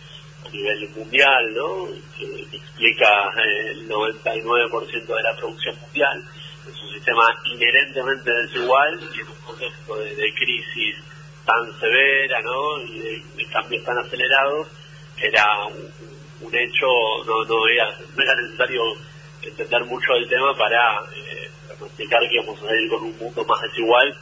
[0.43, 1.87] a nivel mundial, ¿no?
[2.17, 6.23] que, explica eh, el 99% de la producción mundial.
[6.67, 10.95] Es un sistema inherentemente desigual y en un contexto de, crisis
[11.45, 12.81] tan severa ¿no?
[12.81, 14.67] y de, cambios tan acelerados,
[15.21, 16.87] era un, hecho,
[17.27, 18.81] no, no, era, no era necesario
[19.43, 21.49] entender mucho del tema para eh,
[21.97, 24.15] que íbamos a ir con un mundo más desigual,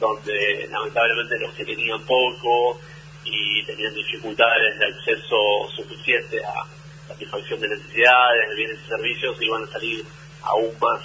[0.00, 2.78] donde lamentablemente los que tenían poco
[3.24, 5.36] y tenían dificultades de acceso
[5.74, 6.64] suficiente a
[7.08, 10.04] satisfacción de necesidades, de bienes y servicios, iban a salir
[10.42, 11.00] aún más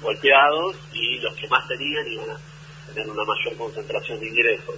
[0.00, 4.76] golpeados y los que más tenían iban a tener una mayor concentración de ingresos.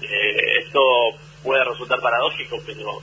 [0.00, 0.80] Eh, esto
[1.42, 3.02] puede resultar paradójico, pero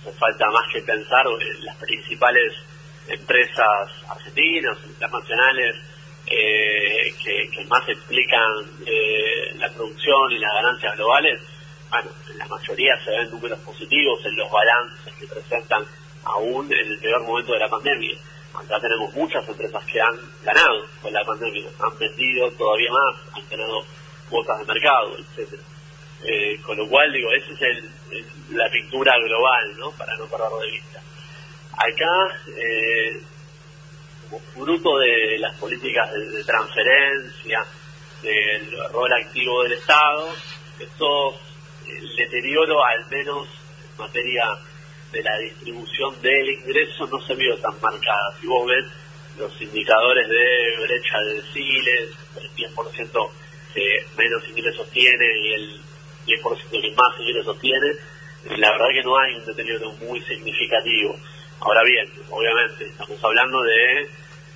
[0.00, 2.54] hace falta más que pensar en las principales
[3.08, 5.76] empresas argentinas, internacionales,
[6.26, 8.50] eh, que, más explican
[8.86, 11.40] eh, la producción y las ganancias globales,
[11.90, 15.84] bueno, en la mayoría se ven números positivos en los balances que presentan
[16.24, 18.16] aún en el peor momento de la pandemia.
[18.54, 23.48] Acá tenemos muchas empresas que han ganado con la pandemia, han vendido todavía más, han
[23.48, 23.84] ganado
[24.30, 25.62] cuotas de mercado, etcétera.
[26.26, 29.90] Eh, con lo cual, digo, esa es el, la pintura global, ¿no?
[29.92, 31.02] Para no perderlo de vista.
[31.76, 33.20] Acá, eh,
[34.54, 37.64] fruto de las políticas de, transferencia,
[38.22, 40.28] del rol activo del Estado,
[40.78, 41.34] estos
[41.88, 44.44] el deterioro, al menos en materia
[45.12, 48.34] de la distribución del ingreso, no se vio tan marcada.
[48.40, 48.86] Si vos ves
[49.38, 52.10] los indicadores de brecha de deciles,
[52.40, 53.30] el 10%
[53.74, 55.80] que menos ingresos tiene y el
[56.26, 57.92] 10% que más ingresos tiene,
[58.56, 61.16] la verdad que no hay un deterioro muy significativo.
[61.64, 64.00] Ahora bien, obviamente, estamos hablando de,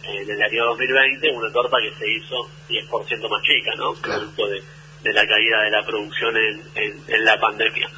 [0.04, 2.36] en el año 2020, una torta que se hizo
[2.68, 3.94] 10% más chica, ¿no?
[3.94, 4.62] Producto de,
[5.02, 7.88] de la caída de la producción en, en, la pandemia.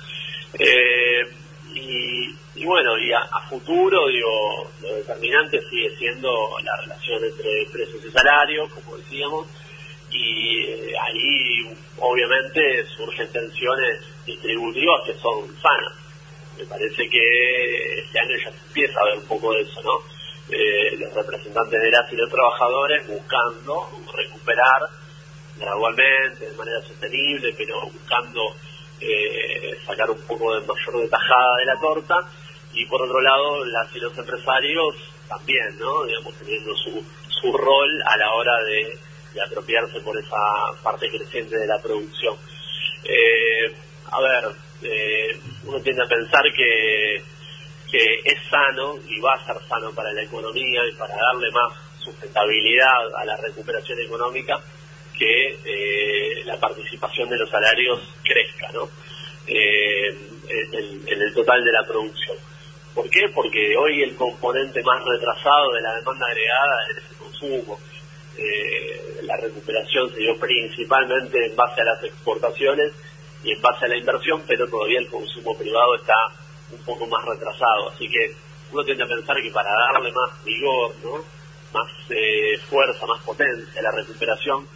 [0.60, 1.26] Eh,
[1.74, 6.30] y, bueno, y a, futuro, digo, lo determinante sigue siendo
[6.62, 9.48] la relación entre precios y salarios, como decíamos,
[10.12, 15.99] y eh, ahí obviamente surgen tensiones distributivas que son sanas.
[16.58, 19.98] Me parece que este año ya se empieza a ver un poco de eso, ¿no?
[20.52, 24.82] Eh, los representantes de las y los trabajadores buscando recuperar
[25.56, 28.40] gradualmente, de manera sostenible, pero buscando
[29.00, 32.14] eh, sacar un poco de mayor de tajada de la torta.
[32.72, 34.94] Y por otro lado, las y los empresarios
[35.28, 36.04] también, ¿no?
[36.04, 38.98] Digamos, teniendo su, su rol a la hora de,
[39.40, 40.36] apropiarse por esa
[40.82, 42.36] parte creciente de la producción.
[43.04, 43.72] Eh,
[44.10, 44.44] a ver,
[44.82, 47.22] eh, uno tiende a pensar que,
[47.92, 53.12] es sano y va a ser sano para la economía y para darle más sustentabilidad
[53.16, 54.60] a la recuperación económica
[55.18, 58.70] que eh, la participación de los salarios crezca.
[59.48, 60.08] Eh,
[60.48, 62.36] en, el total de la producción.
[62.94, 63.28] ¿Por qué?
[63.34, 67.80] Porque hoy el componente más retrasado de la demanda agregada es el consumo.
[69.22, 72.92] La recuperación se dio principalmente en base a las exportaciones
[73.42, 76.14] y en base a la inversión, pero todavía el consumo privado está
[76.72, 77.90] un poco más retrasado.
[77.90, 78.34] Así que
[78.72, 81.40] uno tiende a pensar que para darle más vigor, ¿no?
[81.72, 81.88] más
[82.68, 84.66] fuerza, más potencia a la recuperación,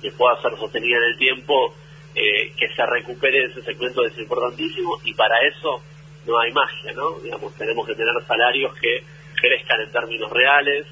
[0.00, 1.74] que pueda ser sostenida en el tiempo,
[2.14, 5.82] eh, que se recupere ese segmento es importantísimo y para eso
[6.26, 7.18] no hay magia, ¿no?
[7.20, 9.04] Digamos, tenemos que tener salarios que
[9.40, 10.86] crezcan en términos reales,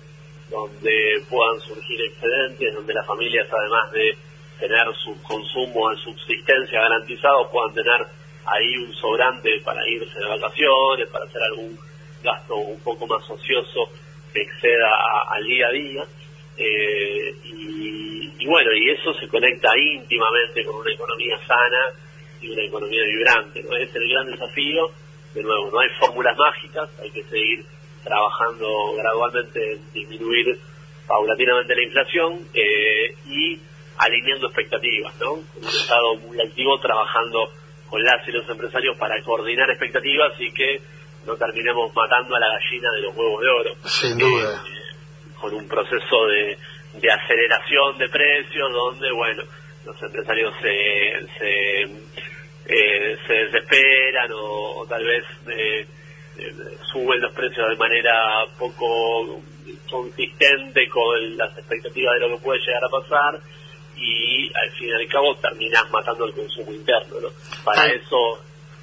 [0.48, 4.16] donde puedan surgir excedentes, donde las familias, además de
[4.58, 8.06] tener su consumo en subsistencia garantizado, puedan tener
[8.44, 11.78] ahí un sobrante para irse de vacaciones, para hacer algún
[12.22, 13.90] gasto un poco más ocioso
[14.32, 14.88] que exceda
[15.30, 16.04] al día a día.
[16.56, 21.92] Eh, y, bueno, y eso se conecta íntimamente con una economía sana
[22.40, 23.76] y una economía vibrante, ¿no?
[23.76, 24.90] Es el gran desafío,
[25.34, 27.64] de nuevo, no hay fórmulas mágicas, hay que seguir
[28.02, 30.58] trabajando gradualmente en disminuir
[31.06, 33.60] paulatinamente la inflación eh, y
[33.98, 35.32] alineando expectativas, ¿no?
[35.32, 37.50] Un Estado muy activo trabajando
[37.88, 40.80] con las y los empresarios para coordinar expectativas y que
[41.26, 43.74] no terminemos matando a la gallina de los huevos de oro.
[43.84, 44.62] Sin duda.
[44.66, 46.58] Eh, con un proceso de,
[47.00, 49.42] de aceleración de precios donde, bueno,
[49.84, 51.82] los empresarios se, se,
[52.66, 55.86] eh, se desesperan o, tal vez eh,
[56.38, 56.52] eh,
[56.92, 59.40] suben los precios de manera poco
[59.90, 63.40] consistente con las expectativas de lo que puede llegar a pasar
[63.98, 67.20] y al fin y al cabo terminás matando el consumo interno.
[67.20, 67.28] ¿no?
[67.64, 68.16] Para eso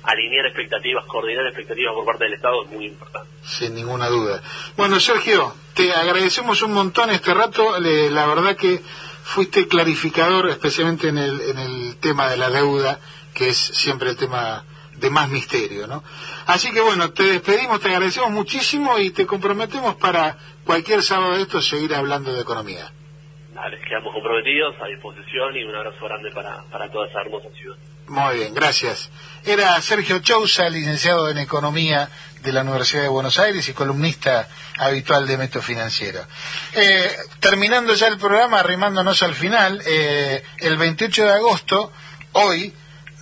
[0.03, 3.29] alinear expectativas, coordinar expectativas por parte del Estado es muy importante.
[3.43, 4.41] Sin ninguna duda.
[4.77, 7.79] Bueno, Sergio, te agradecemos un montón este rato.
[7.79, 8.81] la verdad que
[9.23, 12.99] fuiste clarificador, especialmente en el, en el tema de la deuda,
[13.33, 14.63] que es siempre el tema
[14.97, 16.03] de más misterio, ¿no?
[16.45, 21.41] Así que bueno, te despedimos, te agradecemos muchísimo y te comprometemos para cualquier sábado de
[21.41, 22.91] esto seguir hablando de economía.
[23.65, 27.75] Dale, quedamos comprometidos, a disposición y un abrazo grande para, para toda esa hermosa ciudad.
[28.05, 29.09] Muy bien, gracias.
[29.43, 32.07] Era Sergio Chousa, licenciado en Economía
[32.43, 34.47] de la Universidad de Buenos Aires y columnista
[34.77, 36.19] habitual de Método Financiero.
[36.73, 41.91] Eh, terminando ya el programa, arrimándonos al final, eh, el 28 de agosto,
[42.33, 42.71] hoy,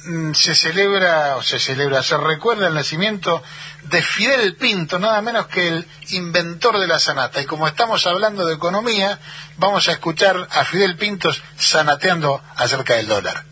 [0.07, 3.41] mm, se celebra, o se celebra, se recuerda el nacimiento
[3.89, 7.41] de Fidel Pinto, nada menos que el inventor de la sanata.
[7.41, 9.19] Y como estamos hablando de economía,
[9.57, 13.43] vamos a escuchar a Fidel Pintos sanateando acerca del dólar.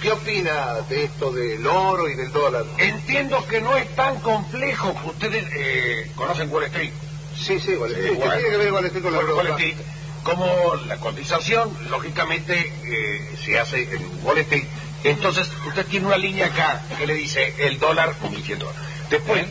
[0.00, 2.64] ¿Qué opina de esto del oro y del dólar?
[2.78, 4.94] Entiendo que no es tan complejo.
[5.04, 6.92] Ustedes eh, conocen Wall Street.
[7.36, 8.12] Sí, sí, Wall Street.
[8.12, 9.46] Eh, ¿Qué Wall- tiene que ver Wall Street con la Wall- Wall?
[9.48, 9.76] Street,
[10.24, 14.66] Como la cotización, lógicamente, eh, se hace en Wall Street.
[15.04, 18.80] Entonces, usted tiene una línea acá que le dice el dólar 1.100 dólares.
[19.10, 19.46] Después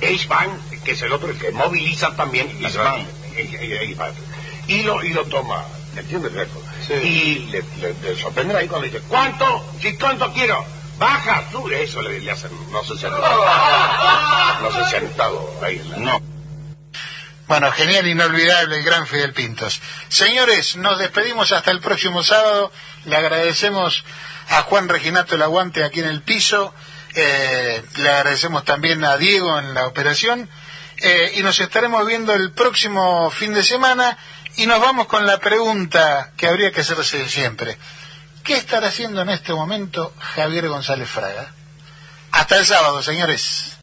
[0.00, 2.48] Ace Bank, que es el otro, el que moviliza también.
[2.76, 3.06] Bank.
[4.66, 5.64] Y lo, y lo toma,
[5.94, 6.32] ¿me entiendes?
[6.32, 6.62] Greco?
[7.02, 9.64] Y le, le, le sorprenderá ahí cuando dice, ¿cuánto?
[9.80, 10.64] Si cuánto quiero.
[10.98, 15.60] Baja, sube, eso le, le hacen, no sé si han no sé si han estado
[15.62, 15.80] ahí.
[15.96, 16.20] No.
[17.46, 19.80] Bueno, genial, inolvidable, el gran Fidel Pintos.
[20.08, 22.70] Señores, nos despedimos hasta el próximo sábado.
[23.06, 24.04] Le agradecemos
[24.50, 26.74] a Juan Reginato el aguante aquí en el piso.
[27.20, 30.48] Eh, le agradecemos también a Diego en la operación.
[30.98, 34.16] Eh, y nos estaremos viendo el próximo fin de semana.
[34.56, 37.76] Y nos vamos con la pregunta que habría que hacerse siempre.
[38.44, 41.52] ¿Qué estará haciendo en este momento Javier González Fraga?
[42.30, 43.76] Hasta el sábado, señores.